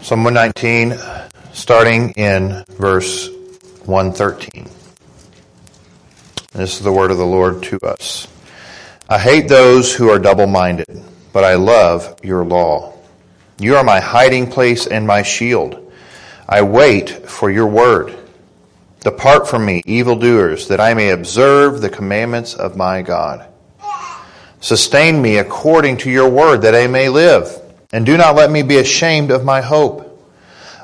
Psalm 0.00 0.22
119, 0.22 0.96
starting 1.52 2.10
in 2.12 2.64
verse 2.68 3.28
113. 3.84 4.66
This 6.52 6.76
is 6.76 6.80
the 6.80 6.92
word 6.92 7.10
of 7.10 7.18
the 7.18 7.26
Lord 7.26 7.64
to 7.64 7.78
us. 7.80 8.28
I 9.08 9.18
hate 9.18 9.48
those 9.48 9.92
who 9.92 10.08
are 10.08 10.20
double 10.20 10.46
minded, 10.46 11.02
but 11.32 11.42
I 11.42 11.56
love 11.56 12.14
your 12.22 12.44
law. 12.44 12.94
You 13.58 13.76
are 13.76 13.82
my 13.82 13.98
hiding 13.98 14.48
place 14.48 14.86
and 14.86 15.04
my 15.04 15.22
shield. 15.22 15.92
I 16.48 16.62
wait 16.62 17.10
for 17.10 17.50
your 17.50 17.66
word. 17.66 18.16
Depart 19.00 19.48
from 19.48 19.66
me, 19.66 19.82
evildoers, 19.84 20.68
that 20.68 20.80
I 20.80 20.94
may 20.94 21.10
observe 21.10 21.80
the 21.80 21.90
commandments 21.90 22.54
of 22.54 22.76
my 22.76 23.02
God. 23.02 23.46
Sustain 24.60 25.20
me 25.20 25.38
according 25.38 25.98
to 25.98 26.10
your 26.10 26.28
word, 26.28 26.62
that 26.62 26.74
I 26.74 26.86
may 26.86 27.08
live, 27.08 27.60
and 27.92 28.04
do 28.04 28.16
not 28.16 28.36
let 28.36 28.50
me 28.50 28.62
be 28.62 28.76
ashamed 28.76 29.30
of 29.30 29.44
my 29.44 29.60
hope. 29.60 30.04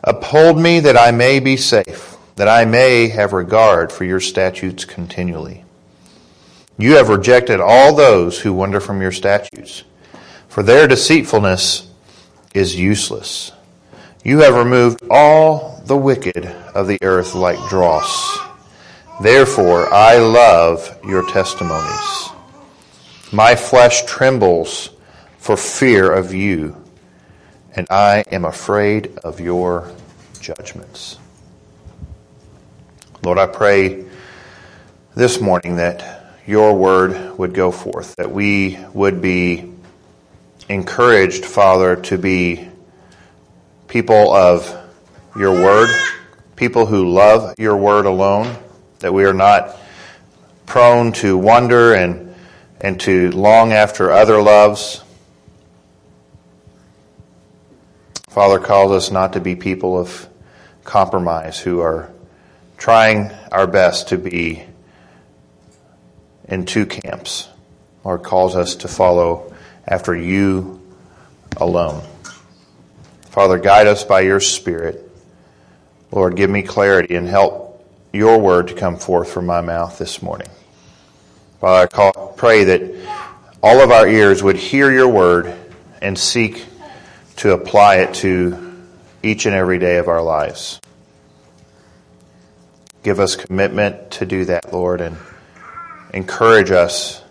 Uphold 0.03 0.59
me 0.59 0.81
that 0.81 0.97
I 0.97 1.11
may 1.11 1.41
be 1.41 1.57
safe, 1.57 2.17
that 2.37 2.49
I 2.49 2.65
may 2.65 3.09
have 3.09 3.33
regard 3.33 3.93
for 3.93 4.05
your 4.05 4.21
statutes 4.21 4.85
continually. 4.85 5.65
You 6.79 6.97
have 6.97 7.09
rejected 7.09 7.61
all 7.61 7.95
those 7.95 8.41
who 8.41 8.53
wander 8.53 8.81
from 8.81 9.01
your 9.01 9.13
statutes, 9.13 9.85
for 10.49 10.63
their 10.63 10.89
deceitfulness 10.89 11.89
is 12.55 12.77
useless. 12.77 13.53
You 14.25 14.41
have 14.41 14.57
removed 14.57 15.01
all 15.11 15.83
the 15.87 15.97
wicked 15.97 16.47
of 16.75 16.89
the 16.89 16.99
earth 17.03 17.35
like 17.35 17.59
dross. 17.69 18.39
Therefore, 19.23 19.93
I 19.93 20.17
love 20.17 20.99
your 21.05 21.29
testimonies. 21.31 22.31
My 23.33 23.55
flesh 23.55 24.05
trembles 24.05 24.91
for 25.39 25.57
fear 25.57 26.11
of 26.11 26.33
you, 26.33 26.84
and 27.77 27.87
I 27.91 28.25
am 28.31 28.45
afraid 28.45 29.19
of 29.25 29.41
your 29.41 29.91
judgments. 30.41 31.19
Lord, 33.23 33.39
I 33.39 33.47
pray 33.47 34.05
this 35.15 35.41
morning 35.41 35.77
that 35.77 36.35
your 36.47 36.77
word 36.77 37.39
would 37.39 37.55
go 37.55 37.71
forth, 37.71 38.17
that 38.17 38.31
we 38.31 38.79
would 38.93 39.21
be 39.21 39.73
encouraged, 40.69 41.45
Father, 41.45 41.97
to 41.97 42.19
be 42.19 42.69
people 43.89 44.33
of 44.33 44.83
your 45.37 45.53
word, 45.53 45.89
people 46.57 46.87
who 46.87 47.11
love 47.11 47.55
your 47.59 47.77
word 47.77 48.07
alone, 48.07 48.57
that 49.01 49.13
we 49.13 49.25
are 49.25 49.35
not 49.35 49.77
prone 50.67 51.13
to 51.13 51.37
wonder 51.37 51.95
and, 51.95 52.35
and 52.81 53.01
to 53.01 53.31
long 53.33 53.73
after 53.73 54.11
other 54.11 54.41
loves. 54.43 55.04
Father 58.35 58.59
calls 58.59 58.91
us 58.91 59.13
not 59.13 59.35
to 59.35 59.41
be 59.41 59.55
people 59.55 59.97
of 59.97 60.29
compromise 60.83 61.57
who 61.61 61.79
are 61.79 62.11
trying 62.77 63.31
our 63.53 63.69
best 63.69 64.09
to 64.09 64.19
be 64.19 64.65
in 66.49 66.67
two 66.67 66.85
camps. 66.85 67.49
Lord 68.05 68.25
calls 68.25 68.57
us 68.57 68.75
to 68.75 68.89
follow 68.89 69.55
after 69.87 70.17
you 70.17 70.83
alone. 71.59 72.03
Father, 73.27 73.57
guide 73.57 73.87
us 73.87 74.03
by 74.03 74.23
your 74.23 74.41
Spirit. 74.41 75.09
Lord, 76.11 76.35
give 76.35 76.51
me 76.51 76.65
clarity 76.65 77.15
and 77.15 77.29
help 77.29 77.89
your 78.13 78.41
word 78.41 78.67
to 78.67 78.75
come 78.75 78.97
forth 78.97 79.31
from 79.31 79.47
my 79.47 79.61
mouth 79.61 79.97
this 79.97 80.23
morning. 80.23 80.49
Father, 81.61 81.85
I 81.85 81.87
call, 81.87 82.35
pray 82.37 82.65
that 82.65 82.83
all 83.63 83.81
of 83.81 83.93
our 83.93 84.09
ears 84.09 84.43
would 84.43 84.57
hear 84.57 84.91
your 84.91 85.07
word 85.09 85.55
and 86.03 86.19
seek 86.19 86.67
to 87.37 87.53
apply 87.53 87.97
it 87.97 88.15
to 88.15 88.75
each 89.23 89.47
and 89.47 89.55
every 89.55 89.79
day 89.79 89.97
of 89.97 90.09
our 90.09 90.23
lives. 90.23 90.81
Give 93.03 93.21
us 93.21 93.37
commitment 93.37 94.13
to 94.13 94.27
do 94.27 94.47
that, 94.47 94.73
Lord, 94.73 95.01
and 95.01 95.17
encourage 96.13 96.71
us 96.71 97.23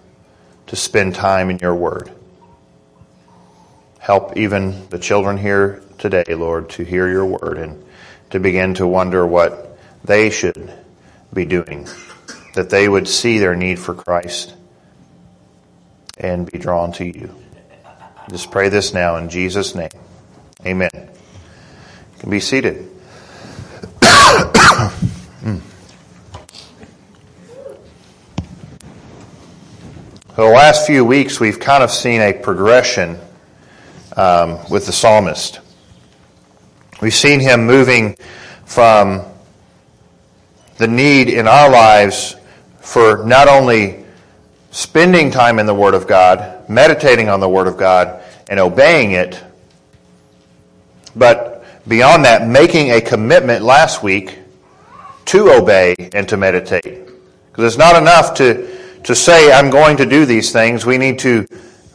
to 0.68 0.76
spend 0.76 1.16
time 1.16 1.50
in 1.50 1.60
your 1.60 1.76
word. 1.76 2.12
Help 4.00 4.38
even 4.38 4.88
the 4.90 5.00
children 5.00 5.38
here 5.38 5.82
today, 5.98 6.26
Lord, 6.36 6.70
to 6.72 6.84
hear 6.84 7.08
your 7.08 7.26
word 7.26 7.58
and 7.58 7.84
to 8.32 8.40
begin 8.40 8.74
to 8.76 8.86
wonder 8.86 9.26
what 9.26 9.78
they 10.04 10.30
should 10.30 10.72
be 11.34 11.46
doing, 11.46 11.88
that 12.56 12.70
they 12.70 12.90
would 12.90 13.08
see 13.08 13.40
their 13.40 13.56
need 13.56 13.80
for 13.80 13.94
Christ 13.94 14.54
and 16.18 16.52
be 16.52 16.58
drawn 16.60 16.92
to 16.94 17.06
you. 17.06 17.43
Just 18.30 18.52
pray 18.52 18.70
this 18.70 18.94
now 18.94 19.18
in 19.18 19.30
Jesus' 19.30 19.76
name. 19.76 19.90
Amen. 20.66 20.90
You 20.94 22.20
can 22.20 22.30
be 22.30 22.40
seated. 22.40 22.90
For 30.34 30.46
the 30.46 30.52
last 30.52 30.88
few 30.88 31.06
weeks, 31.06 31.40
we've 31.40 31.60
kind 31.60 31.84
of 31.84 31.92
seen 31.92 32.22
a 32.22 32.34
progression 32.34 33.20
um, 34.18 34.58
with 34.70 34.88
the 34.88 34.92
psalmist. 34.92 35.60
We've 37.02 37.14
seen 37.14 37.40
him 37.40 37.68
moving 37.68 38.16
from 38.66 39.24
the 40.78 40.88
need 40.88 41.30
in 41.30 41.48
our 41.48 41.70
lives 41.70 42.36
for 42.80 43.24
not 43.26 43.48
only 43.48 44.03
spending 44.74 45.30
time 45.30 45.60
in 45.60 45.68
the 45.68 45.74
Word 45.74 45.94
of 45.94 46.08
God, 46.08 46.68
meditating 46.68 47.30
on 47.30 47.40
the 47.40 47.48
Word 47.48 47.68
of 47.68 47.78
God, 47.78 48.22
and 48.50 48.60
obeying 48.60 49.12
it, 49.12 49.42
but 51.16 51.64
beyond 51.88 52.26
that, 52.26 52.48
making 52.48 52.90
a 52.90 53.00
commitment 53.00 53.64
last 53.64 54.02
week 54.02 54.40
to 55.26 55.52
obey 55.52 55.96
and 56.14 56.28
to 56.28 56.38
meditate. 56.38 57.06
Because 57.52 57.66
it's 57.66 57.78
not 57.78 57.96
enough 57.96 58.34
to, 58.36 58.68
to 59.04 59.14
say, 59.14 59.54
I'm 59.54 59.70
going 59.70 59.98
to 59.98 60.08
do 60.08 60.26
these 60.26 60.52
things. 60.52 60.88
We 60.88 60.98
need 60.98 61.20
to 61.20 61.46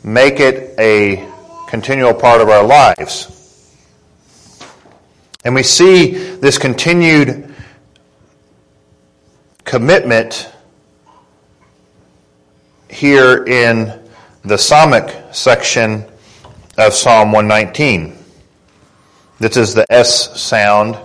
make 0.04 0.38
it 0.38 0.78
a 0.78 1.28
continual 1.68 2.14
part 2.14 2.40
of 2.40 2.48
our 2.48 2.64
lives. 2.64 3.34
And 5.44 5.52
we 5.52 5.64
see 5.64 6.12
this 6.12 6.58
continued 6.58 7.52
commitment 9.64 10.48
here 12.90 13.44
in 13.44 13.86
the 14.44 14.56
Samekh 14.56 15.34
section 15.34 16.04
of 16.76 16.92
Psalm 16.94 17.32
119. 17.32 18.16
This 19.38 19.56
is 19.56 19.74
the 19.74 19.86
S 19.90 20.40
sound 20.40 20.96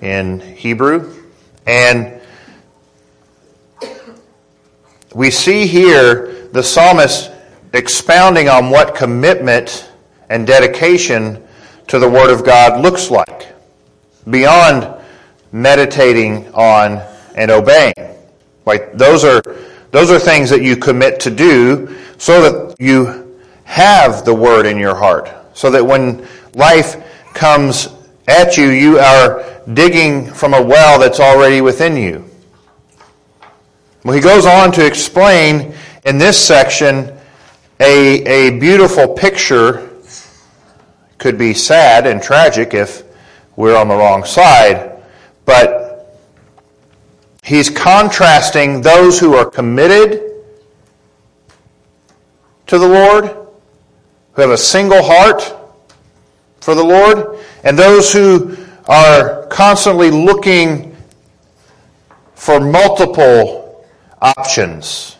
in 0.00 0.40
Hebrew. 0.40 1.14
And 1.66 2.20
we 5.14 5.30
see 5.30 5.66
here 5.66 6.48
the 6.52 6.62
psalmist 6.62 7.30
expounding 7.72 8.48
on 8.48 8.70
what 8.70 8.94
commitment 8.94 9.90
and 10.28 10.46
dedication 10.46 11.42
to 11.88 11.98
the 11.98 12.08
Word 12.08 12.30
of 12.30 12.44
God 12.44 12.80
looks 12.80 13.10
like 13.10 13.54
beyond 14.28 15.02
meditating 15.52 16.52
on 16.54 17.02
and 17.34 17.50
obeying. 17.50 17.94
Like 18.66 18.92
those 18.94 19.24
are 19.24 19.42
those 19.94 20.10
are 20.10 20.18
things 20.18 20.50
that 20.50 20.60
you 20.60 20.76
commit 20.76 21.20
to 21.20 21.30
do 21.30 21.96
so 22.18 22.42
that 22.42 22.76
you 22.80 23.38
have 23.62 24.24
the 24.24 24.34
word 24.34 24.66
in 24.66 24.76
your 24.76 24.96
heart. 24.96 25.30
So 25.56 25.70
that 25.70 25.86
when 25.86 26.26
life 26.54 26.96
comes 27.32 27.90
at 28.26 28.56
you, 28.56 28.70
you 28.70 28.98
are 28.98 29.44
digging 29.72 30.26
from 30.34 30.52
a 30.52 30.60
well 30.60 30.98
that's 30.98 31.20
already 31.20 31.60
within 31.60 31.96
you. 31.96 32.28
Well, 34.02 34.16
he 34.16 34.20
goes 34.20 34.46
on 34.46 34.72
to 34.72 34.84
explain 34.84 35.76
in 36.04 36.18
this 36.18 36.44
section 36.44 37.16
a, 37.78 38.48
a 38.48 38.58
beautiful 38.58 39.14
picture. 39.14 39.90
Could 41.18 41.38
be 41.38 41.54
sad 41.54 42.08
and 42.08 42.20
tragic 42.20 42.74
if 42.74 43.04
we're 43.54 43.76
on 43.76 43.86
the 43.86 43.94
wrong 43.94 44.24
side, 44.24 45.00
but 45.44 45.83
he's 47.44 47.70
contrasting 47.70 48.80
those 48.80 49.20
who 49.20 49.34
are 49.34 49.48
committed 49.48 50.32
to 52.66 52.78
the 52.78 52.88
Lord, 52.88 53.26
who 54.32 54.42
have 54.42 54.50
a 54.50 54.58
single 54.58 55.02
heart 55.02 55.54
for 56.60 56.74
the 56.74 56.82
Lord, 56.82 57.38
and 57.62 57.78
those 57.78 58.12
who 58.12 58.56
are 58.88 59.46
constantly 59.46 60.10
looking 60.10 60.96
for 62.34 62.58
multiple 62.60 63.86
options, 64.20 65.16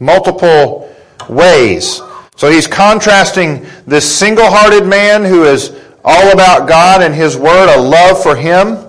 multiple 0.00 0.94
ways. 1.28 2.00
So 2.36 2.50
he's 2.50 2.66
contrasting 2.66 3.66
this 3.86 4.18
single 4.18 4.50
hearted 4.50 4.86
man 4.86 5.24
who 5.24 5.44
is 5.44 5.74
all 6.04 6.32
about 6.32 6.68
God 6.68 7.02
and 7.02 7.14
His 7.14 7.36
Word, 7.36 7.74
a 7.74 7.80
love 7.80 8.22
for 8.22 8.36
Him, 8.36 8.85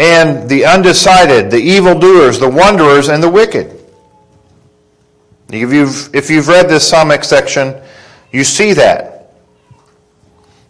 and 0.00 0.48
the 0.48 0.64
undecided, 0.64 1.50
the 1.50 1.58
evildoers, 1.60 2.38
the 2.38 2.48
wanderers, 2.48 3.08
and 3.08 3.22
the 3.22 3.28
wicked. 3.28 3.78
If 5.50 5.70
you've, 5.70 6.14
if 6.14 6.30
you've 6.30 6.48
read 6.48 6.70
this 6.70 6.90
Samekh 6.90 7.22
section, 7.22 7.78
you 8.32 8.42
see 8.42 8.72
that. 8.72 9.34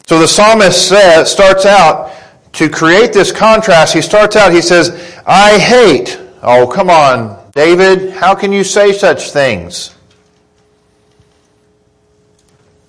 So 0.09 0.19
the 0.19 0.27
psalmist 0.27 0.88
says, 0.88 1.31
starts 1.31 1.65
out 1.65 2.12
to 2.55 2.69
create 2.69 3.12
this 3.12 3.31
contrast. 3.31 3.94
He 3.94 4.03
starts 4.03 4.35
out, 4.35 4.53
he 4.53 4.61
says, 4.61 5.23
I 5.25 5.61
hate. 5.61 6.21
Oh, 6.43 6.67
come 6.67 6.91
on, 6.91 7.53
David, 7.53 8.11
how 8.11 8.35
can 8.35 8.53
you 8.53 8.65
say 8.65 8.93
such 8.93 9.31
things? 9.31 9.94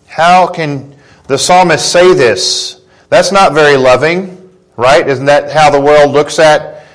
How 0.07 0.47
can 0.47 0.95
the 1.27 1.37
psalmist 1.37 1.91
say 1.91 2.15
this? 2.15 2.81
That's 3.09 3.31
not 3.31 3.53
very 3.53 3.77
loving, 3.77 4.40
right? 4.81 5.07
Isn't 5.07 5.27
that 5.27 5.51
how 5.51 5.69
the 5.69 5.79
world 5.79 6.11
looks 6.11 6.39
at 6.39 6.85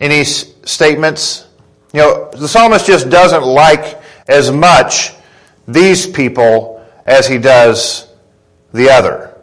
any 0.00 0.22
statements? 0.22 1.48
You 1.92 2.00
know, 2.00 2.30
the 2.30 2.46
psalmist 2.46 2.86
just 2.86 3.10
doesn't 3.10 3.42
like 3.42 4.00
as 4.28 4.52
much 4.52 5.12
these 5.66 6.06
people 6.06 6.86
as 7.04 7.26
he 7.26 7.38
does 7.38 8.08
the 8.72 8.88
other. 8.88 9.36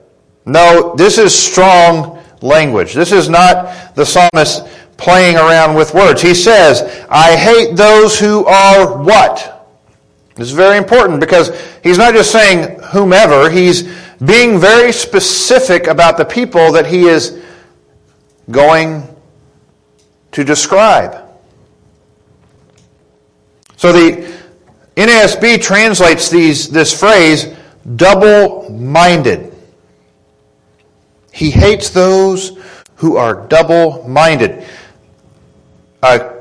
No, 0.45 0.95
this 0.95 1.17
is 1.17 1.37
strong 1.37 2.23
language. 2.41 2.93
This 2.93 3.11
is 3.11 3.27
not 3.27 3.95
the 3.95 4.05
psalmist 4.05 4.65
playing 4.95 5.35
around 5.35 5.75
with 5.75 5.93
words. 5.93 6.21
He 6.21 6.33
says, 6.33 7.05
I 7.09 7.35
hate 7.35 7.75
those 7.75 8.17
who 8.17 8.45
are 8.45 9.03
what? 9.03 9.67
This 10.35 10.47
is 10.47 10.53
very 10.53 10.77
important 10.77 11.19
because 11.19 11.51
he's 11.83 11.97
not 11.97 12.13
just 12.13 12.31
saying 12.31 12.79
whomever, 12.91 13.49
he's 13.49 13.93
being 14.25 14.59
very 14.59 14.91
specific 14.91 15.87
about 15.87 16.17
the 16.17 16.25
people 16.25 16.71
that 16.73 16.85
he 16.85 17.07
is 17.07 17.41
going 18.51 19.07
to 20.31 20.43
describe. 20.43 21.25
So 23.77 23.93
the 23.93 24.29
NASB 24.95 25.61
translates 25.61 26.29
these, 26.29 26.69
this 26.69 26.97
phrase 26.97 27.55
double 27.95 28.69
minded. 28.69 29.53
He 31.31 31.49
hates 31.49 31.89
those 31.89 32.57
who 32.95 33.15
are 33.15 33.47
double 33.47 34.05
minded. 34.07 34.65
Uh, 36.03 36.33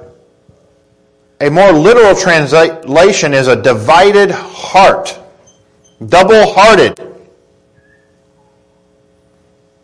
a 1.40 1.48
more 1.48 1.72
literal 1.72 2.16
translation 2.16 3.32
is 3.32 3.46
a 3.46 3.54
divided 3.54 4.32
heart, 4.32 5.16
double 6.04 6.52
hearted. 6.52 7.07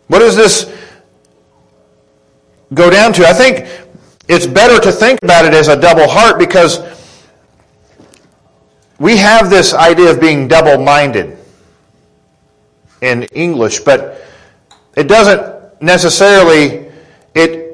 What 0.09 0.19
does 0.19 0.37
this 0.37 0.73
go 2.73 2.91
down 2.91 3.13
to? 3.15 3.27
I 3.27 3.33
think 3.33 3.69
it's 4.29 4.47
better 4.47 4.81
to 4.81 4.93
think 4.93 5.21
about 5.23 5.45
it 5.45 5.55
as 5.55 5.69
a 5.69 5.81
double 5.81 6.09
heart 6.09 6.39
because 6.39 6.81
we 8.99 9.17
have 9.17 9.51
this 9.51 9.75
idea 9.75 10.11
of 10.11 10.21
being 10.21 10.49
double 10.49 10.83
minded 10.83 11.37
in 13.01 13.25
English, 13.25 13.81
but 13.81 14.23
it 14.97 15.09
doesn't 15.09 15.83
necessarily 15.83 16.91
it 17.35 17.65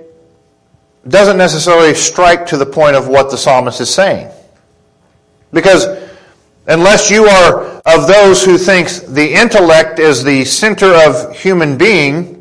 doesn't 1.09 1.37
necessarily 1.39 1.95
strike 1.95 2.47
to 2.47 2.57
the 2.57 2.67
point 2.67 2.97
of 2.97 3.09
what 3.09 3.31
the 3.31 3.37
psalmist 3.37 3.81
is 3.81 3.93
saying. 3.93 4.31
Because 5.53 5.87
unless 6.71 7.11
you 7.11 7.27
are 7.27 7.63
of 7.85 8.07
those 8.07 8.45
who 8.45 8.57
think 8.57 8.89
the 9.09 9.35
intellect 9.35 9.99
is 9.99 10.23
the 10.23 10.45
center 10.45 10.95
of 10.95 11.37
human 11.37 11.77
being, 11.77 12.37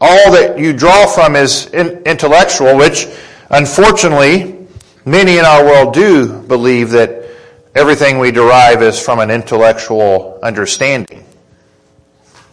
all 0.00 0.32
that 0.32 0.56
you 0.58 0.72
draw 0.72 1.06
from 1.06 1.34
is 1.34 1.66
intellectual, 1.72 2.76
which 2.76 3.06
unfortunately 3.50 4.66
many 5.04 5.38
in 5.38 5.44
our 5.44 5.64
world 5.64 5.92
do 5.92 6.40
believe 6.42 6.90
that 6.90 7.28
everything 7.74 8.20
we 8.20 8.30
derive 8.30 8.80
is 8.80 9.00
from 9.00 9.18
an 9.18 9.30
intellectual 9.30 10.38
understanding. 10.40 11.24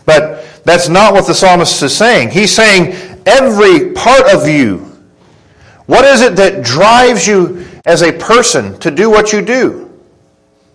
But 0.08 0.44
that's 0.64 0.90
not 0.90 1.14
what 1.14 1.28
the 1.28 1.36
psalmist 1.36 1.84
is 1.84 1.96
saying. 1.96 2.32
He's 2.32 2.54
saying 2.54 2.94
every 3.28 3.92
part 3.92 4.34
of 4.34 4.48
you. 4.48 4.88
What 5.86 6.06
is 6.06 6.22
it 6.22 6.36
that 6.38 6.64
drives 6.64 7.28
you 7.28 7.68
as 7.86 8.04
a 8.04 8.12
person 8.12 8.78
to 8.80 8.92
do 8.92 9.10
what 9.10 9.34
you 9.34 9.42
do? 9.42 9.92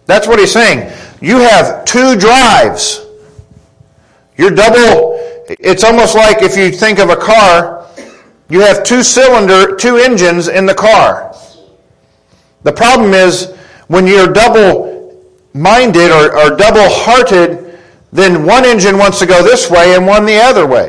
That's 0.07 0.27
what 0.27 0.39
he's 0.39 0.53
saying. 0.53 0.93
You 1.21 1.39
have 1.39 1.85
two 1.85 2.17
drives. 2.17 3.05
You're 4.37 4.51
double. 4.51 5.19
It's 5.49 5.85
almost 5.85 6.15
like 6.15 6.43
if 6.43 6.57
you 6.57 6.71
think 6.71 6.99
of 6.99 7.11
a 7.11 7.17
car, 7.17 7.87
you 8.49 8.61
have 8.61 8.85
two 8.85 9.03
cylinder, 9.03 9.75
two 9.77 9.97
engines 9.97 10.49
in 10.49 10.67
the 10.67 10.75
car. 10.75 11.35
The 12.63 12.73
problem 12.73 13.15
is 13.15 13.55
when 13.89 14.07
you're 14.07 14.33
double 14.33 15.25
minded 15.55 16.11
or, 16.11 16.37
or 16.37 16.57
double 16.57 16.89
hearted, 16.89 17.79
then 18.13 18.45
one 18.45 18.65
engine 18.65 18.99
wants 18.99 19.19
to 19.19 19.27
go 19.27 19.43
this 19.43 19.71
way 19.71 19.95
and 19.95 20.07
one 20.07 20.25
the 20.25 20.37
other 20.37 20.67
way. 20.67 20.89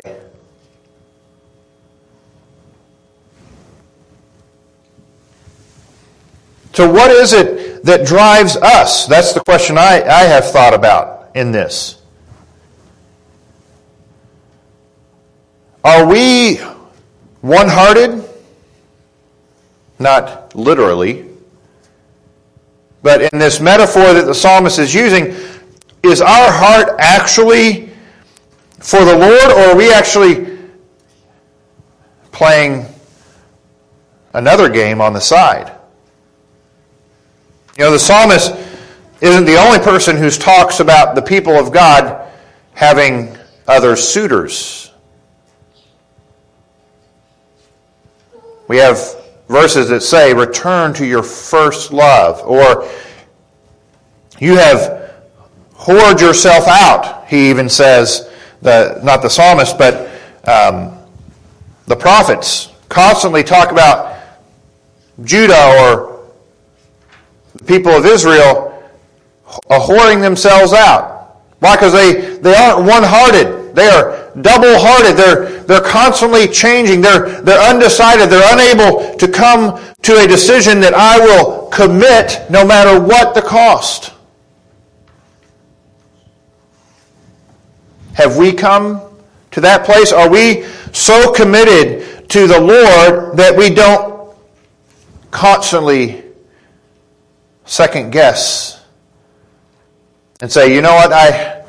So, 6.78 6.88
what 6.88 7.10
is 7.10 7.34
it 7.34 7.84
that 7.86 8.06
drives 8.06 8.56
us? 8.56 9.08
That's 9.08 9.34
the 9.34 9.40
question 9.40 9.80
I, 9.80 10.04
I 10.04 10.26
have 10.26 10.52
thought 10.52 10.76
about 10.76 11.32
in 11.34 11.52
this. 11.52 12.00
Are 15.84 16.06
we 16.06 16.58
one 17.42 17.68
hearted? 17.68 18.24
Not 19.98 20.56
literally. 20.56 21.26
But 23.02 23.22
in 23.24 23.40
this 23.40 23.60
metaphor 23.60 24.14
that 24.14 24.28
the 24.28 24.36
psalmist 24.36 24.78
is 24.78 24.94
using, 24.94 25.36
is 26.04 26.22
our 26.22 26.52
heart 26.52 26.96
actually 27.00 27.90
for 28.82 29.04
the 29.04 29.18
Lord, 29.18 29.52
or 29.52 29.72
are 29.72 29.76
we 29.76 29.92
actually 29.92 30.60
playing 32.32 32.86
another 34.34 34.70
game 34.70 35.02
on 35.02 35.14
the 35.14 35.22
side? 35.22 35.74
You 37.78 37.84
know, 37.84 37.92
the 37.92 38.00
psalmist 38.00 38.56
isn't 39.22 39.46
the 39.46 39.56
only 39.58 39.78
person 39.78 40.18
who 40.18 40.32
talks 40.32 40.80
about 40.80 41.14
the 41.14 41.22
people 41.22 41.54
of 41.54 41.72
God 41.72 42.28
having 42.74 43.38
other 43.68 43.96
suitors. 43.96 44.92
We 48.68 48.78
have 48.78 48.98
verses 49.48 49.90
that 49.90 50.02
say, 50.02 50.34
Return 50.34 50.92
to 50.96 51.06
your 51.06 51.22
first 51.22 51.94
love, 51.94 52.42
or 52.48 52.90
you 54.40 54.56
have 54.56 55.14
hoard 55.76 56.20
yourself 56.20 56.68
out, 56.68 57.28
he 57.28 57.52
even 57.52 57.70
says, 57.70 58.34
the, 58.64 59.00
not 59.04 59.22
the 59.22 59.30
psalmist, 59.30 59.78
but 59.78 60.10
um, 60.48 60.98
the 61.86 61.96
prophets 61.96 62.72
constantly 62.90 63.44
talk 63.44 63.72
about 63.72 64.20
Judah 65.24 65.76
or 65.80 66.17
the 67.58 67.64
people 67.66 67.92
of 67.92 68.06
Israel 68.06 68.84
are 69.70 69.80
whoring 69.80 70.22
themselves 70.22 70.74
out. 70.74 71.42
Why? 71.60 71.76
Because 71.76 71.94
they, 71.94 72.38
they 72.38 72.54
aren't 72.54 72.86
one-hearted. 72.86 73.76
They 73.76 73.88
are 73.88 74.32
double-hearted. 74.42 75.18
They're, 75.18 75.64
they're 75.64 75.82
constantly 75.82 76.48
changing. 76.48 77.02
They're, 77.02 77.42
they're 77.42 77.70
undecided. 77.70 78.30
They're 78.30 78.54
unable 78.54 79.16
to 79.18 79.28
come 79.28 79.82
to 80.04 80.18
a 80.18 80.28
decision 80.28 80.80
that 80.82 80.94
I 80.94 81.20
will 81.20 81.68
commit 81.68 82.46
no 82.50 82.66
matter 82.66 83.00
what 83.00 83.34
the 83.34 83.42
cost. 83.42 84.14
Have 88.14 88.38
we 88.38 88.52
come 88.52 89.02
to 89.52 89.62
that 89.62 89.86
place? 89.86 90.12
Are 90.12 90.30
we 90.30 90.64
so 90.92 91.32
committed 91.34 92.30
to 92.30 92.48
the 92.48 92.60
Lord 92.60 93.38
that 93.38 93.56
we 93.56 93.70
don't 93.70 94.36
constantly 95.32 96.24
second 97.68 98.12
guess 98.12 98.84
and 100.42 100.52
say, 100.52 100.74
you 100.74 100.82
know 100.82 100.94
what, 100.94 101.12
I, 101.14 101.64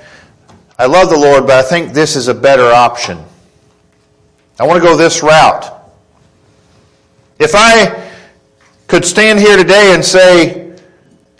I 0.78 0.86
love 0.86 1.10
the 1.10 1.18
Lord, 1.18 1.46
but 1.46 1.64
I 1.64 1.68
think 1.68 1.92
this 1.92 2.16
is 2.16 2.28
a 2.28 2.34
better 2.34 2.66
option. 2.66 3.18
I 4.58 4.66
want 4.66 4.82
to 4.82 4.88
go 4.88 4.96
this 4.96 5.22
route. 5.22 5.72
If 7.38 7.52
I 7.54 8.10
could 8.86 9.04
stand 9.04 9.38
here 9.38 9.56
today 9.56 9.94
and 9.94 10.04
say 10.04 10.76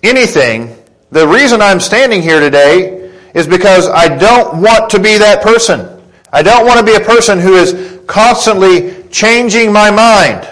anything, 0.02 0.76
the 1.10 1.26
reason 1.26 1.60
I'm 1.62 1.80
standing 1.80 2.22
here 2.22 2.40
today 2.40 3.10
is 3.34 3.46
because 3.46 3.88
I 3.88 4.16
don't 4.16 4.60
want 4.60 4.90
to 4.90 5.00
be 5.00 5.18
that 5.18 5.42
person. 5.42 6.02
I 6.32 6.42
don't 6.42 6.66
want 6.66 6.78
to 6.78 6.84
be 6.84 6.94
a 6.94 7.04
person 7.04 7.38
who 7.38 7.54
is 7.54 8.00
constantly 8.06 9.04
changing 9.10 9.72
my 9.72 9.90
mind. 9.90 10.48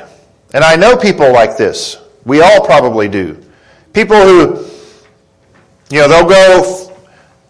And 0.54 0.64
I 0.64 0.76
know 0.76 0.96
people 0.96 1.32
like 1.32 1.56
this. 1.56 1.98
We 2.24 2.40
all 2.40 2.64
probably 2.64 3.08
do. 3.08 3.42
People 3.96 4.20
who, 4.20 4.66
you 5.88 6.02
know, 6.02 6.06
they'll 6.06 6.28
go 6.28 6.92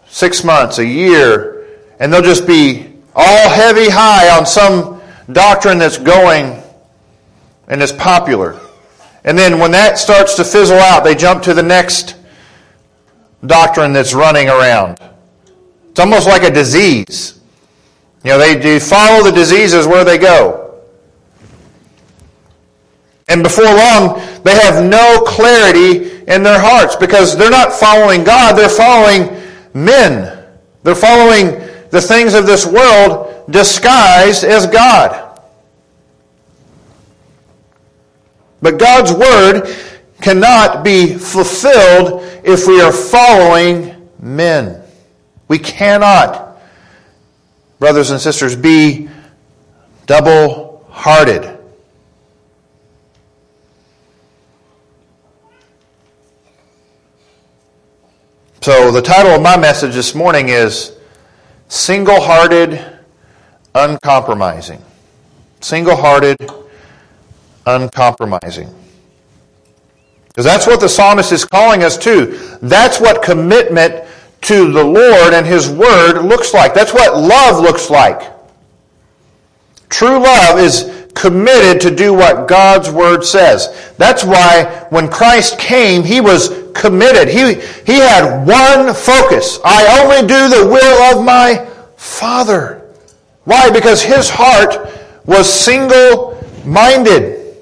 six 0.07 0.45
months, 0.45 0.77
a 0.77 0.85
year, 0.85 1.67
and 1.99 2.13
they'll 2.13 2.21
just 2.21 2.47
be 2.47 2.93
all 3.13 3.49
heavy 3.49 3.89
high 3.89 4.29
on 4.29 4.45
some 4.45 5.01
doctrine 5.29 5.77
that's 5.77 5.97
going 5.97 6.63
and 7.67 7.83
is 7.83 7.91
popular. 7.91 8.57
And 9.25 9.37
then 9.37 9.59
when 9.59 9.71
that 9.71 9.97
starts 9.97 10.35
to 10.35 10.45
fizzle 10.45 10.77
out, 10.77 11.03
they 11.03 11.15
jump 11.15 11.43
to 11.43 11.53
the 11.53 11.61
next 11.61 12.15
doctrine 13.45 13.91
that's 13.91 14.13
running 14.13 14.47
around. 14.47 15.01
It's 15.89 15.99
almost 15.99 16.27
like 16.27 16.43
a 16.43 16.49
disease. 16.49 17.41
You 18.23 18.29
know, 18.29 18.37
they 18.37 18.79
follow 18.79 19.21
the 19.21 19.33
diseases 19.33 19.85
where 19.85 20.05
they 20.05 20.17
go. 20.17 20.66
And 23.27 23.43
before 23.43 23.65
long, 23.65 24.21
they 24.43 24.53
have 24.53 24.83
no 24.83 25.23
clarity 25.25 26.21
in 26.27 26.43
their 26.43 26.59
hearts 26.59 26.95
because 26.95 27.37
they're 27.37 27.49
not 27.49 27.73
following 27.73 28.23
God, 28.23 28.57
they're 28.57 28.69
following 28.69 29.41
men. 29.73 30.45
They're 30.83 30.95
following 30.95 31.59
the 31.89 32.01
things 32.01 32.33
of 32.33 32.45
this 32.45 32.65
world 32.65 33.45
disguised 33.49 34.43
as 34.43 34.67
God. 34.67 35.39
But 38.61 38.79
God's 38.79 39.13
word 39.13 39.75
cannot 40.21 40.83
be 40.83 41.13
fulfilled 41.13 42.23
if 42.43 42.67
we 42.67 42.81
are 42.81 42.91
following 42.91 44.09
men. 44.19 44.81
We 45.47 45.59
cannot, 45.59 46.57
brothers 47.79 48.09
and 48.09 48.19
sisters, 48.19 48.55
be 48.55 49.09
double 50.05 50.85
hearted. 50.89 51.56
So, 58.67 58.91
the 58.91 59.01
title 59.01 59.31
of 59.31 59.41
my 59.41 59.55
message 59.55 59.93
this 59.93 60.13
morning 60.13 60.49
is 60.49 60.91
Single 61.69 62.19
Hearted, 62.19 62.85
Uncompromising. 63.73 64.83
Single 65.61 65.95
Hearted, 65.95 66.35
Uncompromising. 67.65 68.67
Because 70.27 70.43
that's 70.43 70.67
what 70.67 70.81
the 70.81 70.89
psalmist 70.89 71.31
is 71.31 71.45
calling 71.45 71.81
us 71.81 71.97
to. 71.99 72.57
That's 72.61 72.99
what 72.99 73.23
commitment 73.23 74.03
to 74.41 74.69
the 74.69 74.83
Lord 74.83 75.33
and 75.33 75.47
His 75.47 75.69
Word 75.69 76.23
looks 76.23 76.53
like. 76.53 76.73
That's 76.73 76.93
what 76.93 77.15
love 77.15 77.63
looks 77.63 77.89
like. 77.89 78.33
True 79.87 80.19
love 80.19 80.59
is 80.59 80.96
committed 81.17 81.81
to 81.81 81.93
do 81.93 82.13
what 82.13 82.47
God's 82.47 82.89
Word 82.91 83.23
says. 83.23 83.93
That's 83.97 84.23
why 84.23 84.85
when 84.91 85.09
Christ 85.09 85.57
came, 85.57 86.03
He 86.03 86.21
was 86.21 86.63
committed. 86.73 87.27
He, 87.27 87.55
he 87.91 87.99
had 87.99 88.45
one 88.45 88.93
focus. 88.93 89.59
I 89.65 90.03
only 90.03 90.27
do 90.27 90.47
the 90.47 90.67
will 90.69 91.17
of 91.17 91.25
my 91.25 91.67
Father. 91.95 92.83
Why? 93.45 93.71
Because 93.71 94.03
His 94.03 94.29
heart 94.29 94.93
was 95.25 95.51
single-minded. 95.51 97.57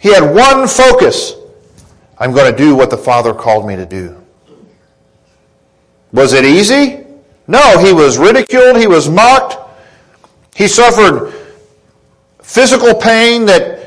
He 0.00 0.12
had 0.12 0.34
one 0.34 0.68
focus. 0.68 1.34
I'm 2.18 2.32
going 2.32 2.52
to 2.52 2.56
do 2.56 2.76
what 2.76 2.90
the 2.90 2.98
Father 2.98 3.32
called 3.32 3.66
me 3.66 3.74
to 3.76 3.86
do. 3.86 4.22
Was 6.12 6.34
it 6.34 6.44
easy? 6.44 7.06
No, 7.48 7.78
he 7.78 7.92
was 7.92 8.18
ridiculed, 8.18 8.76
he 8.76 8.86
was 8.86 9.08
mocked, 9.08 9.56
he 10.54 10.68
suffered 10.68 11.41
physical 12.52 12.94
pain 12.94 13.46
that 13.46 13.80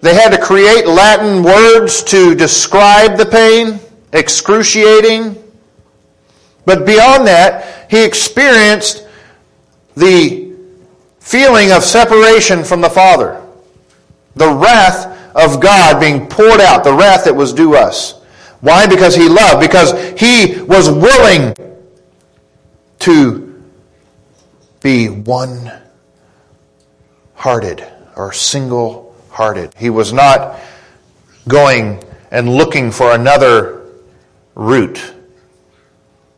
they 0.00 0.14
had 0.14 0.30
to 0.30 0.38
create 0.40 0.86
Latin 0.86 1.42
words 1.42 2.04
to 2.04 2.36
describe 2.36 3.18
the 3.18 3.26
pain, 3.26 3.80
excruciating. 4.12 5.36
But 6.64 6.86
beyond 6.86 7.26
that, 7.26 7.90
he 7.90 8.04
experienced 8.04 9.08
the 9.96 10.54
feeling 11.18 11.72
of 11.72 11.82
separation 11.82 12.62
from 12.62 12.80
the 12.80 12.90
Father, 12.90 13.42
the 14.36 14.54
wrath 14.54 15.34
of 15.34 15.60
God 15.60 15.98
being 15.98 16.28
poured 16.28 16.60
out, 16.60 16.84
the 16.84 16.94
wrath 16.94 17.24
that 17.24 17.34
was 17.34 17.52
due 17.52 17.74
us. 17.74 18.20
Why? 18.60 18.86
Because 18.86 19.16
he 19.16 19.28
loved, 19.28 19.60
because 19.60 19.92
he 20.16 20.62
was 20.62 20.88
willing 20.88 21.56
to 23.00 23.64
be 24.80 25.08
one 25.08 25.72
hearted 27.38 27.86
or 28.16 28.32
single 28.32 29.14
hearted. 29.30 29.72
He 29.78 29.90
was 29.90 30.12
not 30.12 30.58
going 31.46 32.02
and 32.30 32.52
looking 32.52 32.90
for 32.90 33.14
another 33.14 33.86
route. 34.56 35.14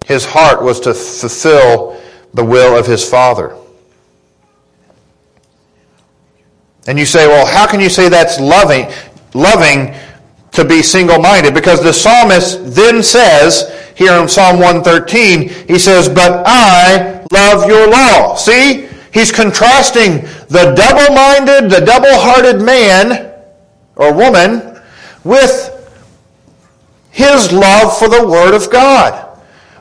His 0.07 0.25
heart 0.25 0.63
was 0.63 0.79
to 0.81 0.93
fulfill 0.93 2.01
the 2.35 2.45
will 2.45 2.77
of 2.77 2.87
his 2.87 3.09
Father. 3.09 3.57
And 6.87 6.99
you 6.99 7.07
say, 7.07 7.27
well, 7.27 7.47
how 7.47 7.67
can 7.67 7.81
you 7.81 7.89
say 7.89 8.09
that's 8.09 8.39
loving? 8.39 8.87
Loving 9.35 9.95
to 10.53 10.65
be 10.65 10.83
single 10.83 11.19
minded 11.19 11.55
because 11.55 11.83
the 11.83 11.93
psalmist 11.93 12.75
then 12.75 13.03
says 13.03 13.93
here 13.95 14.13
in 14.21 14.29
Psalm 14.29 14.59
113, 14.59 15.49
he 15.67 15.79
says, 15.79 16.09
But 16.09 16.43
I 16.47 17.25
love 17.31 17.69
your 17.69 17.89
law. 17.89 18.35
See? 18.35 18.90
He's 19.13 19.33
contrasting 19.33 20.23
the 20.49 20.75
double 20.77 21.15
minded, 21.15 21.71
the 21.71 21.85
double 21.85 22.13
hearted 22.13 22.63
man 22.63 23.33
or 23.97 24.15
woman 24.15 24.81
with 25.25 25.77
his 27.11 27.53
love 27.53 27.99
for 27.99 28.09
the 28.09 28.27
Word 28.27 28.55
of 28.55 28.71
God. 28.71 29.27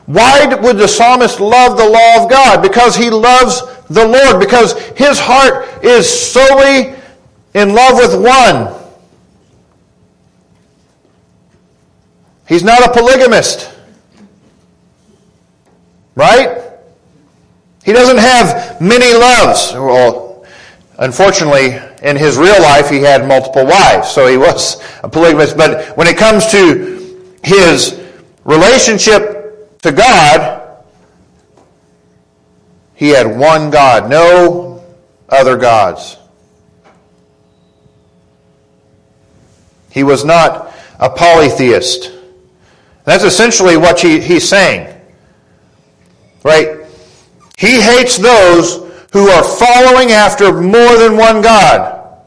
Why 0.06 0.46
would 0.46 0.76
the 0.76 0.88
psalmist 0.88 1.38
love 1.38 1.76
the 1.76 1.88
law 1.88 2.24
of 2.24 2.30
God? 2.30 2.62
Because 2.62 2.96
he 2.96 3.10
loves 3.10 3.62
the 3.88 4.06
Lord, 4.06 4.40
because 4.40 4.72
his 4.90 5.20
heart 5.20 5.84
is 5.84 6.08
solely 6.08 6.94
in 7.54 7.74
love 7.74 7.94
with 7.94 8.20
one. 8.20 8.74
He's 12.48 12.64
not 12.64 12.84
a 12.84 12.92
polygamist. 12.92 13.72
Right? 16.16 16.59
He 17.90 17.94
doesn't 17.94 18.18
have 18.18 18.80
many 18.80 19.12
loves. 19.12 19.72
Well, 19.72 20.46
unfortunately, 21.00 21.76
in 22.04 22.16
his 22.16 22.36
real 22.36 22.62
life, 22.62 22.88
he 22.88 22.98
had 22.98 23.26
multiple 23.26 23.66
wives, 23.66 24.12
so 24.12 24.28
he 24.28 24.36
was 24.36 24.80
a 25.02 25.08
polygamist. 25.08 25.56
But 25.56 25.96
when 25.96 26.06
it 26.06 26.16
comes 26.16 26.46
to 26.52 27.20
his 27.42 28.00
relationship 28.44 29.80
to 29.82 29.90
God, 29.90 30.84
he 32.94 33.08
had 33.08 33.36
one 33.36 33.72
God, 33.72 34.08
no 34.08 34.84
other 35.28 35.56
gods. 35.56 36.16
He 39.90 40.04
was 40.04 40.24
not 40.24 40.72
a 41.00 41.10
polytheist. 41.10 42.12
That's 43.02 43.24
essentially 43.24 43.76
what 43.76 43.98
he, 43.98 44.20
he's 44.20 44.48
saying. 44.48 44.96
Right? 46.44 46.79
He 47.60 47.78
hates 47.78 48.16
those 48.16 48.90
who 49.12 49.28
are 49.28 49.44
following 49.44 50.12
after 50.12 50.50
more 50.50 50.96
than 50.96 51.18
one 51.18 51.42
God. 51.42 52.22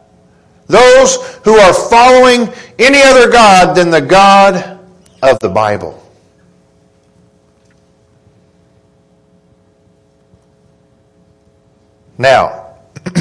Those 0.67 1.15
who 1.37 1.55
are 1.55 1.73
following 1.73 2.53
any 2.77 3.01
other 3.01 3.31
God 3.31 3.75
than 3.75 3.89
the 3.89 3.99
God 3.99 4.79
of 5.23 5.39
the 5.39 5.49
Bible. 5.49 5.99
Now, 12.19 12.75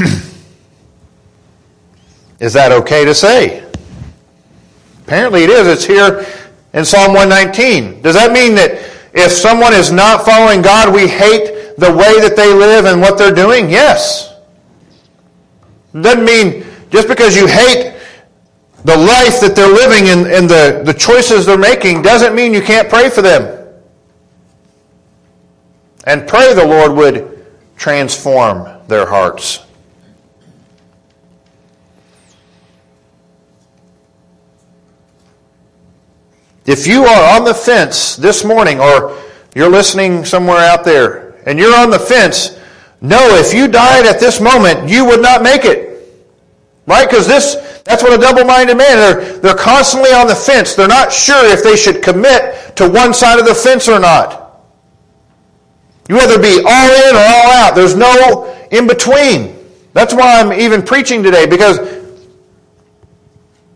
is 2.40 2.52
that 2.52 2.72
okay 2.72 3.06
to 3.06 3.14
say? 3.14 3.66
Apparently 5.06 5.44
it 5.44 5.50
is. 5.50 5.66
It's 5.66 5.84
here 5.86 6.26
in 6.74 6.84
Psalm 6.84 7.14
119. 7.14 8.02
Does 8.02 8.14
that 8.16 8.32
mean 8.32 8.54
that 8.56 8.72
if 9.14 9.32
someone 9.32 9.72
is 9.72 9.90
not 9.90 10.26
following 10.26 10.60
God, 10.60 10.94
we 10.94 11.08
hate 11.08 11.51
the 11.78 11.90
way 11.90 12.20
that 12.20 12.34
they 12.36 12.52
live 12.52 12.84
and 12.84 13.00
what 13.00 13.18
they're 13.18 13.34
doing? 13.34 13.70
Yes. 13.70 14.34
Doesn't 15.92 16.24
mean 16.24 16.64
just 16.90 17.08
because 17.08 17.36
you 17.36 17.46
hate 17.46 17.94
the 18.84 18.96
life 18.96 19.40
that 19.40 19.54
they're 19.54 19.72
living 19.72 20.08
and, 20.08 20.26
and 20.26 20.48
the, 20.48 20.82
the 20.84 20.94
choices 20.94 21.46
they're 21.46 21.58
making 21.58 22.02
doesn't 22.02 22.34
mean 22.34 22.52
you 22.52 22.62
can't 22.62 22.88
pray 22.88 23.08
for 23.08 23.22
them. 23.22 23.58
And 26.04 26.26
pray 26.26 26.52
the 26.54 26.66
Lord 26.66 26.92
would 26.92 27.46
transform 27.76 28.68
their 28.88 29.06
hearts. 29.06 29.64
If 36.64 36.86
you 36.86 37.04
are 37.04 37.36
on 37.36 37.44
the 37.44 37.54
fence 37.54 38.14
this 38.14 38.44
morning, 38.44 38.78
or 38.78 39.18
you're 39.54 39.70
listening 39.70 40.24
somewhere 40.24 40.58
out 40.58 40.84
there, 40.84 41.31
and 41.46 41.58
you're 41.58 41.76
on 41.76 41.90
the 41.90 41.98
fence, 41.98 42.58
know 43.00 43.36
if 43.36 43.52
you 43.52 43.68
died 43.68 44.06
at 44.06 44.20
this 44.20 44.40
moment, 44.40 44.88
you 44.88 45.04
would 45.04 45.20
not 45.20 45.42
make 45.42 45.64
it. 45.64 45.90
Right? 46.86 47.08
Because 47.08 47.26
this, 47.26 47.82
that's 47.84 48.02
what 48.02 48.12
a 48.12 48.18
double-minded 48.18 48.76
man, 48.76 48.96
they're, 48.96 49.38
they're 49.38 49.54
constantly 49.54 50.10
on 50.10 50.26
the 50.26 50.34
fence. 50.34 50.74
They're 50.74 50.88
not 50.88 51.12
sure 51.12 51.46
if 51.46 51.62
they 51.62 51.76
should 51.76 52.02
commit 52.02 52.76
to 52.76 52.88
one 52.88 53.14
side 53.14 53.38
of 53.38 53.46
the 53.46 53.54
fence 53.54 53.88
or 53.88 54.00
not. 54.00 54.42
You 56.08 56.18
either 56.18 56.38
be 56.40 56.60
all 56.66 57.08
in 57.08 57.14
or 57.14 57.20
all 57.20 57.50
out. 57.52 57.74
There's 57.74 57.94
no 57.94 58.52
in 58.72 58.86
between. 58.86 59.56
That's 59.92 60.12
why 60.12 60.40
I'm 60.40 60.52
even 60.52 60.82
preaching 60.82 61.22
today, 61.22 61.46
because 61.46 61.78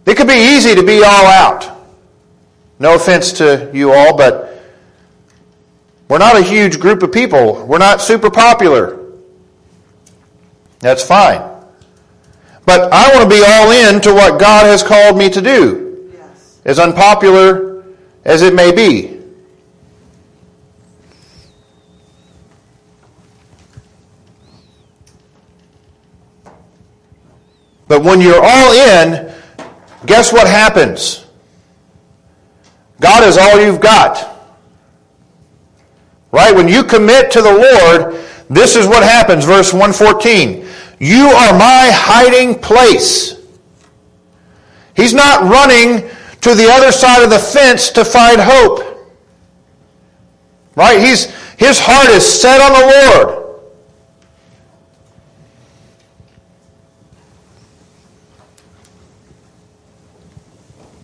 it 0.04 0.16
could 0.16 0.26
be 0.26 0.56
easy 0.56 0.74
to 0.74 0.82
be 0.82 1.02
all 1.04 1.26
out. 1.26 1.76
No 2.78 2.96
offense 2.96 3.32
to 3.34 3.70
you 3.72 3.92
all, 3.92 4.16
but 4.16 4.55
we're 6.08 6.18
not 6.18 6.36
a 6.36 6.42
huge 6.42 6.78
group 6.78 7.02
of 7.02 7.12
people. 7.12 7.64
We're 7.66 7.78
not 7.78 8.00
super 8.00 8.30
popular. 8.30 8.98
That's 10.78 11.04
fine. 11.04 11.42
But 12.64 12.92
I 12.92 13.14
want 13.14 13.28
to 13.28 13.36
be 13.36 13.42
all 13.46 13.70
in 13.70 14.00
to 14.02 14.12
what 14.12 14.40
God 14.40 14.66
has 14.66 14.82
called 14.82 15.16
me 15.16 15.30
to 15.30 15.40
do, 15.40 16.12
yes. 16.12 16.60
as 16.64 16.78
unpopular 16.78 17.84
as 18.24 18.42
it 18.42 18.54
may 18.54 18.72
be. 18.72 19.20
But 27.88 28.02
when 28.02 28.20
you're 28.20 28.44
all 28.44 28.72
in, 28.72 29.32
guess 30.06 30.32
what 30.32 30.48
happens? 30.48 31.24
God 33.00 33.22
is 33.24 33.38
all 33.38 33.60
you've 33.60 33.80
got. 33.80 34.35
Right? 36.32 36.54
When 36.54 36.68
you 36.68 36.84
commit 36.84 37.30
to 37.32 37.42
the 37.42 37.52
Lord, 37.52 38.24
this 38.48 38.76
is 38.76 38.86
what 38.86 39.02
happens. 39.02 39.44
Verse 39.44 39.72
114. 39.72 40.66
You 40.98 41.26
are 41.26 41.52
my 41.58 41.90
hiding 41.92 42.58
place. 42.58 43.36
He's 44.94 45.12
not 45.12 45.42
running 45.42 46.08
to 46.40 46.54
the 46.54 46.68
other 46.70 46.92
side 46.92 47.22
of 47.22 47.30
the 47.30 47.38
fence 47.38 47.90
to 47.90 48.04
find 48.04 48.40
hope. 48.40 49.10
Right? 50.74 51.00
He's, 51.00 51.24
his 51.58 51.78
heart 51.80 52.08
is 52.08 52.24
set 52.24 52.60
on 52.60 52.72
the 52.72 53.24
Lord. 53.26 53.45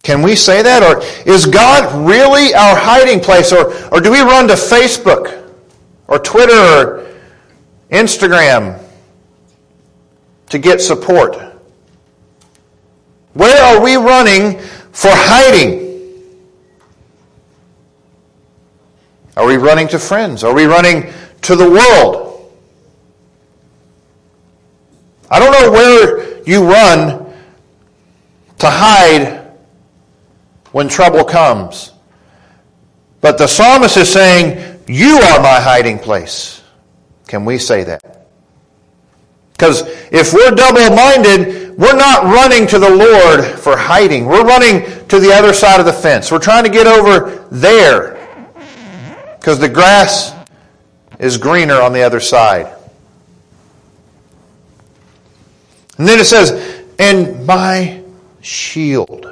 Can 0.02 0.21
we 0.21 0.35
say 0.35 0.62
that? 0.62 0.82
Or 0.82 1.00
is 1.30 1.47
God 1.47 2.06
really 2.09 2.54
our 2.54 2.76
hiding 2.76 3.21
place? 3.21 3.52
Or, 3.52 3.73
or 3.92 4.00
do 4.00 4.11
we 4.11 4.21
run 4.21 4.49
to 4.49 4.54
Facebook 4.54 5.49
or 6.09 6.18
Twitter 6.18 6.52
or 6.52 7.09
Instagram 7.90 8.82
to 10.49 10.59
get 10.59 10.80
support? 10.80 11.37
Where 13.35 13.62
are 13.62 13.82
we 13.82 13.94
running 13.94 14.59
for 14.90 15.11
hiding? 15.12 15.80
Are 19.37 19.47
we 19.47 19.56
running 19.56 19.88
to 19.88 19.99
friends? 19.99 20.42
Are 20.44 20.52
we 20.52 20.64
running 20.64 21.12
to 21.42 21.56
the 21.56 21.71
world? 21.71 22.52
I 25.30 25.38
don't 25.38 25.52
know 25.52 25.71
where 25.71 26.42
you 26.42 26.68
run 26.68 27.32
to 28.59 28.66
hide 28.68 29.42
when 30.73 30.88
trouble 30.88 31.25
comes. 31.25 31.93
But 33.21 33.38
the 33.38 33.47
psalmist 33.47 33.97
is 33.97 34.12
saying, 34.12 34.81
You 34.88 35.17
are 35.17 35.41
my 35.41 35.61
hiding 35.61 35.99
place. 35.99 36.62
Can 37.29 37.45
we 37.45 37.59
say 37.59 37.85
that? 37.85 38.26
Because 39.52 39.83
if 40.11 40.33
we're 40.33 40.50
double 40.50 40.95
minded, 40.95 41.79
we're 41.79 41.97
not 41.97 42.25
running 42.25 42.67
to 42.67 42.79
the 42.79 42.91
Lord 42.91 43.45
for 43.45 43.76
hiding. 43.76 44.26
We're 44.26 44.45
running 44.45 45.07
to 45.09 45.21
the 45.21 45.33
other 45.33 45.52
side 45.52 45.79
of 45.79 45.87
the 45.87 45.93
fence. 45.93 46.33
We're 46.33 46.41
trying 46.41 46.64
to 46.64 46.71
get 46.71 46.87
over 46.87 47.47
there. 47.50 48.19
Because 49.38 49.59
the 49.59 49.69
grass 49.69 50.35
is 51.19 51.38
greener 51.38 51.81
on 51.81 51.93
the 51.93 52.02
other 52.02 52.21
side. 52.21 52.75
And 55.99 56.09
then 56.09 56.19
it 56.19 56.25
says, 56.25 56.85
and 56.99 57.47
my 57.47 58.02
shield. 58.41 59.32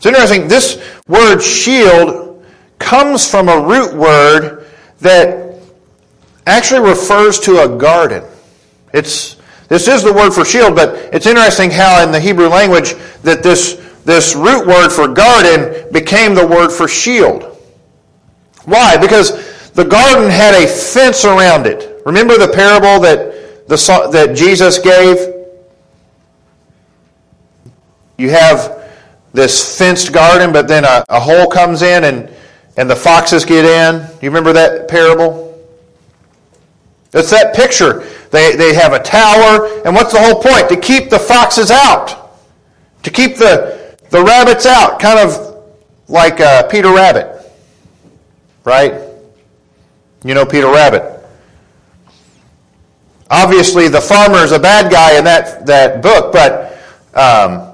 It's 0.00 0.06
interesting, 0.06 0.48
this 0.48 0.82
word 1.08 1.40
shield 1.40 2.42
comes 2.78 3.30
from 3.30 3.50
a 3.50 3.60
root 3.60 3.94
word 3.94 4.66
that 5.00 5.60
actually 6.46 6.88
refers 6.88 7.38
to 7.40 7.64
a 7.64 7.68
garden. 7.68 8.24
It's, 8.94 9.36
this 9.68 9.88
is 9.88 10.02
the 10.02 10.10
word 10.10 10.30
for 10.30 10.46
shield, 10.46 10.74
but 10.74 10.94
it's 11.12 11.26
interesting 11.26 11.70
how 11.70 12.02
in 12.02 12.12
the 12.12 12.18
Hebrew 12.18 12.48
language 12.48 12.94
that 13.24 13.42
this, 13.42 13.74
this 14.06 14.34
root 14.34 14.66
word 14.66 14.88
for 14.88 15.06
garden 15.06 15.92
became 15.92 16.34
the 16.34 16.46
word 16.46 16.70
for 16.70 16.88
shield. 16.88 17.58
Why? 18.64 18.96
Because 18.96 19.70
the 19.72 19.84
garden 19.84 20.30
had 20.30 20.54
a 20.54 20.66
fence 20.66 21.26
around 21.26 21.66
it. 21.66 22.00
Remember 22.06 22.38
the 22.38 22.48
parable 22.48 23.00
that, 23.00 23.68
the, 23.68 24.08
that 24.12 24.34
Jesus 24.34 24.78
gave? 24.78 25.34
You 28.16 28.30
have 28.30 28.80
this 29.32 29.78
fenced 29.78 30.12
garden, 30.12 30.52
but 30.52 30.68
then 30.68 30.84
a, 30.84 31.04
a 31.08 31.20
hole 31.20 31.46
comes 31.46 31.82
in 31.82 32.04
and, 32.04 32.30
and 32.76 32.90
the 32.90 32.96
foxes 32.96 33.44
get 33.44 33.64
in. 33.64 34.06
You 34.20 34.30
remember 34.30 34.52
that 34.52 34.88
parable? 34.88 35.46
It's 37.12 37.30
that 37.30 37.54
picture. 37.54 38.06
They, 38.30 38.54
they 38.56 38.74
have 38.74 38.92
a 38.92 39.02
tower, 39.02 39.82
and 39.84 39.94
what's 39.94 40.12
the 40.12 40.20
whole 40.20 40.40
point? 40.40 40.68
To 40.68 40.76
keep 40.76 41.10
the 41.10 41.18
foxes 41.18 41.70
out. 41.70 42.38
To 43.02 43.10
keep 43.10 43.36
the, 43.36 43.96
the 44.10 44.22
rabbits 44.22 44.66
out. 44.66 45.00
Kind 45.00 45.18
of 45.18 45.64
like 46.08 46.40
uh, 46.40 46.68
Peter 46.68 46.92
Rabbit. 46.92 47.50
Right? 48.64 48.94
You 50.24 50.34
know 50.34 50.44
Peter 50.44 50.68
Rabbit. 50.68 51.18
Obviously, 53.30 53.88
the 53.88 54.00
farmer 54.00 54.38
is 54.38 54.52
a 54.52 54.58
bad 54.58 54.90
guy 54.90 55.16
in 55.16 55.24
that, 55.24 55.64
that 55.66 56.02
book, 56.02 56.32
but 56.32 56.76
um, 57.14 57.69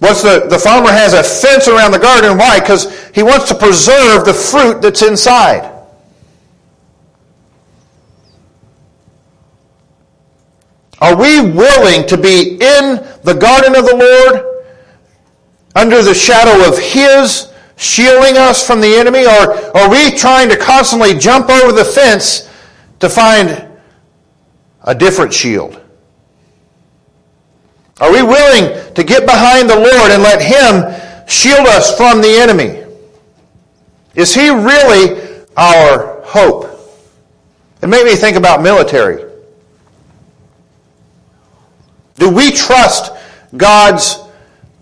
What's 0.00 0.22
the, 0.22 0.46
the 0.48 0.58
farmer 0.58 0.90
has 0.90 1.12
a 1.12 1.22
fence 1.22 1.66
around 1.66 1.90
the 1.90 1.98
garden. 1.98 2.38
Why? 2.38 2.60
Because 2.60 3.08
he 3.10 3.22
wants 3.22 3.48
to 3.48 3.54
preserve 3.54 4.24
the 4.24 4.34
fruit 4.34 4.80
that's 4.80 5.02
inside. 5.02 5.74
Are 11.00 11.16
we 11.16 11.40
willing 11.40 12.06
to 12.08 12.16
be 12.16 12.52
in 12.52 12.96
the 13.22 13.36
garden 13.38 13.76
of 13.76 13.86
the 13.86 13.96
Lord 13.96 14.64
under 15.74 16.02
the 16.02 16.14
shadow 16.14 16.68
of 16.68 16.78
His 16.78 17.52
shielding 17.76 18.36
us 18.36 18.66
from 18.66 18.80
the 18.80 18.96
enemy? 18.96 19.24
Or 19.24 19.76
are 19.76 19.88
we 19.88 20.16
trying 20.16 20.48
to 20.48 20.56
constantly 20.56 21.14
jump 21.14 21.50
over 21.50 21.72
the 21.72 21.84
fence 21.84 22.50
to 22.98 23.08
find 23.08 23.68
a 24.82 24.94
different 24.94 25.32
shield? 25.32 25.80
Are 28.00 28.12
we 28.12 28.22
willing 28.22 28.94
to 28.94 29.02
get 29.02 29.26
behind 29.26 29.68
the 29.68 29.76
Lord 29.76 30.10
and 30.12 30.22
let 30.22 30.40
Him 30.40 31.26
shield 31.26 31.66
us 31.66 31.96
from 31.96 32.20
the 32.20 32.38
enemy? 32.38 32.84
Is 34.14 34.34
He 34.34 34.50
really 34.50 35.44
our 35.56 36.22
hope? 36.24 36.66
It 37.82 37.88
made 37.88 38.04
me 38.04 38.14
think 38.14 38.36
about 38.36 38.62
military. 38.62 39.24
Do 42.16 42.28
we 42.28 42.50
trust 42.52 43.12
God's 43.56 44.18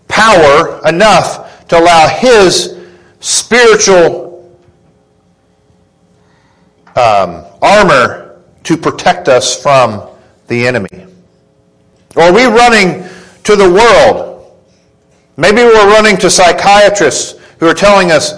power 0.07 0.81
enough 0.87 1.67
to 1.67 1.79
allow 1.79 2.07
His 2.07 2.77
spiritual 3.19 4.57
um, 6.95 7.45
armor 7.61 8.41
to 8.63 8.77
protect 8.77 9.27
us 9.27 9.59
from 9.61 10.07
the 10.47 10.67
enemy? 10.67 11.06
Or 12.17 12.23
are 12.23 12.33
we 12.33 12.45
running 12.45 13.07
to 13.43 13.55
the 13.55 13.69
world? 13.69 14.51
Maybe 15.37 15.57
we're 15.57 15.87
running 15.87 16.17
to 16.17 16.29
psychiatrists 16.29 17.39
who 17.59 17.67
are 17.67 17.73
telling 17.73 18.11
us, 18.11 18.33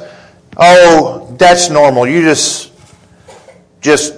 oh, 0.58 1.34
that's 1.39 1.70
normal. 1.70 2.06
You 2.06 2.22
just, 2.22 2.74
just, 3.80 4.15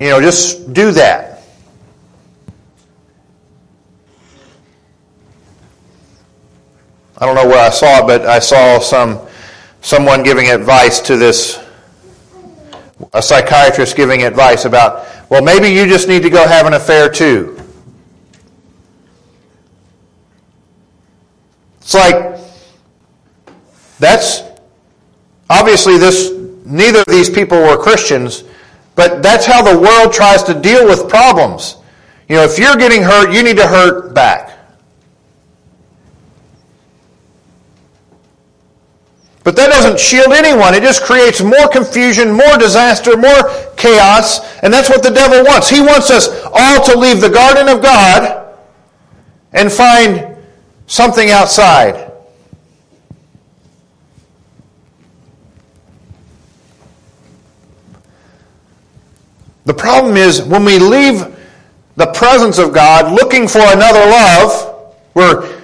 you 0.00 0.08
know, 0.08 0.20
just 0.20 0.72
do 0.72 0.90
that. 0.92 1.42
I 7.18 7.24
don't 7.24 7.34
know 7.34 7.46
where 7.46 7.64
I 7.64 7.70
saw 7.70 8.00
it, 8.00 8.06
but 8.06 8.26
I 8.26 8.38
saw 8.38 8.78
some 8.78 9.20
someone 9.80 10.22
giving 10.22 10.50
advice 10.50 11.00
to 11.00 11.16
this 11.16 11.62
a 13.12 13.22
psychiatrist 13.22 13.96
giving 13.96 14.22
advice 14.24 14.64
about, 14.64 15.06
well, 15.30 15.42
maybe 15.42 15.68
you 15.68 15.86
just 15.86 16.08
need 16.08 16.22
to 16.22 16.30
go 16.30 16.46
have 16.46 16.66
an 16.66 16.72
affair 16.72 17.08
too. 17.08 17.55
It's 21.86 21.94
like, 21.94 22.36
that's 24.00 24.42
obviously 25.48 25.98
this, 25.98 26.32
neither 26.64 26.98
of 26.98 27.06
these 27.06 27.30
people 27.30 27.58
were 27.58 27.76
Christians, 27.76 28.42
but 28.96 29.22
that's 29.22 29.46
how 29.46 29.62
the 29.62 29.78
world 29.78 30.12
tries 30.12 30.42
to 30.42 30.54
deal 30.60 30.84
with 30.84 31.08
problems. 31.08 31.76
You 32.28 32.34
know, 32.34 32.42
if 32.42 32.58
you're 32.58 32.74
getting 32.74 33.04
hurt, 33.04 33.32
you 33.32 33.44
need 33.44 33.56
to 33.58 33.68
hurt 33.68 34.16
back. 34.16 34.58
But 39.44 39.54
that 39.54 39.70
doesn't 39.70 40.00
shield 40.00 40.32
anyone. 40.32 40.74
It 40.74 40.82
just 40.82 41.04
creates 41.04 41.40
more 41.40 41.68
confusion, 41.68 42.32
more 42.32 42.58
disaster, 42.58 43.16
more 43.16 43.48
chaos. 43.76 44.40
And 44.64 44.74
that's 44.74 44.88
what 44.88 45.04
the 45.04 45.10
devil 45.10 45.44
wants. 45.44 45.68
He 45.68 45.80
wants 45.80 46.10
us 46.10 46.26
all 46.52 46.84
to 46.84 46.98
leave 46.98 47.20
the 47.20 47.30
garden 47.30 47.68
of 47.68 47.80
God 47.80 48.56
and 49.52 49.70
find 49.70 50.35
something 50.86 51.30
outside. 51.30 52.12
The 59.64 59.74
problem 59.74 60.16
is 60.16 60.42
when 60.42 60.64
we 60.64 60.78
leave 60.78 61.24
the 61.96 62.06
presence 62.12 62.58
of 62.58 62.72
God 62.72 63.12
looking 63.12 63.48
for 63.48 63.60
another 63.60 63.98
love, 63.98 64.94
we're 65.14 65.60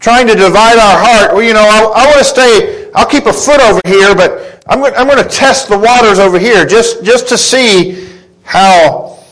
trying 0.00 0.26
to 0.26 0.34
divide 0.34 0.78
our 0.78 0.98
heart. 0.98 1.34
Well, 1.34 1.42
you 1.42 1.54
know, 1.54 1.60
I, 1.60 2.02
I 2.02 2.06
want 2.06 2.18
to 2.18 2.24
stay, 2.24 2.90
I'll 2.94 3.06
keep 3.06 3.26
a 3.26 3.32
foot 3.32 3.60
over 3.60 3.80
here, 3.86 4.14
but 4.14 4.64
I'm 4.68 4.82
I'm 4.82 5.06
going 5.06 5.22
to 5.22 5.28
test 5.28 5.68
the 5.68 5.78
waters 5.78 6.18
over 6.18 6.38
here 6.38 6.66
just, 6.66 7.04
just 7.04 7.28
to 7.28 7.38
see 7.38 8.08
how 8.42 9.22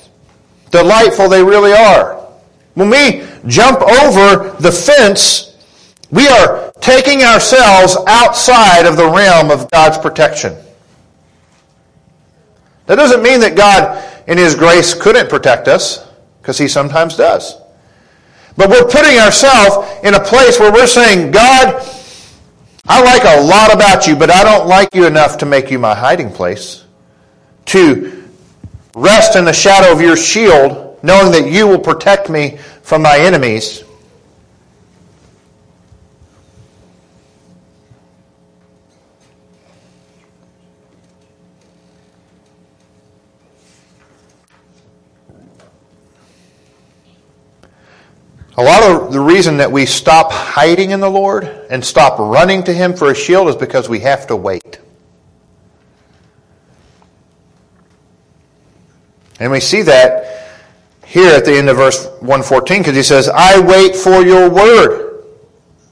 delightful 0.70 1.28
they 1.28 1.42
really 1.42 1.72
are. 1.72 2.14
When 2.74 2.90
we 2.90 3.24
jump 3.46 3.80
over 3.82 4.50
the 4.60 4.72
fence, 4.72 5.56
we 6.10 6.28
are 6.28 6.72
taking 6.80 7.22
ourselves 7.22 7.96
outside 8.06 8.86
of 8.86 8.96
the 8.96 9.08
realm 9.08 9.50
of 9.50 9.70
God's 9.70 9.98
protection. 9.98 10.54
That 12.86 12.96
doesn't 12.96 13.22
mean 13.22 13.40
that 13.40 13.56
God, 13.56 14.04
in 14.28 14.38
His 14.38 14.54
grace, 14.54 14.94
couldn't 14.94 15.28
protect 15.28 15.68
us, 15.68 16.06
because 16.40 16.58
He 16.58 16.68
sometimes 16.68 17.16
does. 17.16 17.56
But 18.56 18.70
we're 18.70 18.88
putting 18.88 19.18
ourselves 19.18 19.88
in 20.04 20.14
a 20.14 20.20
place 20.20 20.60
where 20.60 20.72
we're 20.72 20.86
saying, 20.86 21.32
God, 21.32 21.90
I 22.86 23.02
like 23.02 23.22
a 23.24 23.40
lot 23.42 23.72
about 23.72 24.06
you, 24.06 24.14
but 24.14 24.30
I 24.30 24.44
don't 24.44 24.68
like 24.68 24.94
you 24.94 25.06
enough 25.06 25.38
to 25.38 25.46
make 25.46 25.70
you 25.70 25.78
my 25.78 25.94
hiding 25.94 26.30
place. 26.30 26.84
To 27.66 28.28
rest 28.94 29.36
in 29.36 29.44
the 29.44 29.52
shadow 29.52 29.90
of 29.90 30.00
your 30.00 30.16
shield, 30.16 30.98
knowing 31.02 31.32
that 31.32 31.50
you 31.50 31.66
will 31.66 31.80
protect 31.80 32.28
me 32.28 32.58
from 32.84 33.00
my 33.00 33.18
enemies. 33.18 33.82
A 48.56 48.62
lot 48.62 48.82
of 48.82 49.12
the 49.12 49.18
reason 49.18 49.56
that 49.56 49.72
we 49.72 49.86
stop 49.86 50.30
hiding 50.30 50.90
in 50.90 51.00
the 51.00 51.10
Lord 51.10 51.44
and 51.70 51.82
stop 51.82 52.18
running 52.18 52.64
to 52.64 52.72
Him 52.72 52.94
for 52.94 53.10
a 53.10 53.14
shield 53.14 53.48
is 53.48 53.56
because 53.56 53.88
we 53.88 54.00
have 54.00 54.26
to 54.26 54.36
wait. 54.36 54.78
And 59.40 59.50
we 59.50 59.60
see 59.60 59.82
that 59.82 60.43
here 61.14 61.32
at 61.32 61.44
the 61.44 61.56
end 61.56 61.68
of 61.68 61.76
verse 61.76 62.06
114 62.22 62.80
because 62.80 62.96
he 62.96 63.02
says, 63.04 63.28
I 63.28 63.60
wait 63.60 63.94
for 63.94 64.24
your 64.24 64.50
word. 64.50 65.22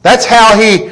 That's 0.02 0.24
how 0.24 0.58
he 0.58 0.90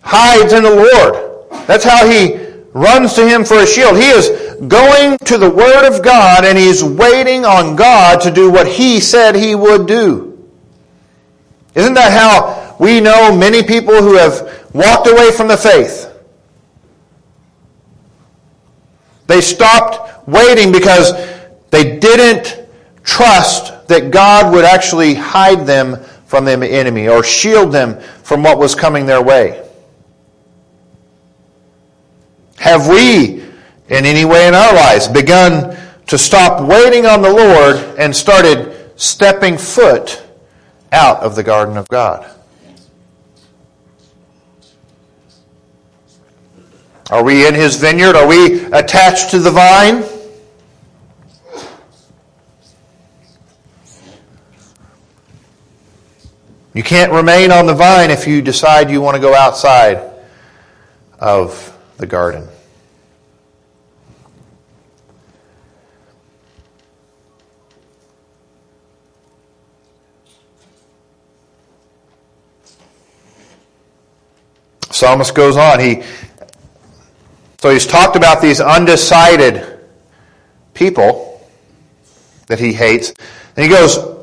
hides 0.00 0.54
in 0.54 0.62
the 0.62 0.74
Lord. 0.74 1.66
That's 1.66 1.84
how 1.84 2.08
he 2.08 2.38
runs 2.72 3.12
to 3.14 3.28
him 3.28 3.44
for 3.44 3.58
a 3.58 3.66
shield. 3.66 3.98
He 3.98 4.08
is 4.08 4.30
going 4.66 5.18
to 5.26 5.36
the 5.36 5.50
word 5.50 5.86
of 5.86 6.02
God 6.02 6.46
and 6.46 6.56
he's 6.56 6.82
waiting 6.82 7.44
on 7.44 7.76
God 7.76 8.22
to 8.22 8.30
do 8.30 8.50
what 8.50 8.66
he 8.66 8.98
said 8.98 9.34
he 9.34 9.54
would 9.54 9.86
do. 9.86 10.48
Isn't 11.74 11.94
that 11.94 12.10
how 12.10 12.76
we 12.80 12.98
know 12.98 13.36
many 13.36 13.62
people 13.62 14.02
who 14.02 14.14
have 14.14 14.70
walked 14.72 15.06
away 15.06 15.32
from 15.32 15.48
the 15.48 15.56
faith? 15.58 16.10
They 19.26 19.42
stopped 19.42 20.26
waiting 20.26 20.72
because 20.72 21.12
they 21.70 21.98
didn't 21.98 22.67
trust 23.08 23.88
that 23.88 24.10
God 24.10 24.52
would 24.52 24.66
actually 24.66 25.14
hide 25.14 25.66
them 25.66 25.96
from 26.26 26.44
the 26.44 26.52
enemy 26.52 27.08
or 27.08 27.24
shield 27.24 27.72
them 27.72 27.98
from 28.22 28.42
what 28.42 28.58
was 28.58 28.74
coming 28.74 29.06
their 29.06 29.22
way. 29.22 29.66
Have 32.58 32.86
we, 32.86 33.40
in 33.88 34.04
any 34.04 34.26
way 34.26 34.46
in 34.46 34.54
our 34.54 34.74
lives, 34.74 35.08
begun 35.08 35.74
to 36.06 36.18
stop 36.18 36.68
waiting 36.68 37.06
on 37.06 37.22
the 37.22 37.32
Lord 37.32 37.76
and 37.98 38.14
started 38.14 38.92
stepping 38.96 39.56
foot 39.56 40.22
out 40.92 41.20
of 41.20 41.34
the 41.34 41.42
garden 41.42 41.76
of 41.76 41.88
God. 41.88 42.28
Are 47.10 47.24
we 47.24 47.46
in 47.46 47.54
his 47.54 47.76
vineyard? 47.76 48.16
Are 48.16 48.26
we 48.26 48.64
attached 48.66 49.30
to 49.30 49.38
the 49.38 49.50
vine? 49.50 50.02
You 56.78 56.84
can't 56.84 57.10
remain 57.10 57.50
on 57.50 57.66
the 57.66 57.74
vine 57.74 58.12
if 58.12 58.28
you 58.28 58.40
decide 58.40 58.88
you 58.88 59.00
want 59.00 59.16
to 59.16 59.20
go 59.20 59.34
outside 59.34 60.12
of 61.18 61.76
the 61.96 62.06
garden. 62.06 62.46
Psalmist 74.92 75.34
goes 75.34 75.56
on. 75.56 75.80
He 75.80 76.04
so 77.58 77.70
he's 77.70 77.88
talked 77.88 78.14
about 78.14 78.40
these 78.40 78.60
undecided 78.60 79.80
people 80.74 81.44
that 82.46 82.60
he 82.60 82.72
hates. 82.72 83.12
And 83.56 83.64
he 83.64 83.68
goes 83.68 84.17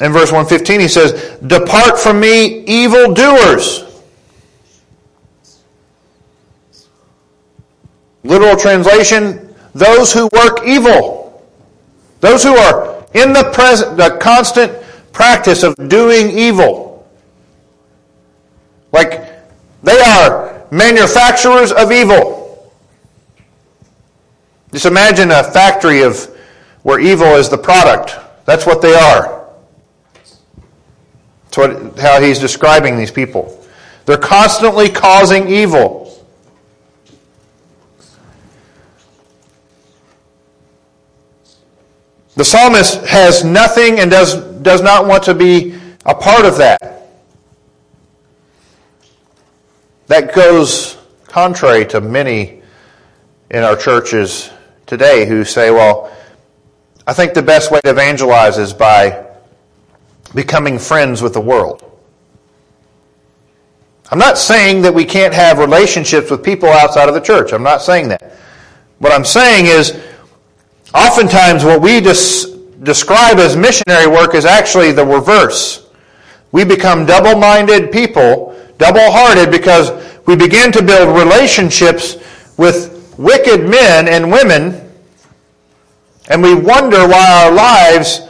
in 0.00 0.12
verse 0.12 0.32
115 0.32 0.80
he 0.80 0.88
says, 0.88 1.12
"Depart 1.46 1.98
from 1.98 2.20
me, 2.20 2.64
evil 2.66 3.12
doers." 3.12 3.84
Literal 8.24 8.56
translation, 8.56 9.54
those 9.74 10.12
who 10.12 10.28
work 10.32 10.64
evil. 10.64 11.42
Those 12.20 12.42
who 12.42 12.56
are 12.56 13.04
in 13.12 13.32
the 13.32 13.44
present 13.52 13.96
the 13.96 14.16
constant 14.16 14.72
practice 15.12 15.62
of 15.62 15.74
doing 15.88 16.30
evil. 16.30 17.06
Like 18.92 19.28
they 19.82 20.00
are 20.00 20.62
manufacturers 20.70 21.70
of 21.70 21.92
evil. 21.92 22.72
Just 24.72 24.86
imagine 24.86 25.30
a 25.30 25.44
factory 25.44 26.02
of 26.02 26.28
where 26.82 26.98
evil 26.98 27.36
is 27.36 27.48
the 27.48 27.58
product. 27.58 28.16
That's 28.44 28.66
what 28.66 28.82
they 28.82 28.94
are. 28.94 29.43
That's 31.54 31.68
what, 31.68 31.98
how 31.98 32.20
he's 32.20 32.38
describing 32.40 32.96
these 32.96 33.12
people. 33.12 33.64
They're 34.06 34.16
constantly 34.16 34.88
causing 34.88 35.48
evil. 35.48 36.02
The 42.34 42.44
psalmist 42.44 43.04
has 43.06 43.44
nothing 43.44 44.00
and 44.00 44.10
does, 44.10 44.34
does 44.62 44.82
not 44.82 45.06
want 45.06 45.22
to 45.24 45.34
be 45.34 45.78
a 46.04 46.14
part 46.14 46.44
of 46.44 46.58
that. 46.58 47.08
That 50.08 50.34
goes 50.34 50.96
contrary 51.28 51.86
to 51.86 52.00
many 52.00 52.62
in 53.50 53.62
our 53.62 53.76
churches 53.76 54.50
today 54.86 55.24
who 55.24 55.44
say, 55.44 55.70
well, 55.70 56.12
I 57.06 57.12
think 57.12 57.34
the 57.34 57.42
best 57.42 57.70
way 57.70 57.80
to 57.84 57.90
evangelize 57.90 58.58
is 58.58 58.72
by 58.72 59.33
becoming 60.34 60.78
friends 60.78 61.22
with 61.22 61.32
the 61.32 61.40
world. 61.40 61.82
I'm 64.10 64.18
not 64.18 64.38
saying 64.38 64.82
that 64.82 64.94
we 64.94 65.04
can't 65.04 65.34
have 65.34 65.58
relationships 65.58 66.30
with 66.30 66.42
people 66.42 66.68
outside 66.68 67.08
of 67.08 67.14
the 67.14 67.20
church. 67.20 67.52
I'm 67.52 67.62
not 67.62 67.82
saying 67.82 68.08
that. 68.08 68.36
What 68.98 69.12
I'm 69.12 69.24
saying 69.24 69.66
is, 69.66 69.98
oftentimes 70.94 71.64
what 71.64 71.80
we 71.80 72.00
des- 72.00 72.56
describe 72.82 73.38
as 73.38 73.56
missionary 73.56 74.06
work 74.06 74.34
is 74.34 74.44
actually 74.44 74.92
the 74.92 75.04
reverse. 75.04 75.88
We 76.52 76.64
become 76.64 77.06
double 77.06 77.38
minded 77.38 77.90
people 77.90 78.54
double 78.78 79.10
hearted 79.10 79.50
because 79.50 79.90
we 80.26 80.36
begin 80.36 80.72
to 80.72 80.82
build 80.82 81.16
relationships 81.16 82.16
with 82.56 83.14
wicked 83.18 83.68
men 83.68 84.08
and 84.08 84.30
women, 84.30 84.90
and 86.28 86.42
we 86.42 86.54
wonder 86.54 87.06
why 87.06 87.44
our 87.44 87.52
lives 87.52 88.22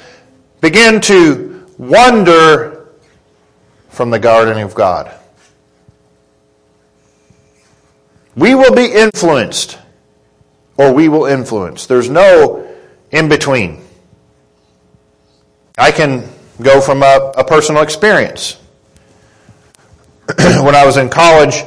begin 0.61 1.01
to 1.03 1.54
wander 1.79 2.89
from 3.89 4.11
the 4.11 4.19
garden 4.19 4.59
of 4.59 4.75
God. 4.75 5.13
We 8.37 8.55
will 8.55 8.75
be 8.75 8.87
influenced, 8.87 9.79
or 10.77 10.93
we 10.93 11.09
will 11.09 11.27
influence. 11.27 11.87
There's 11.87 12.11
no 12.11 12.69
in 13.13 13.29
between. 13.29 13.81
I 15.79 15.93
can 15.93 16.29
go 16.61 16.81
from 16.81 17.03
a, 17.03 17.33
a 17.37 17.45
personal 17.45 17.83
experience. 17.83 18.61
when 20.39 20.75
I 20.75 20.85
was 20.85 20.97
in 20.97 21.09
college, 21.09 21.63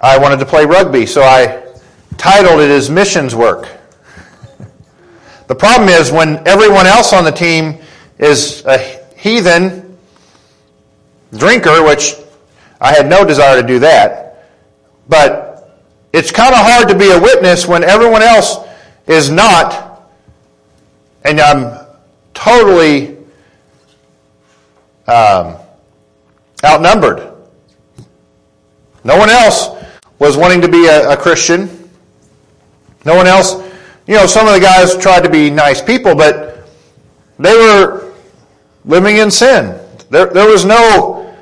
I 0.00 0.18
wanted 0.18 0.40
to 0.40 0.46
play 0.46 0.66
rugby, 0.66 1.06
so 1.06 1.22
I 1.22 1.62
titled 2.18 2.60
it 2.60 2.70
as 2.70 2.90
missions 2.90 3.34
work. 3.34 3.68
The 5.46 5.54
problem 5.54 5.90
is 5.90 6.10
when 6.10 6.48
everyone 6.48 6.86
else 6.86 7.12
on 7.12 7.24
the 7.24 7.30
team 7.30 7.76
is 8.18 8.64
a 8.64 9.03
heathen 9.24 9.96
drinker, 11.34 11.82
which 11.82 12.14
I 12.78 12.92
had 12.92 13.08
no 13.08 13.24
desire 13.24 13.60
to 13.62 13.66
do 13.66 13.78
that, 13.78 14.50
but 15.08 15.80
it's 16.12 16.30
kind 16.30 16.52
of 16.52 16.60
hard 16.60 16.88
to 16.88 16.94
be 16.94 17.10
a 17.10 17.18
witness 17.18 17.66
when 17.66 17.82
everyone 17.84 18.20
else 18.20 18.58
is 19.06 19.30
not, 19.30 20.10
and 21.24 21.40
I'm 21.40 21.86
totally 22.34 23.16
um, 25.06 25.56
outnumbered. 26.62 27.32
No 29.04 29.16
one 29.16 29.30
else 29.30 29.70
was 30.18 30.36
wanting 30.36 30.60
to 30.60 30.68
be 30.68 30.84
a, 30.84 31.12
a 31.12 31.16
Christian. 31.16 31.90
No 33.06 33.16
one 33.16 33.26
else, 33.26 33.54
you 34.06 34.16
know, 34.16 34.26
some 34.26 34.46
of 34.46 34.52
the 34.52 34.60
guys 34.60 34.94
tried 34.98 35.22
to 35.22 35.30
be 35.30 35.48
nice 35.48 35.80
people, 35.80 36.14
but 36.14 36.68
they 37.38 37.54
were 37.54 38.13
living 38.84 39.16
in 39.16 39.30
sin. 39.30 39.78
There, 40.10 40.26
there 40.26 40.48
was 40.48 40.64
no, 40.64 41.34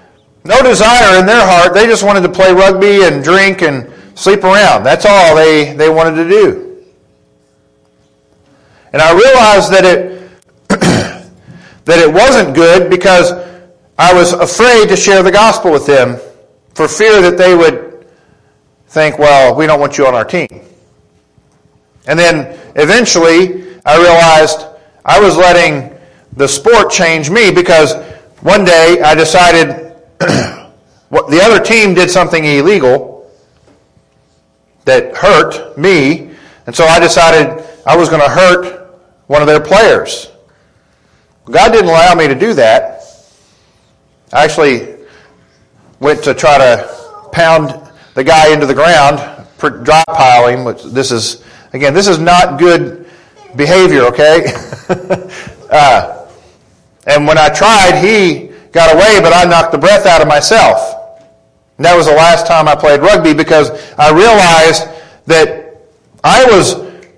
no 0.44 0.62
desire 0.62 1.18
in 1.18 1.26
their 1.26 1.44
heart. 1.44 1.74
They 1.74 1.86
just 1.86 2.04
wanted 2.04 2.22
to 2.22 2.28
play 2.28 2.52
rugby 2.52 3.04
and 3.04 3.22
drink 3.22 3.62
and 3.62 3.92
sleep 4.14 4.44
around. 4.44 4.84
That's 4.84 5.04
all 5.06 5.34
they, 5.34 5.74
they 5.74 5.88
wanted 5.88 6.22
to 6.22 6.28
do. 6.28 6.84
And 8.92 9.00
I 9.00 9.12
realized 9.12 9.72
that 9.72 9.84
it, 9.84 10.30
that 10.68 11.98
it 11.98 12.12
wasn't 12.12 12.54
good 12.54 12.90
because 12.90 13.32
I 13.98 14.12
was 14.12 14.32
afraid 14.32 14.88
to 14.88 14.96
share 14.96 15.22
the 15.22 15.32
gospel 15.32 15.70
with 15.70 15.86
them 15.86 16.18
for 16.74 16.88
fear 16.88 17.20
that 17.22 17.38
they 17.38 17.54
would 17.54 18.06
think, 18.88 19.18
well, 19.18 19.54
we 19.54 19.66
don't 19.66 19.80
want 19.80 19.96
you 19.96 20.06
on 20.06 20.14
our 20.14 20.24
team. 20.24 20.48
And 22.06 22.18
then 22.18 22.58
eventually 22.76 23.78
I 23.84 23.96
realized 23.96 24.66
I 25.04 25.20
was 25.20 25.36
letting 25.36 25.96
the 26.36 26.48
sport 26.48 26.90
changed 26.90 27.30
me 27.30 27.50
because 27.50 27.94
one 28.40 28.64
day 28.64 29.00
I 29.04 29.14
decided 29.14 29.94
the 30.18 31.40
other 31.42 31.62
team 31.62 31.94
did 31.94 32.10
something 32.10 32.44
illegal 32.44 33.30
that 34.84 35.14
hurt 35.16 35.78
me, 35.78 36.30
and 36.66 36.74
so 36.74 36.84
I 36.84 36.98
decided 36.98 37.64
I 37.86 37.96
was 37.96 38.08
going 38.08 38.22
to 38.22 38.28
hurt 38.28 38.96
one 39.26 39.42
of 39.42 39.46
their 39.46 39.60
players. 39.60 40.30
God 41.46 41.70
didn't 41.70 41.88
allow 41.88 42.14
me 42.14 42.28
to 42.28 42.34
do 42.34 42.54
that. 42.54 43.02
I 44.32 44.44
actually 44.44 44.96
went 46.00 46.22
to 46.24 46.34
try 46.34 46.58
to 46.58 47.28
pound 47.32 47.90
the 48.14 48.24
guy 48.24 48.52
into 48.52 48.66
the 48.66 48.74
ground, 48.74 49.18
dry 49.84 50.02
piling, 50.08 50.64
which 50.64 50.82
this 50.84 51.12
is, 51.12 51.44
again, 51.72 51.94
this 51.94 52.08
is 52.08 52.18
not 52.18 52.58
good 52.58 53.06
behavior, 53.56 54.02
okay? 54.02 54.52
uh, 55.70 56.21
and 57.06 57.26
when 57.26 57.38
I 57.38 57.48
tried, 57.48 58.00
he 58.00 58.52
got 58.72 58.94
away, 58.94 59.20
but 59.20 59.32
I 59.32 59.44
knocked 59.44 59.72
the 59.72 59.78
breath 59.78 60.06
out 60.06 60.22
of 60.22 60.28
myself. 60.28 61.20
And 61.76 61.84
that 61.84 61.96
was 61.96 62.06
the 62.06 62.14
last 62.14 62.46
time 62.46 62.68
I 62.68 62.74
played 62.74 63.00
rugby 63.00 63.34
because 63.34 63.70
I 63.98 64.10
realized 64.10 64.88
that 65.26 65.76
I 66.22 66.44
was 66.44 66.74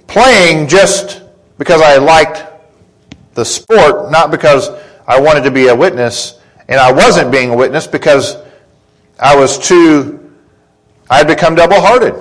playing 0.07 0.69
just 0.69 1.23
because 1.59 1.81
I 1.81 1.97
liked 1.97 2.45
the 3.35 3.45
sport, 3.45 4.11
not 4.11 4.31
because 4.31 4.71
I 5.07 5.21
wanted 5.21 5.43
to 5.43 5.51
be 5.51 5.69
a 5.69 5.75
witness. 5.75 6.41
And 6.69 6.81
I 6.81 6.91
wasn't 6.91 7.31
being 7.31 7.51
a 7.51 7.57
witness 7.57 7.87
because 7.87 8.37
I 9.21 9.37
was 9.37 9.59
too, 9.59 10.33
I 11.11 11.19
had 11.19 11.27
become 11.27 11.55
double 11.55 11.81
hearted. 11.81 12.15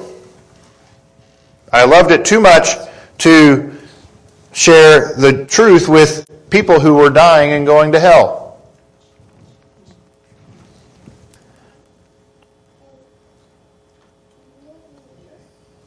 I 1.72 1.86
loved 1.86 2.12
it 2.12 2.26
too 2.26 2.42
much 2.42 2.76
to 3.20 3.72
share 4.52 5.16
the 5.16 5.46
truth 5.46 5.88
with 5.88 6.30
people 6.54 6.80
who 6.80 6.94
were 6.94 7.10
dying 7.10 7.52
and 7.52 7.66
going 7.66 7.92
to 7.92 8.00
hell. 8.00 8.62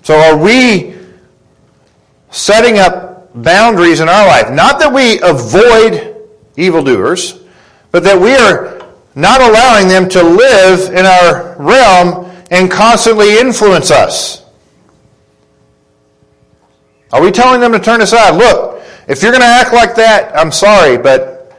So 0.02 0.18
are 0.18 0.36
we 0.36 0.96
setting 2.30 2.80
up 2.80 3.32
boundaries 3.32 4.00
in 4.00 4.08
our 4.08 4.26
life? 4.26 4.50
Not 4.50 4.80
that 4.80 4.92
we 4.92 5.20
avoid 5.20 6.16
evildoers, 6.56 7.44
but 7.92 8.02
that 8.02 8.20
we 8.20 8.34
are 8.34 8.92
not 9.14 9.40
allowing 9.40 9.86
them 9.86 10.08
to 10.08 10.22
live 10.22 10.92
in 10.92 11.06
our 11.06 11.54
realm 11.62 12.28
and 12.50 12.68
constantly 12.68 13.38
influence 13.38 13.92
us. 13.92 14.44
Are 17.12 17.22
we 17.22 17.30
telling 17.30 17.60
them 17.60 17.70
to 17.70 17.78
turn 17.78 18.00
aside? 18.00 18.34
Look, 18.34 18.75
if 19.06 19.22
you're 19.22 19.30
going 19.30 19.42
to 19.42 19.46
act 19.46 19.72
like 19.72 19.94
that, 19.96 20.36
I'm 20.36 20.50
sorry, 20.50 20.98
but 20.98 21.56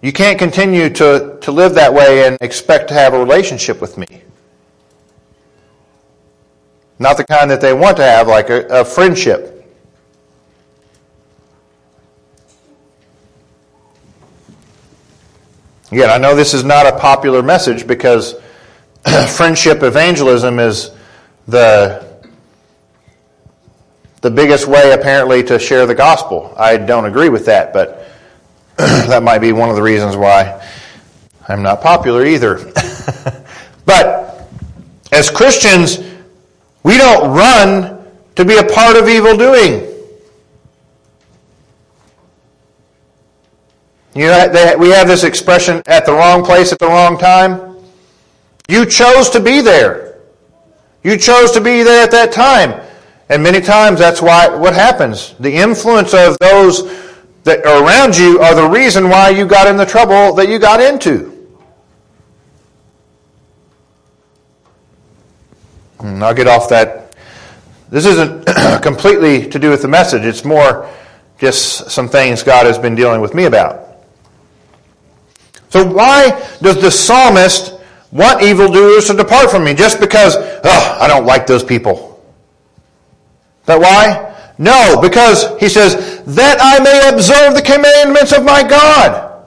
you 0.00 0.12
can't 0.12 0.38
continue 0.38 0.88
to, 0.90 1.38
to 1.40 1.52
live 1.52 1.74
that 1.74 1.92
way 1.92 2.26
and 2.26 2.38
expect 2.40 2.88
to 2.88 2.94
have 2.94 3.14
a 3.14 3.18
relationship 3.18 3.80
with 3.80 3.98
me. 3.98 4.22
Not 6.98 7.16
the 7.16 7.24
kind 7.24 7.50
that 7.50 7.60
they 7.60 7.72
want 7.72 7.96
to 7.98 8.04
have, 8.04 8.26
like 8.26 8.48
a, 8.50 8.66
a 8.68 8.84
friendship. 8.84 9.54
Again, 15.90 16.10
I 16.10 16.18
know 16.18 16.34
this 16.34 16.54
is 16.54 16.64
not 16.64 16.86
a 16.86 16.98
popular 16.98 17.42
message 17.42 17.86
because 17.86 18.34
friendship 19.36 19.82
evangelism 19.82 20.58
is 20.58 20.90
the 21.46 22.07
the 24.20 24.30
biggest 24.30 24.66
way 24.66 24.92
apparently 24.92 25.42
to 25.44 25.58
share 25.58 25.86
the 25.86 25.94
gospel. 25.94 26.54
I 26.56 26.76
don't 26.76 27.04
agree 27.04 27.28
with 27.28 27.46
that, 27.46 27.72
but 27.72 28.06
that 28.76 29.22
might 29.22 29.38
be 29.38 29.52
one 29.52 29.70
of 29.70 29.76
the 29.76 29.82
reasons 29.82 30.16
why 30.16 30.64
I'm 31.48 31.62
not 31.62 31.80
popular 31.80 32.24
either. 32.26 32.56
but 33.84 34.48
as 35.12 35.30
Christians, 35.30 35.98
we 36.82 36.98
don't 36.98 37.30
run 37.30 38.04
to 38.34 38.44
be 38.44 38.56
a 38.56 38.64
part 38.64 38.96
of 38.96 39.08
evil 39.08 39.36
doing. 39.36 39.84
You 44.14 44.26
know, 44.26 44.48
they, 44.48 44.74
we 44.76 44.90
have 44.90 45.06
this 45.06 45.22
expression 45.22 45.82
at 45.86 46.04
the 46.04 46.12
wrong 46.12 46.44
place 46.44 46.72
at 46.72 46.78
the 46.78 46.86
wrong 46.86 47.18
time. 47.18 47.76
You 48.68 48.84
chose 48.84 49.30
to 49.30 49.40
be 49.40 49.60
there. 49.60 50.18
You 51.04 51.16
chose 51.16 51.52
to 51.52 51.60
be 51.60 51.82
there 51.82 52.02
at 52.02 52.10
that 52.10 52.32
time. 52.32 52.87
And 53.28 53.42
many 53.42 53.60
times 53.60 53.98
that's 53.98 54.22
why 54.22 54.48
what 54.48 54.74
happens. 54.74 55.34
The 55.38 55.52
influence 55.52 56.14
of 56.14 56.36
those 56.38 56.82
that 57.44 57.64
are 57.66 57.84
around 57.84 58.16
you 58.16 58.40
are 58.40 58.54
the 58.54 58.68
reason 58.68 59.08
why 59.08 59.30
you 59.30 59.46
got 59.46 59.66
in 59.66 59.76
the 59.76 59.86
trouble 59.86 60.34
that 60.34 60.48
you 60.48 60.58
got 60.58 60.80
into. 60.80 61.34
And 66.00 66.24
I'll 66.24 66.34
get 66.34 66.46
off 66.46 66.68
that. 66.70 67.16
This 67.90 68.06
isn't 68.06 68.46
completely 68.82 69.48
to 69.50 69.58
do 69.58 69.70
with 69.70 69.82
the 69.82 69.88
message. 69.88 70.22
It's 70.22 70.44
more 70.44 70.88
just 71.38 71.90
some 71.90 72.08
things 72.08 72.42
God 72.42 72.66
has 72.66 72.78
been 72.78 72.94
dealing 72.94 73.20
with 73.20 73.34
me 73.34 73.44
about. 73.44 73.86
So 75.70 75.84
why 75.86 76.30
does 76.62 76.80
the 76.80 76.90
psalmist 76.90 77.74
want 78.10 78.42
evildoers 78.42 79.06
to 79.08 79.14
depart 79.14 79.50
from 79.50 79.64
me? 79.64 79.74
Just 79.74 80.00
because, 80.00 80.34
oh, 80.36 80.98
I 81.00 81.08
don't 81.08 81.26
like 81.26 81.46
those 81.46 81.62
people. 81.62 82.17
That 83.68 83.80
why? 83.80 84.34
No, 84.56 84.98
because 85.00 85.58
he 85.60 85.68
says, 85.68 86.24
that 86.24 86.56
I 86.58 86.82
may 86.82 87.14
observe 87.14 87.54
the 87.54 87.60
commandments 87.60 88.32
of 88.32 88.42
my 88.42 88.62
God. 88.62 89.44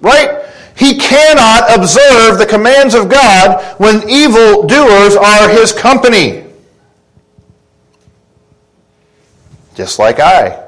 Right? 0.00 0.46
He 0.76 0.96
cannot 0.96 1.76
observe 1.76 2.38
the 2.38 2.46
commands 2.46 2.94
of 2.94 3.10
God 3.10 3.60
when 3.78 4.08
evil 4.08 4.62
doers 4.62 5.16
are 5.16 5.48
his 5.48 5.72
company. 5.72 6.44
Just 9.74 9.98
like 9.98 10.20
I. 10.20 10.64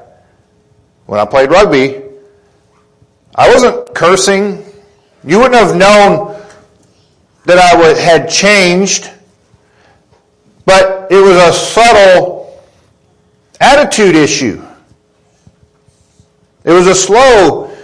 When 1.05 1.21
I 1.21 1.25
played 1.25 1.49
rugby, 1.49 2.03
I 3.35 3.53
wasn't 3.53 3.95
cursing. 3.95 4.65
You 5.23 5.39
wouldn't 5.39 5.55
have 5.55 5.77
known 5.77 6.41
that 7.45 7.57
I 7.57 7.97
had 7.97 8.29
changed. 8.29 9.11
But 10.65 11.09
it 11.09 11.21
was 11.21 11.37
a 11.37 11.53
subtle 11.53 12.44
attitude 13.59 14.15
issue. 14.15 14.61
It 16.63 16.71
was 16.71 16.87
a 16.87 16.95
slow 16.95 17.75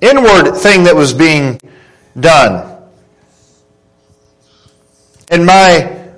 inward 0.00 0.56
thing 0.56 0.84
that 0.84 0.94
was 0.94 1.12
being 1.12 1.60
done. 2.18 2.70
And 5.30 5.44
my 5.44 6.10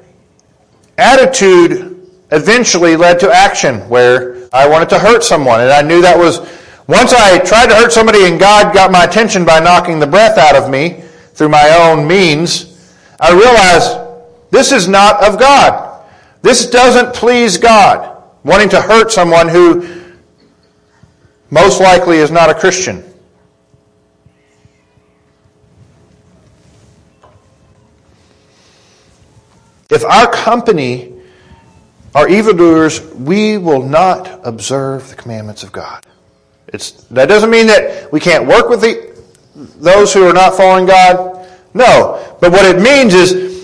attitude 0.98 2.08
eventually 2.30 2.96
led 2.96 3.20
to 3.20 3.30
action 3.30 3.88
where 3.88 4.48
I 4.52 4.68
wanted 4.68 4.88
to 4.90 4.98
hurt 4.98 5.22
someone. 5.22 5.60
And 5.60 5.70
I 5.70 5.82
knew 5.82 6.02
that 6.02 6.18
was 6.18 6.40
once 6.86 7.12
I 7.12 7.38
tried 7.38 7.66
to 7.68 7.74
hurt 7.74 7.92
somebody 7.92 8.24
and 8.24 8.38
God 8.38 8.74
got 8.74 8.90
my 8.90 9.04
attention 9.04 9.44
by 9.44 9.60
knocking 9.60 9.98
the 9.98 10.06
breath 10.06 10.38
out 10.38 10.54
of 10.54 10.70
me 10.70 11.02
through 11.34 11.48
my 11.48 11.70
own 11.70 12.06
means, 12.06 12.92
I 13.20 13.32
realized 13.32 14.06
This 14.50 14.72
is 14.72 14.88
not 14.88 15.22
of 15.24 15.38
God. 15.38 16.04
This 16.42 16.70
doesn't 16.70 17.14
please 17.14 17.58
God. 17.58 18.15
Wanting 18.46 18.68
to 18.68 18.80
hurt 18.80 19.10
someone 19.10 19.48
who 19.48 20.14
most 21.50 21.80
likely 21.80 22.18
is 22.18 22.30
not 22.30 22.48
a 22.48 22.54
Christian. 22.54 23.02
If 29.90 30.04
our 30.04 30.30
company 30.30 31.12
are 32.14 32.28
evildoers, 32.28 33.00
we 33.14 33.58
will 33.58 33.82
not 33.82 34.46
observe 34.46 35.08
the 35.08 35.16
commandments 35.16 35.64
of 35.64 35.72
God. 35.72 36.06
It's, 36.68 36.92
that 37.08 37.26
doesn't 37.26 37.50
mean 37.50 37.66
that 37.66 38.12
we 38.12 38.20
can't 38.20 38.46
work 38.46 38.68
with 38.68 38.80
the, 38.80 39.20
those 39.56 40.14
who 40.14 40.24
are 40.24 40.32
not 40.32 40.54
following 40.56 40.86
God. 40.86 41.48
No. 41.74 42.36
But 42.40 42.52
what 42.52 42.64
it 42.64 42.80
means 42.80 43.12
is, 43.12 43.55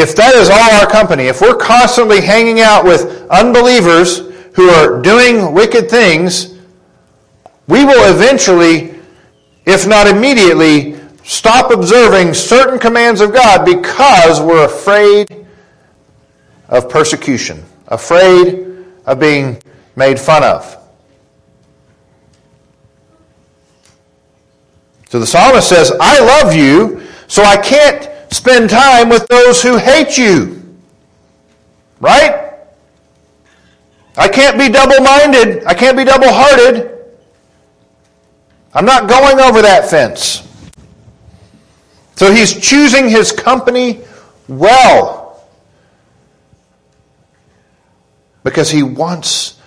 if 0.00 0.16
that 0.16 0.34
is 0.34 0.48
all 0.48 0.80
our 0.80 0.90
company, 0.90 1.24
if 1.24 1.40
we're 1.40 1.56
constantly 1.56 2.20
hanging 2.20 2.60
out 2.60 2.84
with 2.84 3.28
unbelievers 3.30 4.18
who 4.54 4.68
are 4.70 5.00
doing 5.02 5.52
wicked 5.52 5.90
things, 5.90 6.58
we 7.68 7.84
will 7.84 8.12
eventually, 8.12 8.98
if 9.66 9.86
not 9.86 10.06
immediately, 10.06 10.98
stop 11.22 11.70
observing 11.70 12.34
certain 12.34 12.78
commands 12.78 13.20
of 13.20 13.32
God 13.32 13.64
because 13.64 14.40
we're 14.40 14.64
afraid 14.64 15.46
of 16.68 16.88
persecution, 16.88 17.62
afraid 17.88 18.66
of 19.06 19.20
being 19.20 19.62
made 19.96 20.18
fun 20.18 20.42
of. 20.42 20.76
So 25.10 25.18
the 25.18 25.26
psalmist 25.26 25.68
says, 25.68 25.92
I 26.00 26.18
love 26.20 26.54
you, 26.54 27.02
so 27.26 27.42
I 27.42 27.56
can't 27.56 28.09
spend 28.30 28.70
time 28.70 29.08
with 29.08 29.26
those 29.28 29.62
who 29.62 29.76
hate 29.76 30.16
you. 30.16 30.78
Right? 32.00 32.52
I 34.16 34.28
can't 34.28 34.58
be 34.58 34.68
double 34.68 35.00
minded. 35.00 35.64
I 35.64 35.74
can't 35.74 35.96
be 35.96 36.04
double 36.04 36.28
hearted. 36.30 36.90
I'm 38.74 38.84
not 38.84 39.08
going 39.08 39.40
over 39.40 39.62
that 39.62 39.90
fence. 39.90 40.46
So 42.16 42.30
he's 42.32 42.58
choosing 42.60 43.08
his 43.08 43.32
company 43.32 44.00
well 44.46 45.42
because 48.44 48.70
he 48.70 48.82
wants 48.82 49.58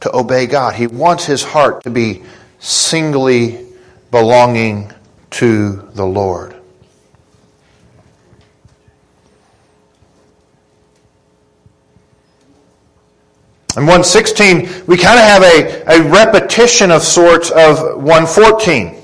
to 0.00 0.14
obey 0.14 0.46
God. 0.46 0.74
He 0.74 0.86
wants 0.86 1.24
his 1.24 1.42
heart 1.42 1.82
to 1.84 1.90
be 1.90 2.22
singly 2.58 3.66
belonging 4.10 4.92
to 5.30 5.88
the 5.94 6.04
Lord. 6.04 6.53
In 13.76 13.86
116, 13.86 14.86
we 14.86 14.96
kind 14.96 15.18
of 15.18 15.24
have 15.24 15.42
a, 15.42 15.82
a 15.88 16.08
repetition 16.08 16.92
of 16.92 17.02
sorts 17.02 17.50
of 17.50 18.02
114. 18.02 18.94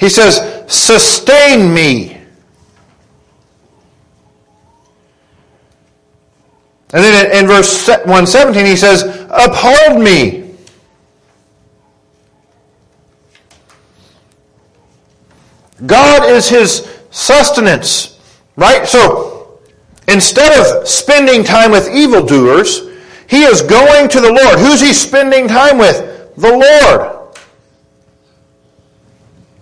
He 0.00 0.08
says, 0.08 0.64
sustain 0.72 1.74
me. 1.74 2.14
And 6.94 7.04
then 7.04 7.38
in 7.38 7.46
verse 7.46 7.86
117, 7.86 8.64
he 8.64 8.76
says, 8.76 9.02
uphold 9.30 10.02
me. 10.02 10.54
God 15.84 16.30
is 16.30 16.48
his 16.48 16.98
sustenance, 17.10 18.18
right? 18.56 18.86
So 18.86 19.27
instead 20.08 20.58
of 20.58 20.88
spending 20.88 21.44
time 21.44 21.70
with 21.70 21.88
evildoers, 21.88 22.88
he 23.28 23.42
is 23.42 23.62
going 23.62 24.08
to 24.08 24.20
the 24.20 24.32
Lord. 24.32 24.58
Who's 24.58 24.80
he 24.80 24.92
spending 24.92 25.46
time 25.46 25.78
with? 25.78 26.34
The 26.36 26.50
Lord. 26.50 27.18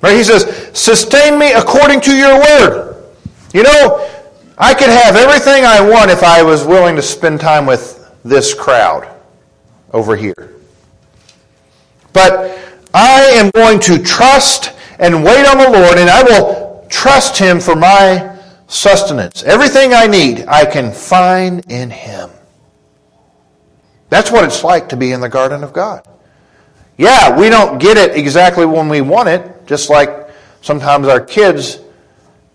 Right? 0.00 0.16
He 0.16 0.24
says, 0.24 0.70
sustain 0.72 1.38
me 1.38 1.52
according 1.52 2.00
to 2.02 2.16
your 2.16 2.38
word. 2.38 3.04
You 3.52 3.64
know, 3.64 4.08
I 4.58 4.72
could 4.72 4.88
have 4.88 5.16
everything 5.16 5.64
I 5.64 5.80
want 5.80 6.10
if 6.10 6.22
I 6.22 6.42
was 6.42 6.64
willing 6.64 6.96
to 6.96 7.02
spend 7.02 7.40
time 7.40 7.66
with 7.66 8.08
this 8.24 8.54
crowd 8.54 9.12
over 9.92 10.14
here. 10.14 10.54
But 12.12 12.58
I 12.94 13.22
am 13.32 13.50
going 13.50 13.80
to 13.80 14.02
trust 14.02 14.72
and 14.98 15.24
wait 15.24 15.46
on 15.46 15.58
the 15.58 15.70
Lord, 15.70 15.98
and 15.98 16.08
I 16.08 16.22
will 16.22 16.86
trust 16.88 17.36
Him 17.36 17.60
for 17.60 17.76
my 17.76 18.35
sustenance. 18.66 19.42
Everything 19.42 19.94
I 19.94 20.06
need, 20.06 20.44
I 20.46 20.64
can 20.64 20.92
find 20.92 21.64
in 21.70 21.90
Him. 21.90 22.30
That's 24.08 24.30
what 24.30 24.44
it's 24.44 24.62
like 24.62 24.88
to 24.90 24.96
be 24.96 25.12
in 25.12 25.20
the 25.20 25.28
garden 25.28 25.64
of 25.64 25.72
God. 25.72 26.06
Yeah, 26.96 27.38
we 27.38 27.50
don't 27.50 27.78
get 27.78 27.96
it 27.96 28.16
exactly 28.16 28.64
when 28.64 28.88
we 28.88 29.00
want 29.00 29.28
it, 29.28 29.66
just 29.66 29.90
like 29.90 30.30
sometimes 30.62 31.08
our 31.08 31.20
kids 31.20 31.80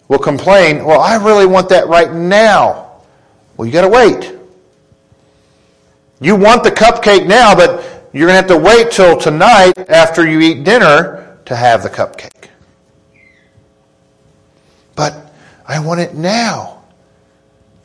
will 0.07 0.19
complain, 0.19 0.83
well, 0.83 0.99
I 0.99 1.15
really 1.15 1.45
want 1.45 1.69
that 1.69 1.87
right 1.87 2.11
now. 2.11 3.01
Well, 3.55 3.65
you 3.65 3.71
got 3.71 3.81
to 3.81 3.89
wait. 3.89 4.33
You 6.19 6.35
want 6.35 6.63
the 6.63 6.71
cupcake 6.71 7.27
now, 7.27 7.55
but 7.55 8.09
you're 8.13 8.27
going 8.27 8.43
to 8.43 8.47
have 8.47 8.47
to 8.47 8.57
wait 8.57 8.91
till 8.91 9.17
tonight 9.17 9.73
after 9.89 10.27
you 10.27 10.39
eat 10.41 10.63
dinner 10.63 11.37
to 11.45 11.55
have 11.55 11.83
the 11.83 11.89
cupcake. 11.89 12.49
But 14.95 15.30
I 15.71 15.79
want 15.79 16.01
it 16.01 16.15
now. 16.15 16.83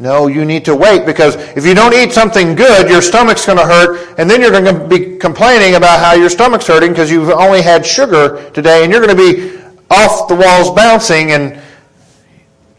No, 0.01 0.27
you 0.27 0.45
need 0.45 0.65
to 0.65 0.75
wait 0.75 1.07
because 1.07 1.37
if 1.57 1.65
you 1.65 1.73
don't 1.73 1.95
eat 1.95 2.13
something 2.13 2.57
good, 2.57 2.91
your 2.91 3.01
stomach's 3.01 3.47
going 3.47 3.59
to 3.59 3.65
hurt, 3.65 4.19
and 4.19 4.29
then 4.29 4.41
you're 4.41 4.51
going 4.51 4.65
to 4.65 4.89
be 4.89 5.17
complaining 5.19 5.77
about 5.77 6.01
how 6.01 6.13
your 6.15 6.29
stomach's 6.29 6.67
hurting 6.67 6.91
because 6.91 7.13
you've 7.13 7.31
only 7.31 7.63
had 7.63 7.87
sugar 7.87 8.51
today, 8.51 8.83
and 8.83 8.93
you're 8.93 9.01
going 9.01 9.17
to 9.17 9.23
be 9.23 9.57
off 9.89 10.27
the 10.27 10.35
walls 10.35 10.75
bouncing. 10.75 11.31
And 11.31 11.63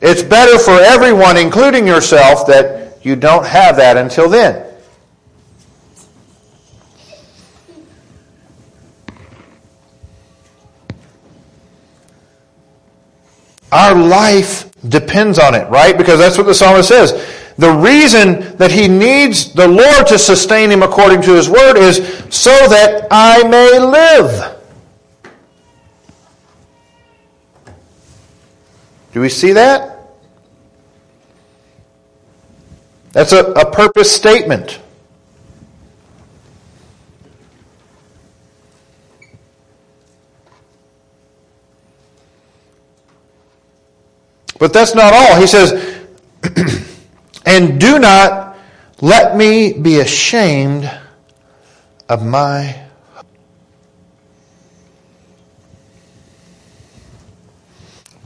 it's 0.01 0.21
better 0.21 0.59
for 0.59 0.77
everyone, 0.77 1.37
including 1.37 1.87
yourself, 1.87 2.45
that 2.47 2.99
you 3.05 3.15
don't 3.15 3.45
have 3.45 3.77
that 3.77 3.95
until 3.95 4.29
then. 4.29 4.65
Our 13.71 13.95
life 13.95 14.66
depends 14.89 15.39
on 15.39 15.55
it, 15.55 15.67
right? 15.69 15.97
Because 15.97 16.19
that's 16.19 16.37
what 16.37 16.45
the 16.45 16.53
psalmist 16.53 16.89
says. 16.89 17.13
The 17.57 17.71
reason 17.71 18.55
that 18.57 18.71
he 18.71 18.87
needs 18.87 19.53
the 19.53 19.67
Lord 19.67 20.07
to 20.07 20.19
sustain 20.19 20.69
him 20.69 20.83
according 20.83 21.23
to 21.23 21.33
his 21.33 21.49
word 21.49 21.75
is 21.77 21.97
so 22.29 22.51
that 22.51 23.07
I 23.09 23.47
may 23.47 23.79
live. 23.79 24.57
Do 29.13 29.21
we 29.21 29.29
see 29.29 29.53
that? 29.53 29.97
That's 33.13 33.31
a, 33.31 33.45
a 33.53 33.71
purpose 33.71 34.15
statement. 34.15 34.79
But 44.59 44.73
that's 44.73 44.95
not 44.95 45.13
all. 45.13 45.39
He 45.39 45.47
says, 45.47 46.05
and 47.45 47.79
do 47.79 47.99
not 47.99 48.57
let 49.01 49.37
me 49.37 49.73
be 49.73 49.99
ashamed 49.99 50.89
of 52.09 52.25
my 52.25 52.87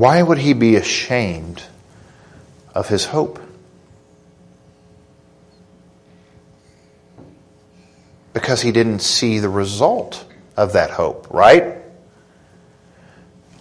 Why 0.01 0.23
would 0.23 0.39
he 0.39 0.53
be 0.53 0.77
ashamed 0.77 1.61
of 2.73 2.89
his 2.89 3.05
hope? 3.05 3.39
Because 8.33 8.63
he 8.63 8.71
didn't 8.71 9.03
see 9.03 9.37
the 9.37 9.47
result 9.47 10.25
of 10.57 10.73
that 10.73 10.89
hope, 10.89 11.27
right? 11.29 11.83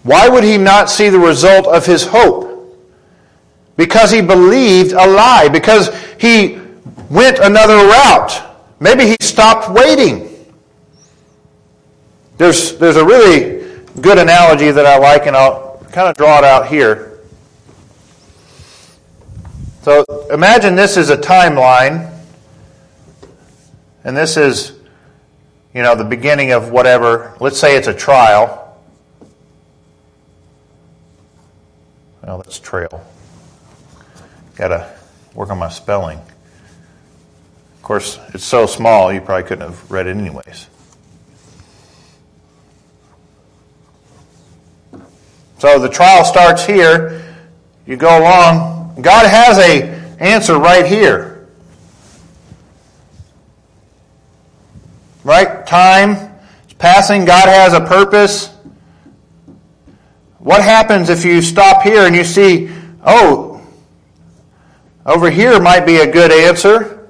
Why 0.02 0.30
would 0.30 0.42
he 0.42 0.56
not 0.56 0.88
see 0.88 1.10
the 1.10 1.18
result 1.18 1.66
of 1.66 1.84
his 1.84 2.06
hope? 2.06 2.49
Because 3.80 4.10
he 4.10 4.20
believed 4.20 4.92
a 4.92 5.06
lie, 5.06 5.48
because 5.48 5.88
he 6.20 6.60
went 7.08 7.38
another 7.38 7.76
route. 7.76 8.38
Maybe 8.78 9.06
he 9.06 9.16
stopped 9.22 9.70
waiting. 9.70 10.28
There's, 12.36 12.76
there's 12.76 12.96
a 12.96 13.04
really 13.06 13.80
good 14.02 14.18
analogy 14.18 14.70
that 14.70 14.84
I 14.84 14.98
like, 14.98 15.24
and 15.24 15.34
I'll 15.34 15.78
kind 15.92 16.08
of 16.08 16.14
draw 16.14 16.36
it 16.36 16.44
out 16.44 16.66
here. 16.66 17.20
So 19.80 20.04
imagine 20.30 20.74
this 20.74 20.98
is 20.98 21.08
a 21.08 21.16
timeline, 21.16 22.14
and 24.04 24.14
this 24.14 24.36
is, 24.36 24.72
you 25.72 25.80
know, 25.80 25.94
the 25.94 26.04
beginning 26.04 26.52
of 26.52 26.70
whatever. 26.70 27.34
Let's 27.40 27.58
say 27.58 27.78
it's 27.78 27.88
a 27.88 27.94
trial. 27.94 28.78
Well, 32.22 32.42
that's 32.42 32.58
trail. 32.58 33.02
Got 34.60 34.68
to 34.68 34.86
work 35.34 35.48
on 35.48 35.56
my 35.56 35.70
spelling. 35.70 36.18
Of 36.18 37.82
course, 37.82 38.18
it's 38.34 38.44
so 38.44 38.66
small 38.66 39.10
you 39.10 39.22
probably 39.22 39.48
couldn't 39.48 39.66
have 39.66 39.90
read 39.90 40.06
it 40.06 40.18
anyways. 40.18 40.66
So 45.56 45.78
the 45.78 45.88
trial 45.88 46.26
starts 46.26 46.66
here. 46.66 47.24
You 47.86 47.96
go 47.96 48.20
along. 48.20 49.00
God 49.00 49.26
has 49.26 49.56
a 49.56 49.84
answer 50.22 50.58
right 50.58 50.84
here. 50.84 51.48
Right? 55.24 55.66
Time 55.66 56.10
is 56.68 56.74
passing. 56.74 57.24
God 57.24 57.48
has 57.48 57.72
a 57.72 57.80
purpose. 57.80 58.48
What 60.38 60.62
happens 60.62 61.08
if 61.08 61.24
you 61.24 61.40
stop 61.40 61.82
here 61.82 62.06
and 62.06 62.14
you 62.14 62.24
see, 62.24 62.68
oh, 63.06 63.49
over 65.06 65.30
here 65.30 65.58
might 65.60 65.86
be 65.86 65.96
a 65.96 66.10
good 66.10 66.30
answer, 66.30 67.08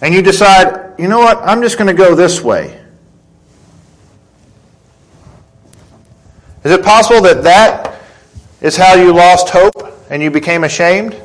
and 0.00 0.14
you 0.14 0.22
decide, 0.22 0.94
you 0.98 1.08
know 1.08 1.18
what, 1.18 1.38
I'm 1.38 1.62
just 1.62 1.76
going 1.76 1.88
to 1.88 1.94
go 1.94 2.14
this 2.14 2.40
way. 2.40 2.80
Is 6.64 6.72
it 6.72 6.84
possible 6.84 7.22
that 7.22 7.42
that 7.44 8.00
is 8.60 8.76
how 8.76 8.94
you 8.94 9.12
lost 9.12 9.48
hope 9.48 9.94
and 10.10 10.22
you 10.22 10.30
became 10.30 10.64
ashamed? 10.64 11.20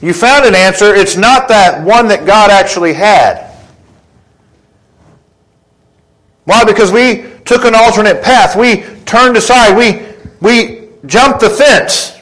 You 0.00 0.12
found 0.12 0.44
an 0.44 0.54
answer, 0.54 0.94
it's 0.94 1.16
not 1.16 1.48
that 1.48 1.84
one 1.84 2.08
that 2.08 2.26
God 2.26 2.50
actually 2.50 2.92
had. 2.92 3.52
Why? 6.44 6.64
Because 6.64 6.92
we 6.92 7.26
took 7.44 7.64
an 7.64 7.74
alternate 7.74 8.22
path. 8.22 8.56
We 8.56 8.82
turned 9.04 9.36
aside. 9.36 9.76
We, 9.76 10.06
we 10.40 10.88
jumped 11.06 11.40
the 11.40 11.50
fence. 11.50 12.13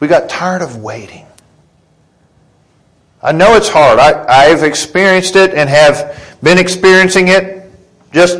We 0.00 0.08
got 0.08 0.28
tired 0.28 0.62
of 0.62 0.76
waiting. 0.76 1.26
I 3.22 3.32
know 3.32 3.54
it's 3.56 3.68
hard. 3.68 3.98
I, 3.98 4.24
I've 4.28 4.62
experienced 4.62 5.36
it 5.36 5.54
and 5.54 5.68
have 5.68 6.38
been 6.42 6.58
experiencing 6.58 7.28
it. 7.28 7.70
Just 8.12 8.38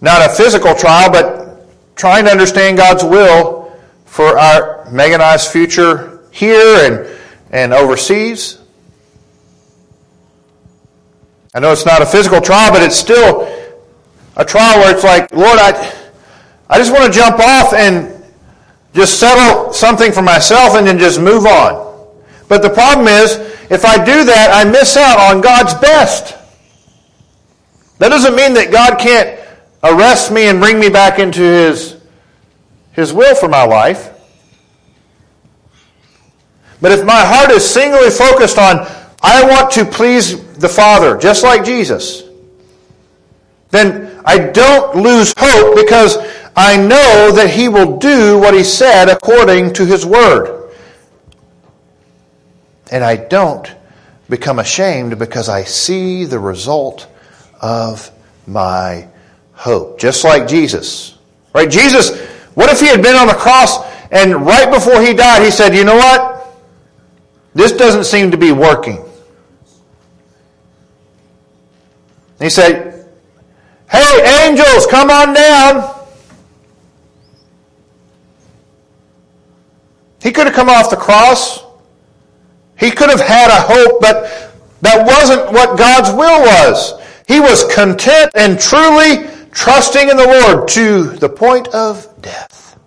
not 0.00 0.28
a 0.28 0.34
physical 0.34 0.74
trial, 0.74 1.10
but 1.10 1.66
trying 1.96 2.24
to 2.24 2.30
understand 2.30 2.76
God's 2.76 3.04
will 3.04 3.72
for 4.06 4.38
our 4.38 4.90
Meg 4.90 5.12
and 5.12 5.22
I's 5.22 5.46
future 5.46 6.20
here 6.30 6.92
and, 6.92 7.18
and 7.50 7.72
overseas. 7.72 8.58
I 11.54 11.60
know 11.60 11.70
it's 11.70 11.86
not 11.86 12.02
a 12.02 12.06
physical 12.06 12.40
trial, 12.40 12.72
but 12.72 12.82
it's 12.82 12.96
still 12.96 13.42
a 14.36 14.44
trial 14.44 14.80
where 14.80 14.94
it's 14.94 15.04
like, 15.04 15.32
Lord, 15.32 15.58
I, 15.58 15.94
I 16.68 16.78
just 16.78 16.92
want 16.92 17.12
to 17.12 17.16
jump 17.16 17.38
off 17.38 17.72
and 17.72 18.13
just 18.94 19.18
settle 19.18 19.72
something 19.72 20.12
for 20.12 20.22
myself 20.22 20.76
and 20.76 20.86
then 20.86 20.98
just 20.98 21.20
move 21.20 21.46
on. 21.46 21.84
But 22.48 22.62
the 22.62 22.70
problem 22.70 23.08
is, 23.08 23.32
if 23.70 23.84
I 23.84 23.96
do 24.04 24.24
that, 24.24 24.50
I 24.52 24.68
miss 24.70 24.96
out 24.96 25.18
on 25.18 25.40
God's 25.40 25.74
best. 25.74 26.36
That 27.98 28.10
doesn't 28.10 28.36
mean 28.36 28.54
that 28.54 28.70
God 28.70 28.98
can't 28.98 29.40
arrest 29.82 30.30
me 30.30 30.48
and 30.48 30.60
bring 30.60 30.78
me 30.78 30.88
back 30.88 31.18
into 31.18 31.40
His, 31.40 31.96
His 32.92 33.12
will 33.12 33.34
for 33.34 33.48
my 33.48 33.64
life. 33.64 34.10
But 36.80 36.92
if 36.92 37.04
my 37.04 37.24
heart 37.24 37.50
is 37.50 37.68
singly 37.68 38.10
focused 38.10 38.58
on, 38.58 38.86
I 39.22 39.42
want 39.44 39.72
to 39.72 39.84
please 39.84 40.56
the 40.56 40.68
Father, 40.68 41.16
just 41.16 41.42
like 41.42 41.64
Jesus, 41.64 42.24
then 43.70 44.20
I 44.24 44.38
don't 44.38 44.96
lose 44.96 45.32
hope 45.36 45.76
because 45.76 46.16
I 46.56 46.76
know 46.76 47.32
that 47.32 47.50
He 47.50 47.68
will 47.68 47.98
do 47.98 48.38
what 48.38 48.54
He 48.54 48.64
said 48.64 49.08
according 49.08 49.72
to 49.74 49.84
His 49.84 50.06
Word. 50.06 50.72
And 52.90 53.02
I 53.02 53.16
don't 53.16 53.72
become 54.28 54.58
ashamed 54.58 55.18
because 55.18 55.48
I 55.48 55.64
see 55.64 56.24
the 56.24 56.38
result 56.38 57.08
of 57.60 58.10
my 58.46 59.08
hope. 59.52 59.98
Just 59.98 60.24
like 60.24 60.46
Jesus. 60.46 61.18
Right? 61.54 61.70
Jesus, 61.70 62.20
what 62.54 62.70
if 62.70 62.80
He 62.80 62.86
had 62.86 63.02
been 63.02 63.16
on 63.16 63.26
the 63.26 63.34
cross 63.34 63.84
and 64.10 64.46
right 64.46 64.70
before 64.70 65.00
He 65.02 65.12
died, 65.12 65.42
He 65.42 65.50
said, 65.50 65.74
you 65.74 65.84
know 65.84 65.96
what? 65.96 66.46
This 67.54 67.72
doesn't 67.72 68.04
seem 68.04 68.30
to 68.32 68.36
be 68.36 68.52
working. 68.52 69.04
He 72.40 72.50
said, 72.50 73.08
Hey, 73.90 74.46
angels, 74.48 74.86
come 74.86 75.08
on 75.08 75.34
down. 75.34 75.93
He 80.24 80.32
could 80.32 80.46
have 80.46 80.56
come 80.56 80.70
off 80.70 80.88
the 80.88 80.96
cross. 80.96 81.62
He 82.78 82.90
could 82.90 83.10
have 83.10 83.20
had 83.20 83.50
a 83.50 83.60
hope, 83.60 84.00
but 84.00 84.24
that 84.80 85.06
wasn't 85.06 85.52
what 85.52 85.78
God's 85.78 86.10
will 86.12 86.40
was. 86.40 87.00
He 87.28 87.40
was 87.40 87.62
content 87.72 88.30
and 88.34 88.58
truly 88.58 89.28
trusting 89.52 90.08
in 90.08 90.16
the 90.16 90.26
Lord 90.26 90.66
to 90.68 91.10
the 91.18 91.28
point 91.28 91.68
of 91.68 92.08
death. 92.22 92.78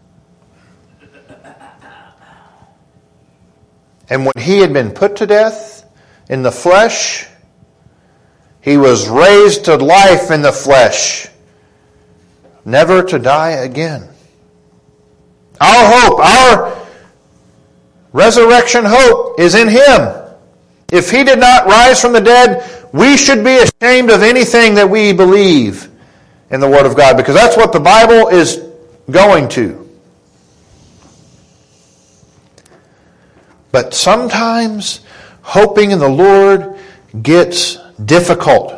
And 4.10 4.26
when 4.26 4.34
he 4.44 4.58
had 4.58 4.74
been 4.74 4.90
put 4.90 5.18
to 5.18 5.28
death 5.28 5.86
in 6.30 6.42
the 6.42 6.52
flesh, 6.52 7.28
he 8.62 8.78
was 8.78 9.08
raised 9.08 9.66
to 9.66 9.76
life 9.76 10.32
in 10.32 10.42
the 10.42 10.52
flesh, 10.52 11.28
never 12.66 13.04
to 13.04 13.20
die 13.20 13.52
again. 13.52 14.10
Our 15.62 16.02
hope, 16.02 16.20
our 16.20 16.77
Resurrection 18.18 18.84
hope 18.84 19.40
is 19.40 19.54
in 19.54 19.68
Him. 19.68 20.10
If 20.92 21.12
He 21.12 21.24
did 21.24 21.38
not 21.38 21.68
rise 21.68 22.02
from 22.02 22.14
the 22.14 22.20
dead, 22.20 22.68
we 22.92 23.16
should 23.16 23.44
be 23.44 23.58
ashamed 23.58 24.10
of 24.10 24.24
anything 24.24 24.74
that 24.74 24.90
we 24.90 25.14
believe 25.14 25.88
in 26.50 26.60
the 26.60 26.68
Word 26.68 26.88
of 26.88 26.96
God 26.96 27.16
because 27.16 27.36
that's 27.36 27.56
what 27.56 27.72
the 27.72 27.80
Bible 27.80 28.30
is 28.30 28.64
going 29.12 29.48
to. 29.50 29.88
But 33.72 33.94
sometimes 33.94 35.02
hoping 35.44 35.92
in 35.92 36.00
the 36.00 36.10
Lord 36.10 36.76
gets 37.22 37.78
difficult. 38.04 38.74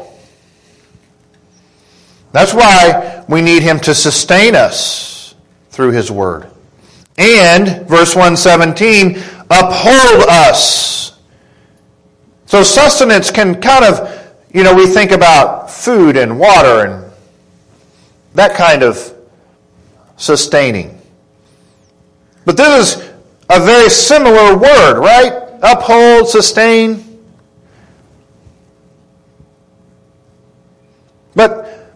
That's 2.33 2.53
why 2.53 3.23
we 3.29 3.41
need 3.41 3.63
Him 3.63 3.79
to 3.81 3.95
sustain 3.95 4.53
us 4.53 5.33
through 5.69 5.91
His 5.91 6.11
Word 6.11 6.51
and, 7.19 7.87
verse 7.87 8.15
117, 8.15 9.17
uphold 9.49 10.25
us. 10.29 11.19
So 12.45 12.63
sustenance 12.63 13.29
can 13.29 13.61
kind 13.61 13.85
of, 13.85 14.33
you 14.53 14.63
know, 14.63 14.73
we 14.73 14.87
think 14.87 15.11
about 15.11 15.69
food 15.69 16.17
and 16.17 16.39
water 16.39 16.85
and 16.85 17.11
that 18.33 18.55
kind 18.55 18.83
of 18.83 19.13
sustaining. 20.17 20.99
But 22.45 22.57
this 22.57 22.97
is 22.97 23.09
a 23.49 23.59
very 23.59 23.89
similar 23.89 24.57
word, 24.57 24.99
right? 24.99 25.33
Uphold, 25.61 26.29
sustain. 26.29 27.19
But 31.35 31.91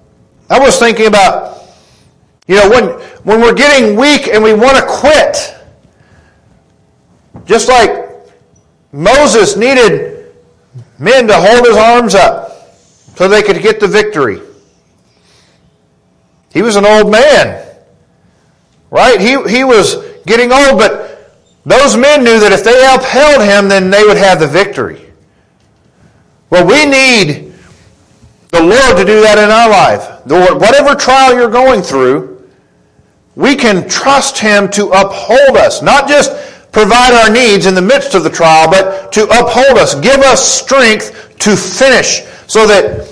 I 0.50 0.60
was 0.60 0.78
thinking 0.78 1.08
about 1.08 1.63
you 2.48 2.56
know, 2.56 2.70
when, 2.70 2.84
when 3.24 3.42
we're 3.42 3.54
getting 3.54 3.96
weak 3.96 4.28
and 4.28 4.44
we 4.44 4.54
want 4.54 4.78
to 4.78 4.86
quit, 4.86 5.56
just 7.46 7.70
like 7.70 8.08
Moses 8.92 9.56
needed 9.56 10.34
men 11.00 11.28
to 11.28 11.36
hold 11.36 11.66
his 11.66 11.78
arms 11.78 12.16
up 12.16 12.52
so 13.16 13.28
they 13.28 13.42
could 13.42 13.62
get 13.62 13.80
the 13.80 13.88
victory. 13.88 14.42
He 16.52 16.62
was 16.62 16.76
an 16.76 16.86
old 16.86 17.12
man, 17.12 17.66
right? 18.92 19.20
He, 19.20 19.42
he 19.50 19.64
was 19.64 19.96
getting 20.26 20.52
old, 20.52 20.78
but 20.78 21.14
those 21.66 21.96
men 21.96 22.24
knew 22.24 22.40
that 22.40 22.52
if 22.52 22.64
they 22.64 22.86
upheld 22.94 23.42
him, 23.42 23.70
then 23.70 23.90
they 23.90 24.04
would 24.04 24.18
have 24.18 24.40
the 24.40 24.48
victory. 24.48 25.12
Well, 26.50 26.68
we 26.68 26.86
need 26.86 27.54
the 28.52 28.62
Lord 28.62 28.98
to 28.98 29.04
do 29.04 29.22
that 29.22 29.40
in 29.40 29.50
our 29.50 29.70
life. 29.70 30.24
Whatever 30.62 30.94
trial 30.94 31.34
you're 31.34 31.50
going 31.50 31.82
through, 31.82 32.33
we 33.36 33.56
can 33.56 33.88
trust 33.90 34.38
Him 34.38 34.70
to 34.72 34.90
uphold 34.90 35.58
us, 35.58 35.82
not 35.82 36.08
just 36.08 36.32
provide 36.72 37.14
our 37.14 37.30
needs 37.32 37.66
in 37.66 37.76
the 37.76 37.82
midst 37.82 38.16
of 38.16 38.24
the 38.24 38.30
trial, 38.30 38.70
but 38.70 39.12
to 39.12 39.24
uphold 39.24 39.78
us, 39.78 39.96
give 39.96 40.20
us 40.20 40.44
strength 40.44 41.36
to 41.40 41.56
finish 41.56 42.22
so 42.48 42.68
that 42.68 43.10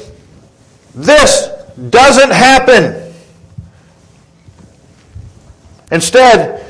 this 0.96 1.50
doesn't 1.90 2.32
happen. 2.32 3.14
Instead, 5.92 6.66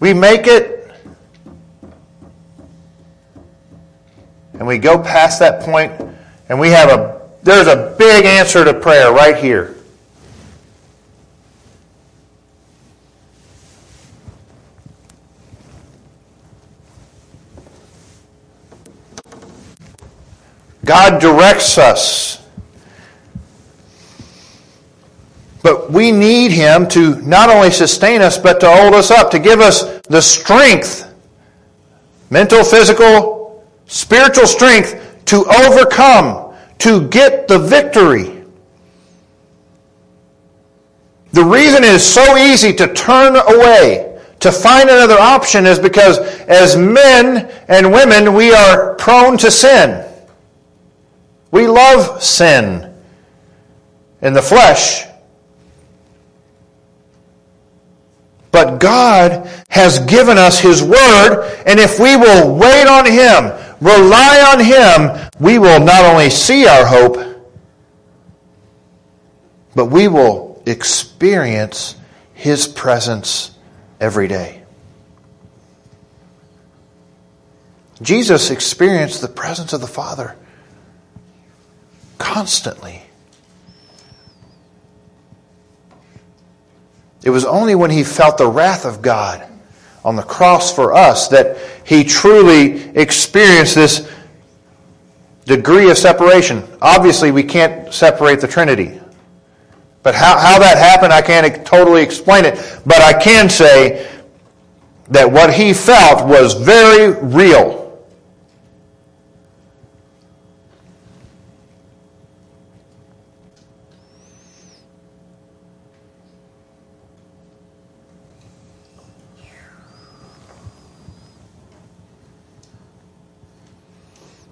we 0.00 0.12
make 0.12 0.46
it 0.46 0.78
and 4.54 4.66
we 4.66 4.78
go 4.78 4.98
past 4.98 5.38
that 5.38 5.62
point 5.62 5.92
And 6.48 6.58
we 6.58 6.70
have 6.70 6.88
a, 6.88 7.20
there's 7.42 7.66
a 7.66 7.94
big 7.98 8.24
answer 8.24 8.64
to 8.64 8.74
prayer 8.74 9.12
right 9.12 9.36
here. 9.36 9.76
God 20.88 21.20
directs 21.20 21.76
us. 21.76 22.42
But 25.62 25.92
we 25.92 26.10
need 26.10 26.50
Him 26.50 26.88
to 26.88 27.20
not 27.20 27.50
only 27.50 27.70
sustain 27.70 28.22
us, 28.22 28.38
but 28.38 28.58
to 28.60 28.70
hold 28.70 28.94
us 28.94 29.10
up, 29.10 29.30
to 29.32 29.38
give 29.38 29.60
us 29.60 30.00
the 30.08 30.22
strength, 30.22 31.12
mental, 32.30 32.64
physical, 32.64 33.68
spiritual 33.84 34.46
strength 34.46 35.24
to 35.26 35.44
overcome, 35.44 36.54
to 36.78 37.06
get 37.08 37.48
the 37.48 37.58
victory. 37.58 38.42
The 41.32 41.44
reason 41.44 41.84
it 41.84 41.90
is 41.90 42.02
so 42.02 42.38
easy 42.38 42.72
to 42.72 42.94
turn 42.94 43.36
away, 43.36 44.18
to 44.40 44.50
find 44.50 44.88
another 44.88 45.18
option, 45.18 45.66
is 45.66 45.78
because 45.78 46.16
as 46.46 46.78
men 46.78 47.52
and 47.68 47.92
women, 47.92 48.32
we 48.32 48.54
are 48.54 48.94
prone 48.94 49.36
to 49.36 49.50
sin. 49.50 50.07
We 51.50 51.66
love 51.66 52.22
sin 52.22 52.94
in 54.20 54.32
the 54.32 54.42
flesh. 54.42 55.04
But 58.50 58.78
God 58.78 59.48
has 59.68 60.00
given 60.00 60.38
us 60.38 60.58
His 60.58 60.82
Word, 60.82 61.62
and 61.66 61.78
if 61.78 61.98
we 61.98 62.16
will 62.16 62.54
wait 62.54 62.86
on 62.86 63.06
Him, 63.06 63.52
rely 63.80 64.52
on 64.52 64.64
Him, 64.64 65.30
we 65.38 65.58
will 65.58 65.80
not 65.80 66.04
only 66.04 66.30
see 66.30 66.66
our 66.66 66.86
hope, 66.86 67.18
but 69.74 69.86
we 69.86 70.08
will 70.08 70.62
experience 70.66 71.94
His 72.34 72.66
presence 72.66 73.52
every 74.00 74.28
day. 74.28 74.62
Jesus 78.00 78.50
experienced 78.50 79.20
the 79.20 79.28
presence 79.28 79.72
of 79.72 79.80
the 79.80 79.86
Father 79.86 80.36
constantly. 82.18 83.02
It 87.22 87.30
was 87.30 87.44
only 87.44 87.74
when 87.74 87.90
he 87.90 88.04
felt 88.04 88.38
the 88.38 88.46
wrath 88.46 88.84
of 88.84 89.02
God 89.02 89.46
on 90.04 90.16
the 90.16 90.22
cross 90.22 90.74
for 90.74 90.94
us 90.94 91.28
that 91.28 91.58
he 91.84 92.04
truly 92.04 92.88
experienced 92.96 93.74
this 93.74 94.10
degree 95.44 95.90
of 95.90 95.98
separation. 95.98 96.62
Obviously, 96.80 97.30
we 97.30 97.42
can't 97.42 97.92
separate 97.92 98.40
the 98.40 98.48
Trinity. 98.48 99.00
But 100.02 100.14
how, 100.14 100.38
how 100.38 100.58
that 100.58 100.78
happened, 100.78 101.12
I 101.12 101.22
can't 101.22 101.66
totally 101.66 102.02
explain 102.02 102.44
it. 102.44 102.54
But 102.86 103.02
I 103.02 103.12
can 103.12 103.50
say 103.50 104.08
that 105.10 105.30
what 105.30 105.52
he 105.52 105.74
felt 105.74 106.26
was 106.26 106.54
very 106.54 107.12
real. 107.22 107.77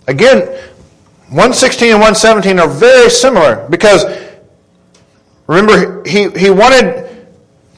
Again, 0.06 0.40
116 1.28 1.88
and 1.88 2.00
117 2.00 2.58
are 2.60 2.68
very 2.68 3.10
similar 3.10 3.68
because 3.68 4.04
remember, 5.46 6.04
he, 6.06 6.30
he 6.30 6.50
wanted 6.50 7.26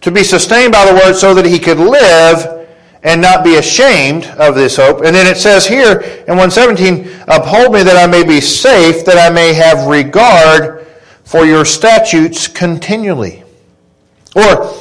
to 0.03 0.11
be 0.11 0.23
sustained 0.23 0.73
by 0.73 0.85
the 0.85 0.95
word 0.95 1.15
so 1.15 1.35
that 1.35 1.47
he 1.47 1.59
could 1.59 1.79
live 1.79 2.67
and 3.03 3.23
not 3.23 3.45
be 3.45 3.57
ashamed 3.57 4.27
of 4.39 4.55
this 4.55 4.77
hope. 4.77 4.99
And 4.99 5.15
then 5.15 5.27
it 5.27 5.37
says 5.37 5.67
here 5.67 6.01
in 6.01 6.37
117, 6.37 7.25
Uphold 7.29 7.73
me 7.73 7.83
that 7.83 7.97
I 7.97 8.07
may 8.07 8.25
be 8.25 8.41
safe, 8.41 9.05
that 9.05 9.19
I 9.19 9.33
may 9.33 9.55
have 9.55 9.87
regard 9.87 10.87
for 11.25 11.45
your 11.45 11.65
statutes 11.65 12.49
continually. 12.49 13.45
Or 14.35 14.75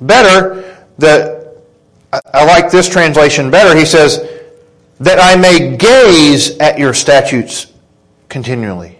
better, 0.00 0.86
the, 0.98 1.60
I 2.32 2.44
like 2.44 2.70
this 2.70 2.88
translation 2.88 3.50
better. 3.50 3.78
He 3.78 3.84
says, 3.84 4.41
that 5.02 5.18
I 5.18 5.34
may 5.34 5.76
gaze 5.76 6.58
at 6.58 6.78
your 6.78 6.94
statutes 6.94 7.72
continually. 8.28 8.98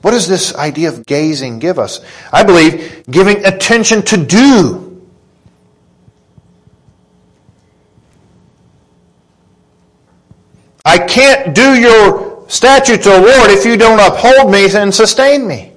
What 0.00 0.12
does 0.12 0.28
this 0.28 0.54
idea 0.54 0.88
of 0.88 1.04
gazing 1.04 1.58
give 1.58 1.78
us? 1.78 2.00
I 2.32 2.44
believe 2.44 3.04
giving 3.10 3.44
attention 3.44 4.02
to 4.02 4.16
do. 4.16 4.86
I 10.84 10.98
can't 10.98 11.54
do 11.54 11.74
your 11.74 12.48
statutes, 12.48 13.06
O 13.06 13.20
Lord, 13.20 13.50
if 13.50 13.64
you 13.64 13.76
don't 13.76 14.00
uphold 14.00 14.52
me 14.52 14.68
and 14.72 14.94
sustain 14.94 15.46
me. 15.46 15.72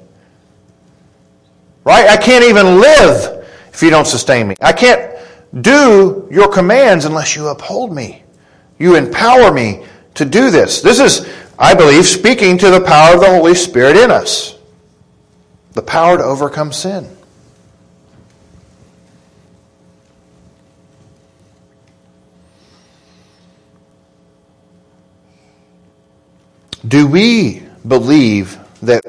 Right? 1.84 2.08
I 2.08 2.18
can't 2.18 2.46
even 2.46 2.80
live 2.80 3.46
if 3.74 3.82
you 3.82 3.90
don't 3.90 4.08
sustain 4.08 4.48
me. 4.48 4.56
I 4.62 4.72
can't 4.72 5.18
do 5.62 6.28
your 6.32 6.48
commands 6.48 7.06
unless 7.06 7.36
you 7.36 7.48
uphold 7.48 7.94
me. 7.94 8.23
You 8.84 8.96
empower 8.96 9.50
me 9.50 9.86
to 10.16 10.26
do 10.26 10.52
this. 10.52 10.82
This 10.82 11.00
is, 11.00 11.26
I 11.58 11.74
believe, 11.74 12.06
speaking 12.06 12.58
to 12.58 12.70
the 12.70 12.82
power 12.82 13.16
of 13.16 13.22
the 13.22 13.28
Holy 13.28 13.56
Spirit 13.56 13.96
in 13.96 14.12
us. 14.12 14.60
The 15.72 15.82
power 15.82 16.18
to 16.18 16.24
overcome 16.26 16.74
sin. 16.74 17.10
Do 26.86 27.08
we 27.08 27.64
believe 27.88 28.60
that 28.82 29.06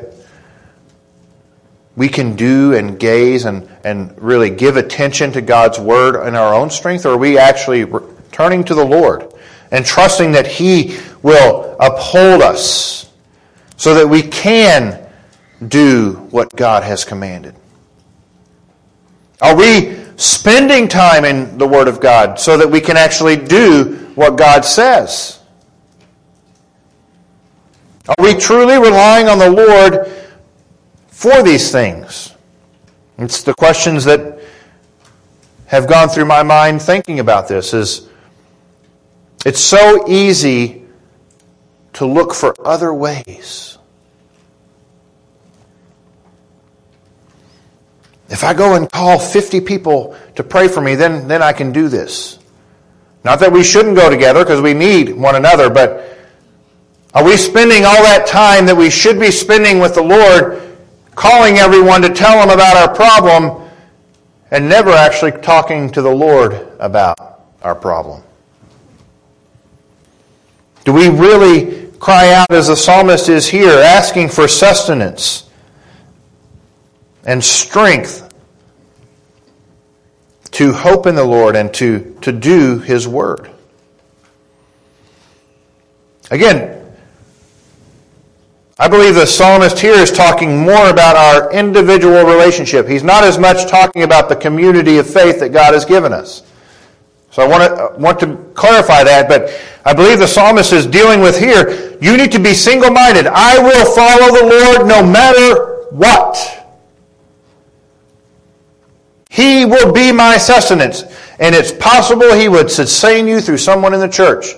we 1.96 2.08
can 2.08 2.36
do 2.36 2.74
and 2.74 2.96
gaze 2.96 3.44
and, 3.44 3.68
and 3.82 4.14
really 4.22 4.50
give 4.50 4.76
attention 4.76 5.32
to 5.32 5.40
God's 5.40 5.80
Word 5.80 6.14
in 6.28 6.36
our 6.36 6.54
own 6.54 6.70
strength, 6.70 7.04
or 7.06 7.14
are 7.14 7.16
we 7.16 7.38
actually 7.38 7.84
turning 8.30 8.62
to 8.62 8.74
the 8.76 8.84
Lord 8.84 9.33
and 9.74 9.84
trusting 9.84 10.30
that 10.30 10.46
He 10.46 10.96
will 11.22 11.76
uphold 11.80 12.42
us 12.42 13.10
so 13.76 13.92
that 13.94 14.08
we 14.08 14.22
can 14.22 15.04
do 15.66 16.12
what 16.30 16.48
God 16.54 16.84
has 16.84 17.04
commanded? 17.04 17.56
Are 19.42 19.56
we 19.56 19.96
spending 20.14 20.86
time 20.86 21.24
in 21.24 21.58
the 21.58 21.66
Word 21.66 21.88
of 21.88 21.98
God 21.98 22.38
so 22.38 22.56
that 22.56 22.70
we 22.70 22.80
can 22.80 22.96
actually 22.96 23.34
do 23.34 24.12
what 24.14 24.36
God 24.36 24.64
says? 24.64 25.40
Are 28.06 28.22
we 28.22 28.34
truly 28.34 28.78
relying 28.78 29.26
on 29.26 29.38
the 29.40 29.50
Lord 29.50 30.06
for 31.08 31.42
these 31.42 31.72
things? 31.72 32.32
It's 33.18 33.42
the 33.42 33.54
questions 33.54 34.04
that 34.04 34.38
have 35.66 35.88
gone 35.88 36.08
through 36.08 36.26
my 36.26 36.44
mind 36.44 36.80
thinking 36.80 37.18
about 37.18 37.48
this 37.48 37.74
is 37.74 38.08
it's 39.44 39.60
so 39.60 40.08
easy 40.08 40.82
to 41.94 42.06
look 42.06 42.34
for 42.34 42.54
other 42.66 42.92
ways. 42.92 43.78
If 48.28 48.42
I 48.42 48.54
go 48.54 48.74
and 48.74 48.90
call 48.90 49.18
50 49.18 49.60
people 49.60 50.16
to 50.34 50.42
pray 50.42 50.66
for 50.66 50.80
me, 50.80 50.94
then, 50.94 51.28
then 51.28 51.42
I 51.42 51.52
can 51.52 51.72
do 51.72 51.88
this. 51.88 52.38
Not 53.22 53.38
that 53.40 53.52
we 53.52 53.62
shouldn't 53.62 53.96
go 53.96 54.10
together 54.10 54.44
because 54.44 54.60
we 54.60 54.74
need 54.74 55.14
one 55.14 55.36
another, 55.36 55.70
but 55.70 56.18
are 57.14 57.22
we 57.22 57.36
spending 57.36 57.84
all 57.84 58.02
that 58.02 58.26
time 58.26 58.66
that 58.66 58.76
we 58.76 58.90
should 58.90 59.20
be 59.20 59.30
spending 59.30 59.78
with 59.78 59.94
the 59.94 60.02
Lord 60.02 60.76
calling 61.14 61.58
everyone 61.58 62.02
to 62.02 62.08
tell 62.08 62.40
them 62.40 62.50
about 62.50 62.76
our 62.76 62.94
problem 62.94 63.70
and 64.50 64.68
never 64.68 64.90
actually 64.90 65.32
talking 65.32 65.90
to 65.90 66.02
the 66.02 66.10
Lord 66.10 66.54
about 66.80 67.16
our 67.62 67.74
problem? 67.74 68.22
Do 70.84 70.92
we 70.92 71.08
really 71.08 71.86
cry 71.98 72.32
out 72.34 72.50
as 72.50 72.68
the 72.68 72.76
psalmist 72.76 73.28
is 73.28 73.48
here, 73.48 73.78
asking 73.78 74.28
for 74.28 74.46
sustenance 74.46 75.48
and 77.24 77.42
strength 77.42 78.32
to 80.52 80.72
hope 80.72 81.06
in 81.06 81.14
the 81.14 81.24
Lord 81.24 81.56
and 81.56 81.72
to, 81.74 82.16
to 82.20 82.30
do 82.30 82.78
His 82.78 83.08
word? 83.08 83.50
Again, 86.30 86.84
I 88.78 88.88
believe 88.88 89.14
the 89.14 89.26
psalmist 89.26 89.78
here 89.78 89.94
is 89.94 90.10
talking 90.10 90.58
more 90.64 90.90
about 90.90 91.16
our 91.16 91.52
individual 91.52 92.24
relationship. 92.24 92.88
He's 92.88 93.04
not 93.04 93.24
as 93.24 93.38
much 93.38 93.70
talking 93.70 94.02
about 94.02 94.28
the 94.28 94.36
community 94.36 94.98
of 94.98 95.06
faith 95.06 95.40
that 95.40 95.50
God 95.50 95.74
has 95.74 95.84
given 95.84 96.12
us. 96.12 96.42
So 97.34 97.42
I 97.42 97.48
want 97.48 97.64
to, 97.64 97.74
uh, 97.74 97.98
want 97.98 98.20
to 98.20 98.36
clarify 98.54 99.02
that, 99.02 99.28
but 99.28 99.60
I 99.84 99.92
believe 99.92 100.20
the 100.20 100.28
psalmist 100.28 100.72
is 100.72 100.86
dealing 100.86 101.20
with 101.20 101.36
here, 101.36 101.98
you 102.00 102.16
need 102.16 102.30
to 102.30 102.38
be 102.38 102.54
single-minded. 102.54 103.26
I 103.26 103.58
will 103.58 103.92
follow 103.92 104.40
the 104.40 104.46
Lord 104.46 104.86
no 104.86 105.04
matter 105.04 105.88
what. 105.90 106.38
He 109.30 109.64
will 109.64 109.92
be 109.92 110.12
my 110.12 110.36
sustenance. 110.36 111.02
And 111.40 111.56
it's 111.56 111.72
possible 111.72 112.32
he 112.32 112.48
would 112.48 112.70
sustain 112.70 113.26
you 113.26 113.40
through 113.40 113.58
someone 113.58 113.94
in 113.94 113.98
the 113.98 114.08
church. 114.08 114.54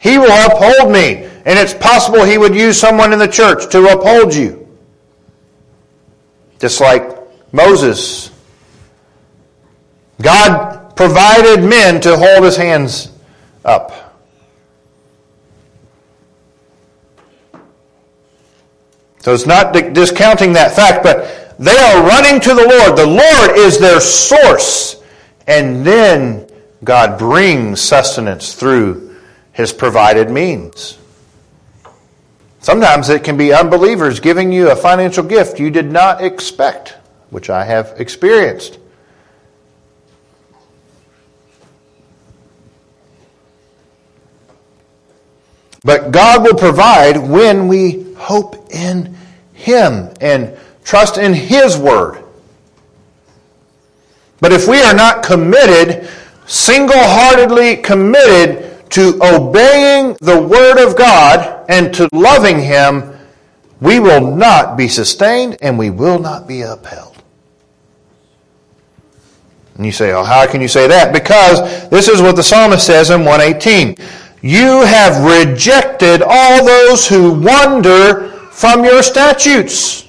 He 0.00 0.18
will 0.18 0.32
uphold 0.32 0.90
me. 0.90 1.22
And 1.46 1.56
it's 1.56 1.72
possible 1.72 2.24
he 2.24 2.36
would 2.36 2.56
use 2.56 2.80
someone 2.80 3.12
in 3.12 3.20
the 3.20 3.28
church 3.28 3.70
to 3.70 3.92
uphold 3.92 4.34
you. 4.34 4.66
Just 6.58 6.80
like 6.80 7.16
Moses. 7.52 8.32
God 10.20 10.83
provided 10.96 11.64
men 11.64 12.00
to 12.02 12.16
hold 12.16 12.44
his 12.44 12.56
hands 12.56 13.10
up. 13.64 14.04
So 19.20 19.32
it's 19.32 19.46
not 19.46 19.72
discounting 19.94 20.52
that 20.52 20.76
fact, 20.76 21.02
but 21.02 21.56
they 21.58 21.76
are 21.76 22.06
running 22.06 22.40
to 22.40 22.50
the 22.50 22.66
Lord. 22.68 22.98
The 22.98 23.06
Lord 23.06 23.56
is 23.56 23.78
their 23.78 24.00
source. 24.00 25.02
And 25.46 25.84
then 25.84 26.46
God 26.84 27.18
brings 27.18 27.80
sustenance 27.80 28.54
through 28.54 29.16
his 29.52 29.72
provided 29.72 30.30
means. 30.30 30.98
Sometimes 32.60 33.08
it 33.08 33.24
can 33.24 33.36
be 33.36 33.52
unbelievers 33.52 34.20
giving 34.20 34.52
you 34.52 34.70
a 34.70 34.76
financial 34.76 35.24
gift 35.24 35.58
you 35.58 35.70
did 35.70 35.90
not 35.90 36.22
expect, 36.22 36.96
which 37.30 37.48
I 37.48 37.64
have 37.64 37.94
experienced. 37.98 38.78
But 45.84 46.10
God 46.12 46.42
will 46.42 46.54
provide 46.54 47.16
when 47.18 47.68
we 47.68 48.14
hope 48.14 48.70
in 48.70 49.14
Him 49.52 50.08
and 50.20 50.56
trust 50.82 51.18
in 51.18 51.34
His 51.34 51.76
Word. 51.76 52.22
But 54.40 54.52
if 54.52 54.66
we 54.66 54.82
are 54.82 54.94
not 54.94 55.22
committed, 55.22 56.08
single 56.46 56.96
heartedly 56.98 57.76
committed 57.76 58.90
to 58.90 59.18
obeying 59.22 60.16
the 60.20 60.40
Word 60.40 60.82
of 60.86 60.96
God 60.96 61.64
and 61.68 61.92
to 61.94 62.08
loving 62.12 62.60
Him, 62.60 63.14
we 63.80 64.00
will 64.00 64.34
not 64.34 64.76
be 64.76 64.88
sustained 64.88 65.58
and 65.60 65.78
we 65.78 65.90
will 65.90 66.18
not 66.18 66.48
be 66.48 66.62
upheld. 66.62 67.22
And 69.76 69.84
you 69.84 69.92
say, 69.92 70.12
oh, 70.12 70.22
how 70.22 70.46
can 70.46 70.60
you 70.60 70.68
say 70.68 70.86
that? 70.86 71.12
Because 71.12 71.88
this 71.88 72.08
is 72.08 72.22
what 72.22 72.36
the 72.36 72.42
psalmist 72.42 72.86
says 72.86 73.10
in 73.10 73.24
118. 73.24 73.96
You 74.44 74.82
have 74.82 75.24
rejected 75.24 76.20
all 76.22 76.66
those 76.66 77.08
who 77.08 77.32
wander 77.32 78.28
from 78.50 78.84
your 78.84 79.02
statutes. 79.02 80.06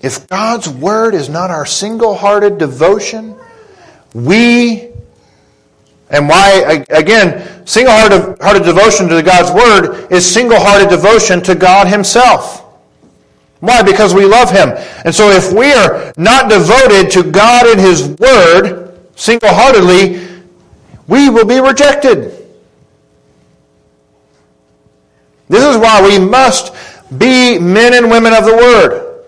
If 0.00 0.28
God's 0.28 0.68
word 0.68 1.16
is 1.16 1.28
not 1.28 1.50
our 1.50 1.66
single 1.66 2.14
hearted 2.14 2.56
devotion, 2.56 3.34
we, 4.14 4.90
and 6.10 6.28
why, 6.28 6.84
again, 6.88 7.66
single 7.66 7.94
hearted 7.94 8.62
devotion 8.62 9.08
to 9.08 9.20
God's 9.24 9.50
word 9.50 10.12
is 10.12 10.24
single 10.24 10.60
hearted 10.60 10.88
devotion 10.88 11.42
to 11.42 11.56
God 11.56 11.88
Himself. 11.88 12.63
Why? 13.64 13.82
Because 13.82 14.12
we 14.12 14.26
love 14.26 14.50
Him. 14.50 14.70
And 15.06 15.14
so 15.14 15.30
if 15.30 15.50
we 15.50 15.72
are 15.72 16.12
not 16.18 16.50
devoted 16.50 17.10
to 17.12 17.30
God 17.30 17.66
and 17.66 17.80
His 17.80 18.08
Word 18.20 19.00
single 19.16 19.48
heartedly, 19.48 20.28
we 21.08 21.30
will 21.30 21.46
be 21.46 21.60
rejected. 21.60 22.30
This 25.48 25.64
is 25.64 25.78
why 25.78 26.02
we 26.02 26.18
must 26.18 26.74
be 27.16 27.58
men 27.58 27.94
and 27.94 28.10
women 28.10 28.34
of 28.34 28.44
the 28.44 28.54
Word. 28.54 29.24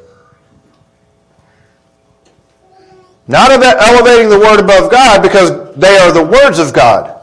Not 3.28 3.50
elevating 3.50 4.28
the 4.28 4.38
Word 4.38 4.60
above 4.60 4.90
God 4.90 5.22
because 5.22 5.74
they 5.76 5.96
are 5.96 6.12
the 6.12 6.24
words 6.24 6.58
of 6.58 6.74
God. 6.74 7.22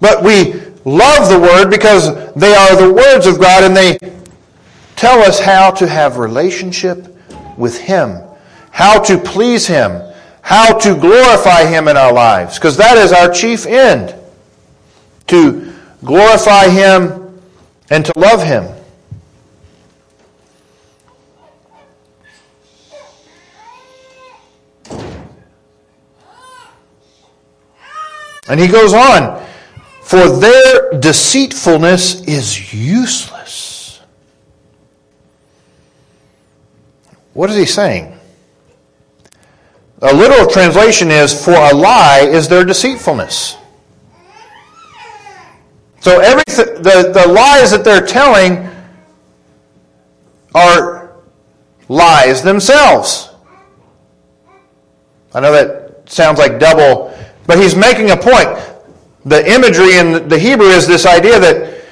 But 0.00 0.22
we 0.22 0.52
love 0.84 1.28
the 1.28 1.40
Word 1.40 1.70
because 1.70 2.32
they 2.34 2.54
are 2.54 2.76
the 2.76 2.92
words 2.92 3.26
of 3.26 3.40
God 3.40 3.64
and 3.64 3.76
they 3.76 3.98
tell 4.96 5.20
us 5.20 5.38
how 5.38 5.70
to 5.70 5.86
have 5.86 6.16
relationship 6.16 7.16
with 7.56 7.78
Him, 7.78 8.20
how 8.70 9.00
to 9.02 9.18
please 9.18 9.66
Him, 9.66 10.02
how 10.42 10.78
to 10.78 10.94
glorify 10.94 11.64
Him 11.64 11.88
in 11.88 11.96
our 11.96 12.12
lives, 12.12 12.58
because 12.58 12.76
that 12.78 12.96
is 12.96 13.12
our 13.12 13.30
chief 13.30 13.66
end 13.66 14.14
to 15.28 15.72
glorify 16.04 16.68
Him 16.68 17.40
and 17.90 18.04
to 18.04 18.12
love 18.16 18.42
Him. 18.42 18.72
And 28.48 28.60
he 28.60 28.68
goes 28.68 28.94
on, 28.94 29.44
for 30.02 30.28
their 30.28 30.92
deceitfulness 31.00 32.22
is 32.28 32.72
useless. 32.72 33.75
What 37.36 37.50
is 37.50 37.56
he 37.56 37.66
saying? 37.66 38.18
A 40.00 40.14
literal 40.14 40.48
translation 40.48 41.10
is, 41.10 41.44
for 41.44 41.52
a 41.52 41.74
lie 41.74 42.20
is 42.20 42.48
their 42.48 42.64
deceitfulness. 42.64 43.58
So 46.00 46.20
every 46.20 46.42
the, 46.46 47.12
the 47.12 47.30
lies 47.30 47.72
that 47.72 47.84
they're 47.84 48.06
telling 48.06 48.66
are 50.54 51.12
lies 51.90 52.42
themselves. 52.42 53.28
I 55.34 55.40
know 55.40 55.52
that 55.52 56.08
sounds 56.08 56.38
like 56.38 56.58
double, 56.58 57.14
but 57.46 57.58
he's 57.58 57.74
making 57.74 58.12
a 58.12 58.16
point. 58.16 58.48
The 59.26 59.46
imagery 59.52 59.98
in 59.98 60.26
the 60.26 60.38
Hebrew 60.38 60.68
is 60.68 60.86
this 60.86 61.04
idea 61.04 61.38
that 61.38 61.84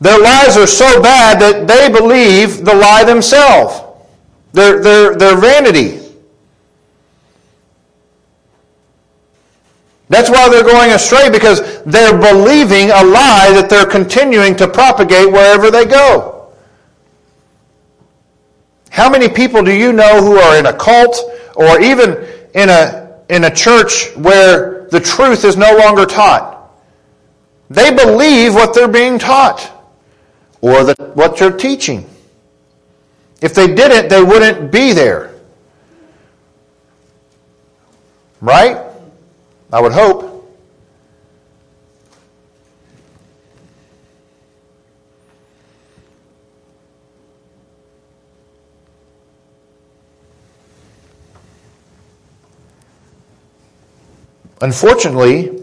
their 0.00 0.18
lies 0.18 0.56
are 0.56 0.66
so 0.66 1.00
bad 1.00 1.40
that 1.40 1.68
they 1.68 1.88
believe 1.88 2.64
the 2.64 2.74
lie 2.74 3.04
themselves. 3.04 3.89
Their, 4.52 4.82
their, 4.82 5.14
their 5.16 5.36
vanity. 5.36 6.00
That's 10.10 10.28
why 10.28 10.48
they're 10.48 10.64
going 10.64 10.90
astray 10.90 11.30
because 11.30 11.82
they're 11.84 12.18
believing 12.18 12.90
a 12.90 13.04
lie 13.04 13.52
that 13.54 13.68
they're 13.70 13.86
continuing 13.86 14.56
to 14.56 14.66
propagate 14.66 15.30
wherever 15.30 15.70
they 15.70 15.84
go. 15.86 16.48
How 18.90 19.08
many 19.08 19.28
people 19.28 19.62
do 19.62 19.72
you 19.72 19.92
know 19.92 20.20
who 20.20 20.36
are 20.36 20.58
in 20.58 20.66
a 20.66 20.72
cult 20.72 21.16
or 21.54 21.80
even 21.80 22.26
in 22.54 22.68
a, 22.68 23.20
in 23.28 23.44
a 23.44 23.54
church 23.54 24.16
where 24.16 24.88
the 24.88 24.98
truth 24.98 25.44
is 25.44 25.56
no 25.56 25.76
longer 25.76 26.06
taught? 26.06 26.72
They 27.70 27.94
believe 27.94 28.52
what 28.52 28.74
they're 28.74 28.88
being 28.88 29.16
taught 29.16 29.70
or 30.60 30.82
the, 30.82 30.94
what 31.14 31.38
they're 31.38 31.56
teaching. 31.56 32.09
If 33.40 33.54
they 33.54 33.74
didn't, 33.74 34.08
they 34.08 34.22
wouldn't 34.22 34.70
be 34.70 34.92
there. 34.92 35.34
Right? 38.40 38.78
I 39.72 39.80
would 39.80 39.92
hope. 39.92 40.30
Unfortunately, 54.62 55.58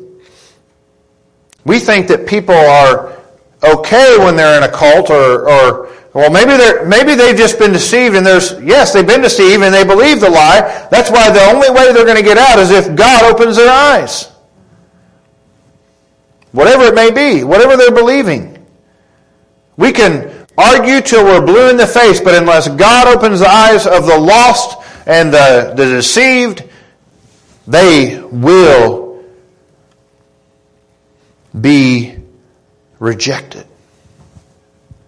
we 1.64 1.80
think 1.80 2.08
that 2.08 2.26
people 2.26 2.56
are 2.56 3.16
okay 3.64 4.18
when 4.18 4.36
they're 4.36 4.58
in 4.58 4.64
a 4.64 4.72
cult 4.72 5.12
or, 5.12 5.48
or 5.48 5.90
well, 6.18 6.32
maybe 6.32 6.58
they're, 6.58 6.84
maybe 6.84 7.14
they've 7.14 7.38
just 7.38 7.60
been 7.60 7.72
deceived 7.72 8.16
and 8.16 8.26
there's, 8.26 8.60
yes, 8.60 8.92
they've 8.92 9.06
been 9.06 9.22
deceived 9.22 9.62
and 9.62 9.72
they 9.72 9.84
believe 9.84 10.20
the 10.20 10.28
lie. 10.28 10.88
That's 10.90 11.12
why 11.12 11.30
the 11.30 11.44
only 11.44 11.70
way 11.70 11.94
they're 11.94 12.06
going 12.06 12.18
to 12.18 12.24
get 12.24 12.40
out 12.40 12.58
is 12.58 12.72
if 12.72 12.96
God 12.96 13.32
opens 13.32 13.56
their 13.56 13.70
eyes. 13.70 14.28
Whatever 16.54 16.86
it 16.86 16.96
may 16.96 17.12
be, 17.12 17.44
whatever 17.44 17.78
they're 17.78 17.92
believing. 17.92 18.66
We 19.78 19.92
can 19.92 20.48
argue 20.58 21.02
till 21.02 21.24
we're 21.24 21.46
blue 21.46 21.70
in 21.70 21.78
the 21.78 21.86
face, 21.86 22.20
but 22.20 22.34
unless 22.34 22.68
God 22.68 23.16
opens 23.16 23.42
the 23.42 23.48
eyes 23.48 23.86
of 23.86 24.08
the 24.08 24.18
lost 24.18 24.76
and 25.06 25.32
the, 25.32 25.76
the 25.78 25.86
deceived, 25.86 26.64
they 27.68 28.20
will 28.20 29.24
be 31.62 32.18
rejected. 32.98 33.68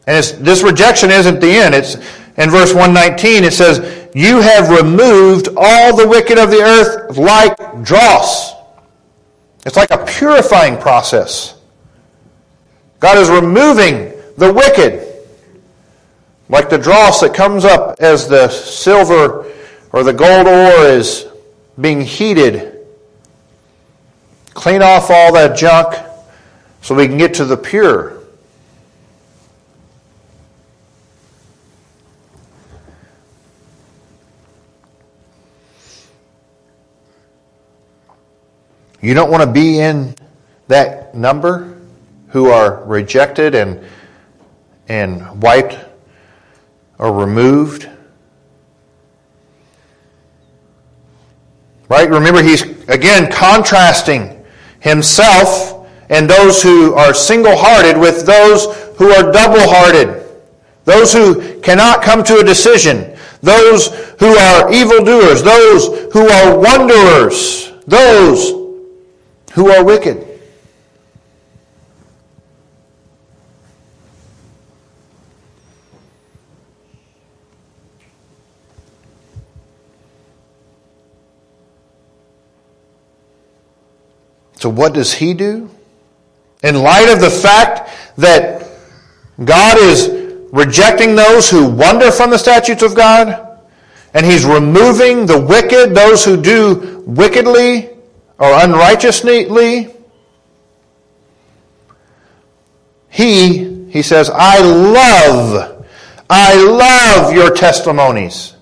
And 0.09 0.25
this 0.43 0.63
rejection 0.63 1.11
isn't 1.11 1.39
the 1.39 1.51
end. 1.51 1.75
It's, 1.75 1.93
in 1.93 2.49
verse 2.49 2.73
119, 2.73 3.43
it 3.43 3.53
says, 3.53 4.09
You 4.15 4.41
have 4.41 4.71
removed 4.71 5.49
all 5.55 5.95
the 5.95 6.07
wicked 6.07 6.39
of 6.39 6.49
the 6.49 6.61
earth 6.61 7.15
like 7.15 7.83
dross. 7.83 8.55
It's 9.67 9.75
like 9.75 9.91
a 9.91 10.03
purifying 10.05 10.79
process. 10.79 11.61
God 12.99 13.19
is 13.19 13.29
removing 13.29 14.11
the 14.35 14.51
wicked, 14.51 15.07
like 16.49 16.71
the 16.71 16.79
dross 16.79 17.21
that 17.21 17.35
comes 17.35 17.63
up 17.63 17.97
as 17.99 18.27
the 18.27 18.49
silver 18.49 19.45
or 19.93 20.03
the 20.03 20.13
gold 20.13 20.47
ore 20.47 20.87
is 20.87 21.27
being 21.79 22.01
heated. 22.01 22.79
Clean 24.55 24.81
off 24.81 25.11
all 25.11 25.33
that 25.33 25.55
junk 25.55 25.93
so 26.81 26.95
we 26.95 27.07
can 27.07 27.19
get 27.19 27.35
to 27.35 27.45
the 27.45 27.55
pure. 27.55 28.18
You 39.01 39.13
don't 39.13 39.31
want 39.31 39.43
to 39.43 39.51
be 39.51 39.79
in 39.79 40.13
that 40.67 41.15
number 41.15 41.77
who 42.29 42.49
are 42.49 42.83
rejected 42.83 43.55
and, 43.55 43.83
and 44.87 45.41
wiped 45.41 45.77
or 46.97 47.13
removed. 47.13 47.89
Right? 51.87 52.09
Remember, 52.09 52.43
he's 52.43 52.61
again 52.87 53.31
contrasting 53.31 54.45
himself 54.79 55.87
and 56.09 56.29
those 56.29 56.61
who 56.61 56.93
are 56.95 57.13
single 57.13 57.55
hearted 57.55 57.97
with 57.97 58.25
those 58.25 58.65
who 58.97 59.11
are 59.11 59.31
double 59.31 59.61
hearted. 59.61 60.25
Those 60.85 61.13
who 61.13 61.59
cannot 61.61 62.01
come 62.01 62.23
to 62.25 62.39
a 62.39 62.43
decision. 62.43 63.15
Those 63.41 63.87
who 64.19 64.35
are 64.35 64.71
evildoers. 64.73 65.41
Those 65.41 66.11
who 66.11 66.27
are 66.27 66.59
wanderers. 66.59 67.71
Those 67.87 68.58
who 69.53 69.69
are 69.71 69.83
wicked. 69.83 70.25
So, 84.55 84.69
what 84.69 84.93
does 84.93 85.13
he 85.13 85.33
do? 85.33 85.69
In 86.63 86.75
light 86.75 87.07
of 87.07 87.21
the 87.21 87.29
fact 87.29 87.89
that 88.17 88.67
God 89.45 89.77
is 89.77 90.09
rejecting 90.51 91.15
those 91.15 91.49
who 91.49 91.69
wander 91.69 92.11
from 92.11 92.29
the 92.29 92.37
statutes 92.37 92.83
of 92.83 92.93
God, 92.93 93.57
and 94.13 94.25
he's 94.25 94.43
removing 94.43 95.25
the 95.25 95.39
wicked, 95.39 95.95
those 95.95 96.25
who 96.25 96.35
do 96.41 97.03
wickedly 97.07 97.98
or 98.39 98.53
unrighteously, 98.63 99.93
he, 103.09 103.87
he 103.89 104.01
says, 104.01 104.31
I 104.33 104.59
love, 104.59 105.85
I 106.29 106.55
love 106.55 107.33
your 107.33 107.53
testimonies. 107.53 108.55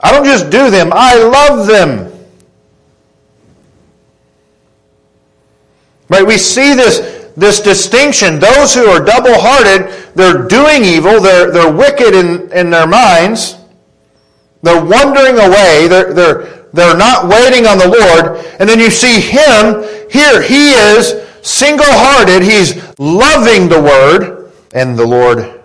I 0.00 0.12
don't 0.12 0.24
just 0.24 0.50
do 0.50 0.70
them, 0.70 0.90
I 0.92 1.14
love 1.16 1.66
them. 1.66 2.12
Right? 6.08 6.26
We 6.26 6.38
see 6.38 6.74
this, 6.74 7.32
this 7.36 7.60
distinction. 7.60 8.38
Those 8.38 8.72
who 8.72 8.86
are 8.86 9.04
double 9.04 9.34
hearted, 9.34 9.92
they're 10.14 10.46
doing 10.46 10.84
evil, 10.84 11.20
they're, 11.20 11.50
they're 11.50 11.72
wicked 11.72 12.14
in, 12.14 12.50
in 12.52 12.70
their 12.70 12.86
minds, 12.86 13.56
they're 14.62 14.82
wandering 14.82 15.38
away, 15.38 15.88
they're, 15.88 16.14
they're, 16.14 16.55
they're 16.76 16.96
not 16.96 17.28
waiting 17.28 17.66
on 17.66 17.78
the 17.78 17.88
Lord. 17.88 18.44
And 18.60 18.68
then 18.68 18.78
you 18.78 18.90
see 18.90 19.20
him 19.20 19.82
here. 20.10 20.42
He 20.42 20.70
is 20.70 21.26
single 21.42 21.86
hearted, 21.88 22.42
he's 22.42 22.76
loving 22.98 23.68
the 23.68 23.80
Word 23.80 24.52
and 24.74 24.98
the 24.98 25.06
Lord. 25.06 25.62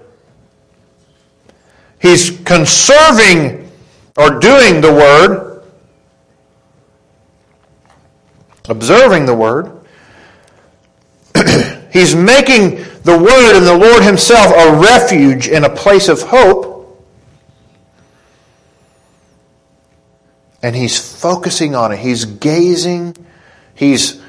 He's 2.00 2.40
conserving 2.46 3.70
or 4.18 4.40
doing 4.40 4.82
the 4.82 4.92
Word, 4.92 5.64
observing 8.70 9.26
the 9.26 9.36
Word. 9.36 9.72
He's 11.92 12.16
making 12.16 12.78
the 13.04 13.18
Word 13.18 13.58
and 13.58 13.66
the 13.68 13.78
Lord 13.78 14.04
Himself 14.04 14.54
a 14.56 14.80
refuge 14.80 15.50
and 15.50 15.66
a 15.66 15.70
place 15.70 16.08
of 16.08 16.22
hope. 16.22 16.71
And 20.64 20.76
he's 20.76 21.00
focusing 21.00 21.76
on 21.76 21.92
it. 21.92 22.00
He's 22.00 22.26
gazing. 22.26 23.16
He's 23.74 24.22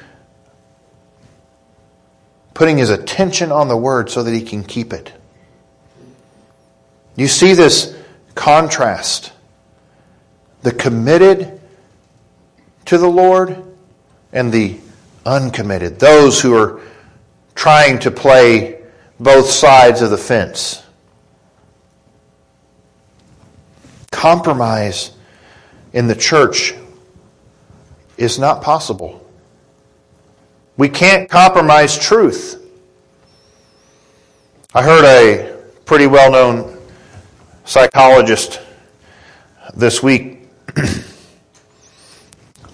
putting 2.55 2.79
his 2.79 2.91
attention 2.91 3.53
on 3.53 3.69
the 3.69 3.77
Word 3.77 4.11
so 4.11 4.23
that 4.23 4.33
he 4.33 4.43
can 4.43 4.65
keep 4.65 4.93
it. 4.93 5.13
You 7.17 7.29
see 7.29 7.53
this 7.55 7.97
contrast. 8.35 9.33
The 10.63 10.73
committed 10.73 11.61
to 12.87 12.99
the 12.99 13.09
Lord 13.09 13.63
and 14.33 14.53
the 14.53 14.79
uncommitted. 15.27 15.99
Those 15.99 16.41
who 16.41 16.55
are 16.55 16.81
trying 17.55 17.99
to 18.01 18.11
play 18.11 18.81
both 19.21 19.47
sides 19.51 20.03
of 20.03 20.11
the 20.11 20.19
fence. 20.19 20.83
Compromise 24.11 25.13
in 25.93 26.07
the 26.07 26.15
church 26.15 26.75
is 28.17 28.39
not 28.39 28.63
possible. 28.63 29.19
We 30.77 30.89
can't 30.89 31.29
compromise 31.29 31.99
truth. 31.99 32.59
I 34.75 34.83
heard 34.83 35.05
a 35.05 35.57
pretty 35.85 36.07
well 36.07 36.33
known 36.33 36.79
psychologist 37.65 38.61
this 39.75 40.03
week 40.03 40.39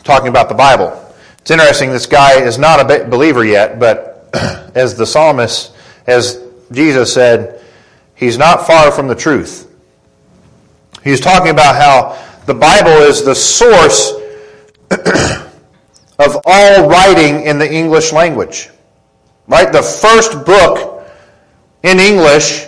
talking 0.05 0.29
about 0.29 0.49
the 0.49 0.55
Bible. 0.55 1.05
It's 1.41 1.51
interesting, 1.51 1.91
this 1.91 2.07
guy 2.07 2.41
is 2.41 2.59
not 2.59 2.81
a 2.81 3.05
believer 3.07 3.45
yet, 3.45 3.79
but 3.79 4.31
as 4.75 4.97
the 4.97 5.07
psalmist, 5.07 5.75
as 6.07 6.43
Jesus 6.71 7.13
said, 7.13 7.65
he's 8.15 8.39
not 8.39 8.67
far 8.67 8.93
from 8.93 9.09
the 9.09 9.15
truth. 9.15 9.65
He's 11.03 11.21
talking 11.21 11.51
about 11.51 11.75
how 11.75 12.28
the 12.49 12.55
Bible 12.55 13.03
is 13.03 13.23
the 13.23 13.35
source 13.35 14.15
of 14.91 16.41
all 16.47 16.89
writing 16.89 17.43
in 17.43 17.59
the 17.59 17.71
English 17.71 18.11
language. 18.11 18.71
Right? 19.47 19.71
The 19.71 19.83
first 19.83 20.47
book 20.47 21.07
in 21.83 22.01
English 22.01 22.67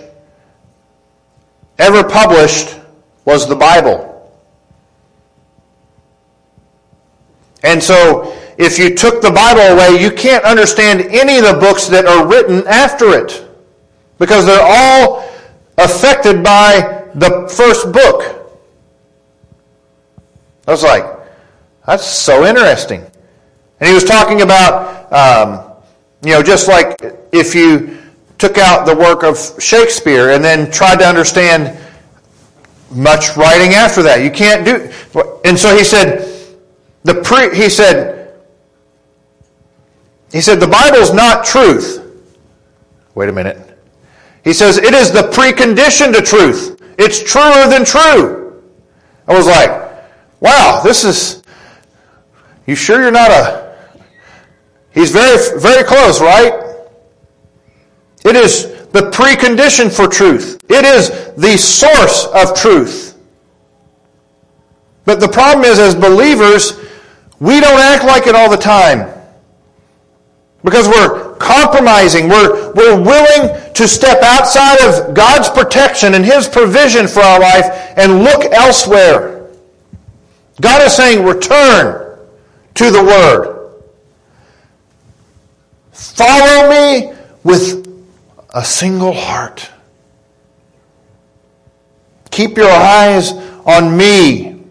ever 1.78 2.04
published 2.04 2.78
was 3.24 3.48
the 3.48 3.56
Bible. 3.56 4.06
And 7.62 7.82
so 7.82 8.36
if 8.58 8.78
you 8.78 8.94
took 8.94 9.22
the 9.22 9.30
Bible 9.30 9.62
away, 9.62 9.98
you 9.98 10.10
can't 10.10 10.44
understand 10.44 11.00
any 11.08 11.38
of 11.38 11.44
the 11.44 11.56
books 11.58 11.86
that 11.86 12.04
are 12.04 12.26
written 12.26 12.66
after 12.68 13.14
it 13.14 13.48
because 14.18 14.44
they're 14.44 14.60
all 14.60 15.24
affected 15.78 16.44
by 16.44 17.08
the 17.14 17.48
first 17.48 17.90
book. 17.92 18.39
I 20.70 20.72
was 20.72 20.84
like, 20.84 21.04
that's 21.84 22.06
so 22.06 22.46
interesting. 22.46 23.00
And 23.80 23.88
he 23.88 23.92
was 23.92 24.04
talking 24.04 24.42
about, 24.42 25.12
um, 25.12 25.72
you 26.22 26.30
know, 26.30 26.44
just 26.44 26.68
like 26.68 26.96
if 27.32 27.56
you 27.56 27.98
took 28.38 28.56
out 28.56 28.86
the 28.86 28.94
work 28.94 29.24
of 29.24 29.36
Shakespeare 29.60 30.30
and 30.30 30.44
then 30.44 30.70
tried 30.70 31.00
to 31.00 31.04
understand 31.04 31.76
much 32.92 33.36
writing 33.36 33.74
after 33.74 34.00
that. 34.04 34.22
You 34.22 34.30
can't 34.30 34.64
do. 34.64 34.92
And 35.44 35.58
so 35.58 35.76
he 35.76 35.82
said, 35.82 36.56
the 37.02 37.14
pre, 37.14 37.52
he 37.52 37.68
said, 37.68 38.40
he 40.30 40.40
said, 40.40 40.60
the 40.60 40.68
Bible's 40.68 41.12
not 41.12 41.44
truth. 41.44 41.98
Wait 43.16 43.28
a 43.28 43.32
minute. 43.32 43.76
He 44.44 44.52
says, 44.52 44.78
it 44.78 44.94
is 44.94 45.10
the 45.10 45.22
precondition 45.22 46.14
to 46.14 46.22
truth. 46.22 46.80
It's 46.96 47.20
truer 47.20 47.66
than 47.68 47.84
true. 47.84 48.62
I 49.26 49.34
was 49.34 49.48
like, 49.48 49.79
wow, 50.40 50.80
this 50.82 51.04
is, 51.04 51.42
you 52.66 52.74
sure 52.74 53.00
you're 53.02 53.10
not 53.10 53.30
a, 53.30 53.76
he's 54.92 55.12
very, 55.12 55.60
very 55.60 55.84
close, 55.84 56.20
right? 56.20 56.70
It 58.24 58.36
is 58.36 58.66
the 58.92 59.10
precondition 59.10 59.94
for 59.94 60.08
truth. 60.08 60.58
It 60.68 60.84
is 60.84 61.32
the 61.36 61.56
source 61.56 62.26
of 62.34 62.56
truth. 62.56 63.18
But 65.04 65.20
the 65.20 65.28
problem 65.28 65.64
is, 65.64 65.78
as 65.78 65.94
believers, 65.94 66.78
we 67.38 67.60
don't 67.60 67.80
act 67.80 68.04
like 68.04 68.26
it 68.26 68.34
all 68.34 68.50
the 68.50 68.56
time. 68.56 69.16
Because 70.62 70.86
we're 70.86 71.36
compromising. 71.36 72.28
We're, 72.28 72.72
we're 72.74 73.00
willing 73.00 73.72
to 73.72 73.88
step 73.88 74.22
outside 74.22 74.78
of 74.82 75.14
God's 75.14 75.48
protection 75.48 76.14
and 76.14 76.24
His 76.24 76.46
provision 76.46 77.08
for 77.08 77.20
our 77.20 77.40
life 77.40 77.94
and 77.96 78.22
look 78.22 78.44
elsewhere. 78.52 79.39
God 80.60 80.86
is 80.86 80.94
saying, 80.94 81.24
return 81.24 82.18
to 82.74 82.90
the 82.90 83.02
Word. 83.02 83.60
Follow 85.92 86.70
me 86.70 87.12
with 87.44 87.86
a 88.54 88.64
single 88.64 89.12
heart. 89.12 89.70
Keep 92.30 92.56
your 92.56 92.70
eyes 92.70 93.32
on 93.66 93.96
me. 93.96 94.62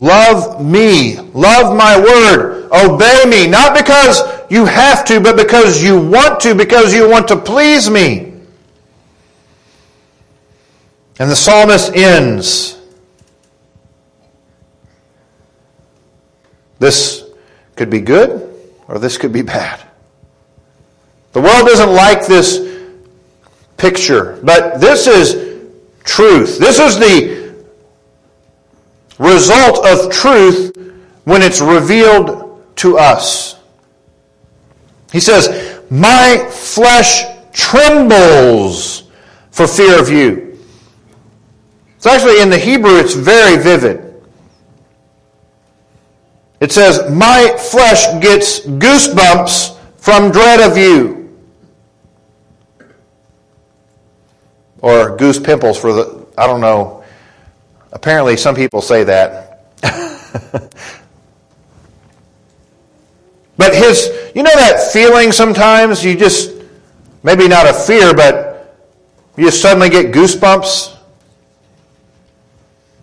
Love 0.00 0.64
me. 0.64 1.16
Love 1.18 1.76
my 1.76 1.98
word. 1.98 2.68
Obey 2.72 3.24
me. 3.26 3.46
Not 3.46 3.76
because 3.76 4.22
you 4.50 4.64
have 4.64 5.04
to, 5.06 5.20
but 5.20 5.36
because 5.36 5.82
you 5.82 6.00
want 6.00 6.40
to, 6.40 6.54
because 6.54 6.94
you 6.94 7.08
want 7.08 7.28
to 7.28 7.36
please 7.36 7.90
me. 7.90 8.29
And 11.20 11.30
the 11.30 11.36
psalmist 11.36 11.94
ends. 11.94 12.80
This 16.78 17.24
could 17.76 17.90
be 17.90 18.00
good 18.00 18.56
or 18.88 18.98
this 18.98 19.18
could 19.18 19.32
be 19.32 19.42
bad. 19.42 19.86
The 21.32 21.42
world 21.42 21.66
doesn't 21.66 21.92
like 21.92 22.26
this 22.26 22.88
picture, 23.76 24.40
but 24.42 24.80
this 24.80 25.06
is 25.06 25.68
truth. 26.04 26.58
This 26.58 26.78
is 26.78 26.98
the 26.98 27.54
result 29.18 29.84
of 29.84 30.10
truth 30.10 30.74
when 31.24 31.42
it's 31.42 31.60
revealed 31.60 32.64
to 32.76 32.96
us. 32.96 33.60
He 35.12 35.20
says, 35.20 35.82
My 35.90 36.48
flesh 36.50 37.24
trembles 37.52 39.02
for 39.50 39.66
fear 39.66 40.00
of 40.00 40.08
you. 40.08 40.49
It's 42.00 42.06
actually 42.06 42.40
in 42.40 42.48
the 42.48 42.56
Hebrew, 42.56 42.96
it's 42.96 43.12
very 43.12 43.62
vivid. 43.62 44.14
It 46.58 46.72
says, 46.72 47.10
My 47.10 47.54
flesh 47.58 48.06
gets 48.22 48.60
goosebumps 48.60 49.76
from 49.98 50.32
dread 50.32 50.60
of 50.60 50.78
you. 50.78 51.38
Or 54.80 55.14
goose 55.18 55.38
pimples 55.38 55.78
for 55.78 55.92
the, 55.92 56.26
I 56.38 56.46
don't 56.46 56.62
know. 56.62 57.04
Apparently, 57.92 58.38
some 58.38 58.54
people 58.54 58.80
say 58.80 59.04
that. 59.04 59.66
but 63.58 63.74
his, 63.74 64.10
you 64.34 64.42
know 64.42 64.54
that 64.54 64.90
feeling 64.90 65.32
sometimes? 65.32 66.02
You 66.02 66.16
just, 66.16 66.54
maybe 67.22 67.46
not 67.46 67.68
a 67.68 67.74
fear, 67.74 68.14
but 68.14 68.88
you 69.36 69.44
just 69.44 69.60
suddenly 69.60 69.90
get 69.90 70.14
goosebumps? 70.14 70.96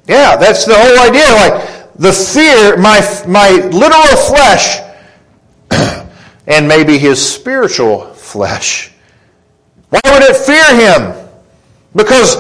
Yeah, 0.08 0.38
that's 0.38 0.66
the 0.66 0.76
whole 0.76 1.00
idea. 1.00 1.26
Like, 1.36 1.96
the 1.96 2.14
fear, 2.14 2.78
my, 2.78 3.00
my 3.28 3.50
literal 3.68 4.16
flesh, 4.16 4.80
and 6.48 6.68
maybe 6.68 6.98
his 6.98 7.24
spiritual 7.24 8.14
flesh. 8.14 8.92
Why 9.90 10.00
would 10.06 10.24
it 10.24 10.36
fear 10.36 10.64
him? 10.76 11.30
Because 11.96 12.38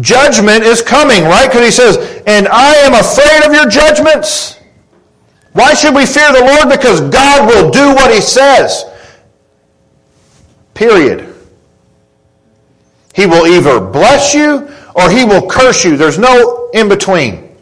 judgment 0.00 0.64
is 0.64 0.82
coming, 0.82 1.24
right? 1.24 1.46
Because 1.46 1.64
he 1.64 1.70
says, 1.70 2.22
and 2.26 2.48
I 2.48 2.74
am 2.76 2.94
afraid 2.94 3.44
of 3.46 3.52
your 3.52 3.68
judgments. 3.68 4.58
Why 5.52 5.74
should 5.74 5.94
we 5.94 6.06
fear 6.06 6.32
the 6.32 6.40
Lord? 6.40 6.68
Because 6.70 7.00
God 7.02 7.48
will 7.48 7.70
do 7.70 7.94
what 7.94 8.12
he 8.12 8.20
says. 8.20 8.84
Period. 10.74 11.34
He 13.14 13.26
will 13.26 13.46
either 13.46 13.80
bless 13.80 14.34
you 14.34 14.70
or 14.94 15.10
he 15.10 15.24
will 15.24 15.48
curse 15.48 15.84
you. 15.84 15.96
There's 15.96 16.18
no 16.18 16.55
in 16.72 16.88
between. 16.88 17.56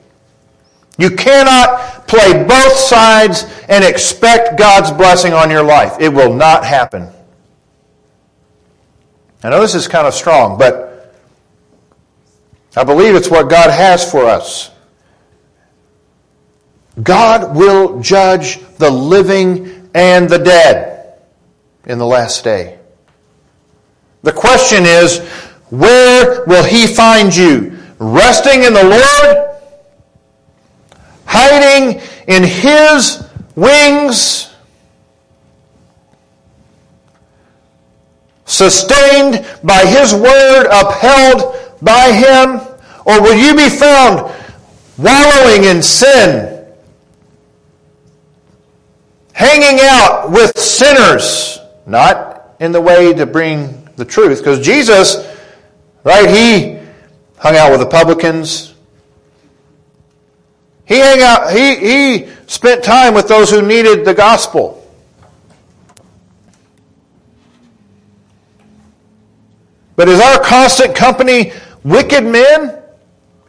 You 0.99 1.11
cannot 1.11 2.07
play 2.07 2.45
both 2.45 2.73
sides 2.77 3.45
and 3.69 3.85
expect 3.85 4.59
God's 4.59 4.91
blessing 4.93 5.33
on 5.33 5.51
your 5.51 5.65
life. 5.65 5.97
It 6.01 6.09
will 6.09 6.33
not 6.33 6.65
happen. 6.65 7.09
I 9.43 9.51
know 9.51 9.61
this 9.61 9.75
is 9.75 9.89
kind 9.89 10.07
of 10.07 10.15
strong, 10.15 10.57
but 10.57 11.15
I 12.77 12.85
believe 12.85 13.15
it's 13.15 13.31
what 13.31 13.51
God 13.51 13.71
has 13.71 14.09
for 14.11 14.25
us. 14.25 14.71
God 17.03 17.57
will 17.57 18.01
judge 18.01 18.59
the 18.79 18.91
living 18.91 19.91
and 19.95 20.29
the 20.29 20.39
dead 20.39 21.19
in 21.87 21.99
the 21.99 22.07
last 22.07 22.45
day. 22.45 22.79
The 24.23 24.33
question 24.33 24.85
is, 24.85 25.19
where 25.71 26.45
will 26.47 26.65
He 26.65 26.87
find 26.87 27.35
you? 27.35 27.74
Resting 27.99 28.65
in 28.65 28.73
the 28.73 28.85
Lord? 28.85 29.57
Hiding 31.27 32.01
in 32.29 32.43
His 32.43 33.29
wings? 33.57 34.55
Sustained 38.45 39.47
by 39.63 39.85
His 39.87 40.13
word, 40.13 40.67
upheld 40.71 41.55
by 41.85 42.13
him? 42.13 42.61
Or 43.05 43.21
will 43.21 43.35
you 43.35 43.55
be 43.55 43.69
found 43.69 44.33
wallowing 44.97 45.65
in 45.65 45.83
sin, 45.83 46.67
hanging 49.33 49.81
out 49.83 50.31
with 50.31 50.57
sinners, 50.59 51.59
not 51.87 52.57
in 52.61 52.73
the 52.73 52.81
way 52.81 53.13
to 53.13 53.27
bring 53.27 53.89
the 53.97 54.05
truth? 54.05 54.39
Because 54.39 54.65
Jesus, 54.65 55.27
right, 56.03 56.29
he 56.29 56.79
hung 57.45 57.57
out 57.57 57.71
with 57.71 57.81
the 57.81 57.87
publicans. 57.87 58.73
He 60.87 60.99
hung 60.99 61.21
out, 61.21 61.53
he, 61.53 61.77
he 61.77 62.29
spent 62.47 62.83
time 62.83 63.13
with 63.13 63.29
those 63.29 63.51
who 63.51 63.61
needed 63.61 64.07
the 64.07 64.15
gospel. 64.15 64.81
But 69.95 70.09
is 70.09 70.19
our 70.21 70.43
constant 70.43 70.97
company 70.97 71.53
wicked 71.85 72.25
men? 72.25 72.79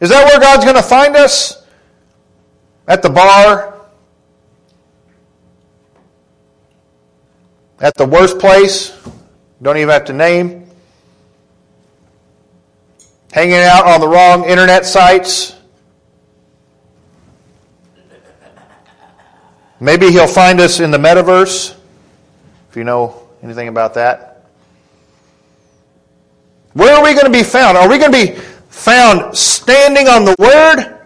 Is 0.00 0.10
that 0.10 0.26
where 0.26 0.40
God's 0.40 0.64
going 0.64 0.76
to 0.76 0.82
find 0.82 1.16
us? 1.16 1.64
At 2.86 3.00
the 3.00 3.08
bar? 3.08 3.80
At 7.80 7.94
the 7.94 8.04
worst 8.04 8.38
place? 8.38 8.94
Don't 9.62 9.78
even 9.78 9.88
have 9.88 10.04
to 10.04 10.12
name. 10.12 10.65
Hanging 13.36 13.56
out 13.56 13.84
on 13.84 14.00
the 14.00 14.08
wrong 14.08 14.48
internet 14.48 14.86
sites? 14.86 15.54
Maybe 19.78 20.10
he'll 20.10 20.26
find 20.26 20.58
us 20.58 20.80
in 20.80 20.90
the 20.90 20.96
metaverse, 20.96 21.76
if 22.70 22.76
you 22.76 22.84
know 22.84 23.28
anything 23.42 23.68
about 23.68 23.92
that. 23.92 24.42
Where 26.72 26.96
are 26.96 27.04
we 27.04 27.12
going 27.12 27.26
to 27.26 27.30
be 27.30 27.42
found? 27.42 27.76
Are 27.76 27.86
we 27.90 27.98
going 27.98 28.10
to 28.10 28.26
be 28.26 28.40
found 28.70 29.36
standing 29.36 30.08
on 30.08 30.24
the 30.24 30.34
Word? 30.38 30.98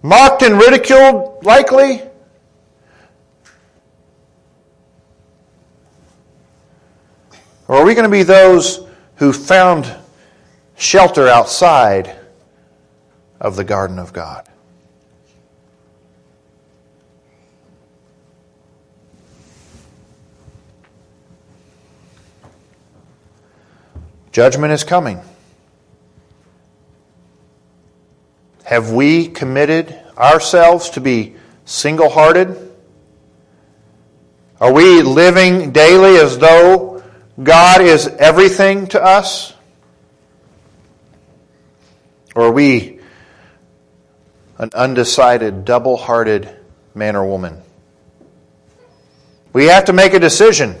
Mocked 0.00 0.40
and 0.40 0.56
ridiculed, 0.56 1.44
likely? 1.44 2.00
Or 7.68 7.76
are 7.76 7.84
we 7.84 7.92
going 7.92 8.08
to 8.08 8.10
be 8.10 8.22
those 8.22 8.80
who 9.16 9.34
found 9.34 9.94
shelter 10.76 11.28
outside 11.28 12.14
of 13.40 13.56
the 13.56 13.64
garden 13.64 13.98
of 13.98 14.12
God? 14.12 14.48
Judgment 24.36 24.70
is 24.70 24.84
coming. 24.84 25.18
Have 28.64 28.90
we 28.90 29.28
committed 29.28 29.98
ourselves 30.18 30.90
to 30.90 31.00
be 31.00 31.36
single 31.64 32.10
hearted? 32.10 32.54
Are 34.60 34.74
we 34.74 35.00
living 35.00 35.70
daily 35.72 36.18
as 36.18 36.36
though 36.36 37.02
God 37.42 37.80
is 37.80 38.08
everything 38.08 38.88
to 38.88 39.02
us? 39.02 39.54
Or 42.36 42.48
are 42.48 42.52
we 42.52 43.00
an 44.58 44.70
undecided, 44.74 45.64
double 45.64 45.96
hearted 45.96 46.48
man 46.94 47.16
or 47.16 47.26
woman? 47.26 47.62
We 49.54 49.64
have 49.66 49.86
to 49.86 49.94
make 49.94 50.12
a 50.12 50.20
decision. 50.20 50.76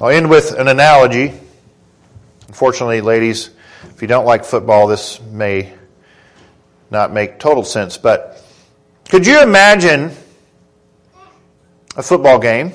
I'll 0.00 0.08
end 0.08 0.30
with 0.30 0.58
an 0.58 0.68
analogy. 0.68 1.38
Unfortunately, 2.48 3.02
ladies, 3.02 3.50
If 3.94 4.02
you 4.02 4.08
don't 4.08 4.24
like 4.24 4.44
football, 4.44 4.86
this 4.86 5.20
may 5.20 5.72
not 6.90 7.12
make 7.12 7.38
total 7.38 7.64
sense, 7.64 7.98
but 7.98 8.42
could 9.10 9.26
you 9.26 9.42
imagine 9.42 10.12
a 11.96 12.02
football 12.02 12.38
game? 12.38 12.72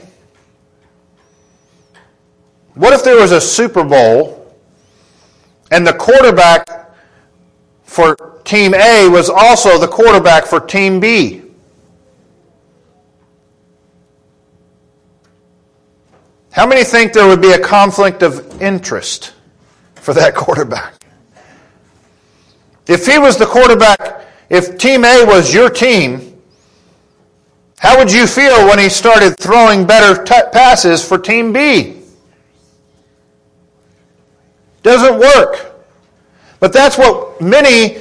What 2.76 2.92
if 2.92 3.06
there 3.06 3.16
was 3.16 3.32
a 3.32 3.40
Super 3.40 3.86
Bowl 3.86 4.54
and 5.72 5.88
the 5.88 5.94
quarterback 5.94 6.92
for 7.84 8.16
Team 8.44 8.74
A 8.74 9.08
was 9.08 9.30
also 9.30 9.80
the 9.80 9.88
quarterback 9.88 10.46
for 10.46 10.60
Team 10.60 11.00
B? 11.00 11.42
How 16.52 16.68
many 16.68 16.84
think 16.84 17.14
there 17.14 17.28
would 17.28 17.42
be 17.42 17.52
a 17.52 17.60
conflict 17.60 18.24
of 18.24 18.62
interest 18.62 19.34
for 19.96 20.14
that 20.14 20.36
quarterback? 20.36 20.96
If 22.88 23.06
he 23.06 23.18
was 23.18 23.38
the 23.38 23.46
quarterback, 23.46 24.26
if 24.50 24.78
Team 24.78 25.06
A 25.06 25.24
was 25.26 25.54
your 25.54 25.70
team, 25.70 26.42
how 27.80 27.98
would 27.98 28.12
you 28.12 28.28
feel 28.28 28.68
when 28.68 28.80
he 28.80 28.90
started 28.90 29.38
throwing 29.38 29.88
better 29.88 30.24
t- 30.24 30.50
passes 30.52 31.08
for 31.08 31.18
Team 31.18 31.54
B? 31.54 32.05
Doesn't 34.86 35.18
work. 35.18 35.82
But 36.60 36.72
that's 36.72 36.96
what 36.96 37.42
many 37.42 37.98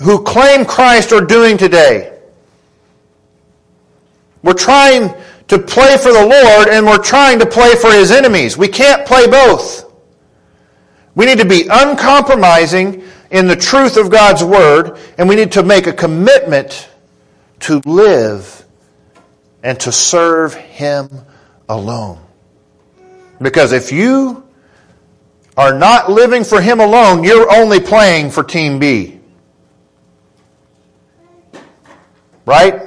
who 0.00 0.22
claim 0.22 0.64
Christ 0.64 1.12
are 1.12 1.20
doing 1.20 1.58
today. 1.58 2.16
We're 4.44 4.52
trying 4.52 5.12
to 5.48 5.58
play 5.58 5.96
for 5.96 6.12
the 6.12 6.24
Lord 6.24 6.68
and 6.68 6.86
we're 6.86 7.02
trying 7.02 7.40
to 7.40 7.46
play 7.46 7.74
for 7.74 7.90
his 7.90 8.12
enemies. 8.12 8.56
We 8.56 8.68
can't 8.68 9.04
play 9.04 9.26
both. 9.26 9.92
We 11.16 11.26
need 11.26 11.38
to 11.38 11.44
be 11.44 11.66
uncompromising 11.68 13.02
in 13.32 13.48
the 13.48 13.56
truth 13.56 13.96
of 13.96 14.10
God's 14.12 14.44
Word, 14.44 14.96
and 15.18 15.28
we 15.28 15.34
need 15.34 15.50
to 15.52 15.64
make 15.64 15.88
a 15.88 15.92
commitment 15.92 16.88
to 17.60 17.80
live 17.84 18.64
and 19.64 19.78
to 19.80 19.90
serve 19.90 20.54
Him 20.54 21.08
alone. 21.68 22.20
Because 23.40 23.72
if 23.72 23.90
you 23.90 24.43
are 25.56 25.76
not 25.76 26.10
living 26.10 26.44
for 26.44 26.60
Him 26.60 26.80
alone, 26.80 27.24
you're 27.24 27.52
only 27.54 27.80
playing 27.80 28.30
for 28.30 28.42
Team 28.42 28.78
B. 28.78 29.20
Right? 32.46 32.82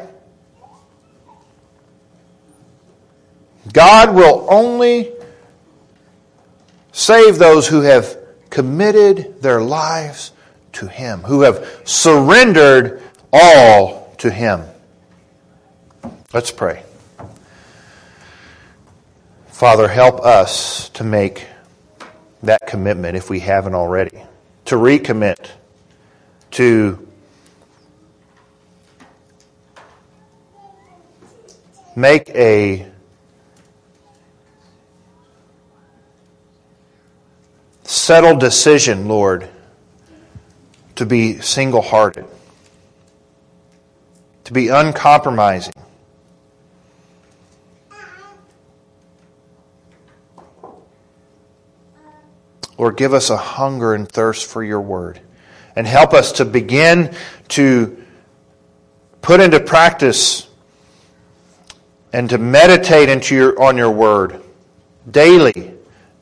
God 3.74 4.16
will 4.16 4.48
only 4.50 5.12
save 6.92 7.38
those 7.38 7.68
who 7.68 7.82
have 7.82 8.18
committed 8.50 9.42
their 9.42 9.62
lives 9.62 10.32
to 10.74 10.88
Him, 10.88 11.22
who 11.22 11.42
have 11.42 11.82
surrendered 11.86 13.02
all 13.32 14.14
to 14.18 14.30
Him. 14.30 14.64
Let's 16.34 16.52
pray. 16.52 16.84
Father, 19.48 19.88
help 19.88 20.20
us 20.22 20.90
to 20.90 21.04
make 21.04 21.48
that 22.44 22.68
commitment 22.68 23.18
if 23.18 23.30
we 23.30 23.40
haven't 23.40 23.76
already, 23.76 24.24
to 24.66 24.76
recommit, 24.76 25.50
to 26.52 27.08
make 31.96 32.30
a 32.30 32.88
settled 37.84 38.40
decision, 38.40 39.08
Lord, 39.08 39.50
to 40.96 41.06
be 41.06 41.40
single 41.42 41.82
hearted, 41.82 42.26
to 44.44 44.54
be 44.54 44.68
uncompromising. 44.68 45.74
Lord, 52.78 52.98
give 52.98 53.14
us 53.14 53.30
a 53.30 53.38
hunger 53.38 53.94
and 53.94 54.08
thirst 54.08 54.50
for 54.50 54.64
your 54.64 54.82
word 54.82 55.20
and 55.76 55.88
help 55.88 56.14
us 56.14 56.34
to 56.34 56.46
begin 56.46 57.16
to 57.50 58.04
put 59.22 59.40
into 59.40 59.60
practice 59.60 60.48
and 62.14 62.30
to 62.30 62.38
meditate 62.38 63.10
into 63.10 63.36
your, 63.36 63.62
on 63.62 63.78
your 63.78 63.92
word 63.92 64.42
daily 65.10 65.74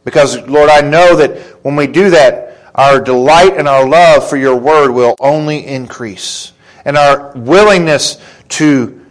because, 0.06 0.38
Lord, 0.48 0.70
I 0.70 0.82
know 0.82 1.16
that 1.16 1.40
when 1.64 1.76
we 1.76 1.88
do 1.88 2.12
that, 2.12 2.58
our 2.76 3.02
delight 3.02 3.58
and 3.58 3.68
our 3.68 3.88
love 3.88 4.30
for 4.30 4.38
your 4.38 4.56
word 4.56 4.92
will 4.92 5.16
only 5.20 5.66
increase. 5.66 6.54
And 6.86 6.96
our 6.96 7.32
willingness 7.36 8.22
to 8.50 9.04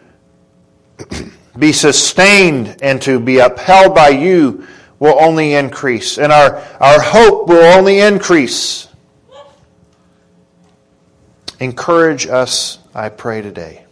be 1.58 1.72
sustained 1.72 2.76
and 2.80 3.02
to 3.02 3.18
be 3.18 3.38
upheld 3.38 3.94
by 3.94 4.10
you 4.10 4.66
will 5.04 5.20
only 5.22 5.52
increase. 5.52 6.16
And 6.16 6.32
our, 6.32 6.56
our 6.80 6.98
hope 6.98 7.46
will 7.46 7.62
only 7.62 8.00
increase. 8.00 8.88
Encourage 11.60 12.26
us, 12.26 12.78
I 12.94 13.10
pray 13.10 13.42
today. 13.42 13.84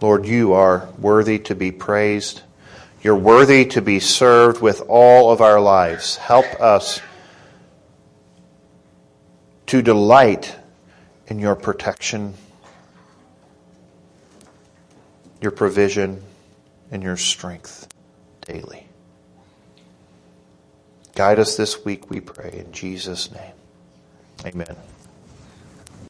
Lord, 0.00 0.24
you 0.24 0.54
are 0.54 0.88
worthy 0.98 1.38
to 1.40 1.54
be 1.54 1.70
praised. 1.70 2.40
You're 3.02 3.14
worthy 3.14 3.66
to 3.66 3.82
be 3.82 4.00
served 4.00 4.62
with 4.62 4.80
all 4.88 5.30
of 5.30 5.42
our 5.42 5.60
lives. 5.60 6.16
Help 6.16 6.46
us 6.62 7.02
to 9.66 9.82
delight 9.82 10.56
in 11.26 11.38
your 11.38 11.54
protection, 11.54 12.34
your 15.40 15.50
provision, 15.50 16.22
and 16.90 17.02
your 17.02 17.16
strength 17.16 17.88
daily. 18.42 18.86
Guide 21.14 21.38
us 21.38 21.56
this 21.56 21.84
week, 21.84 22.10
we 22.10 22.20
pray, 22.20 22.52
in 22.52 22.72
Jesus' 22.72 23.30
name. 23.30 23.52
Amen. 24.44 24.76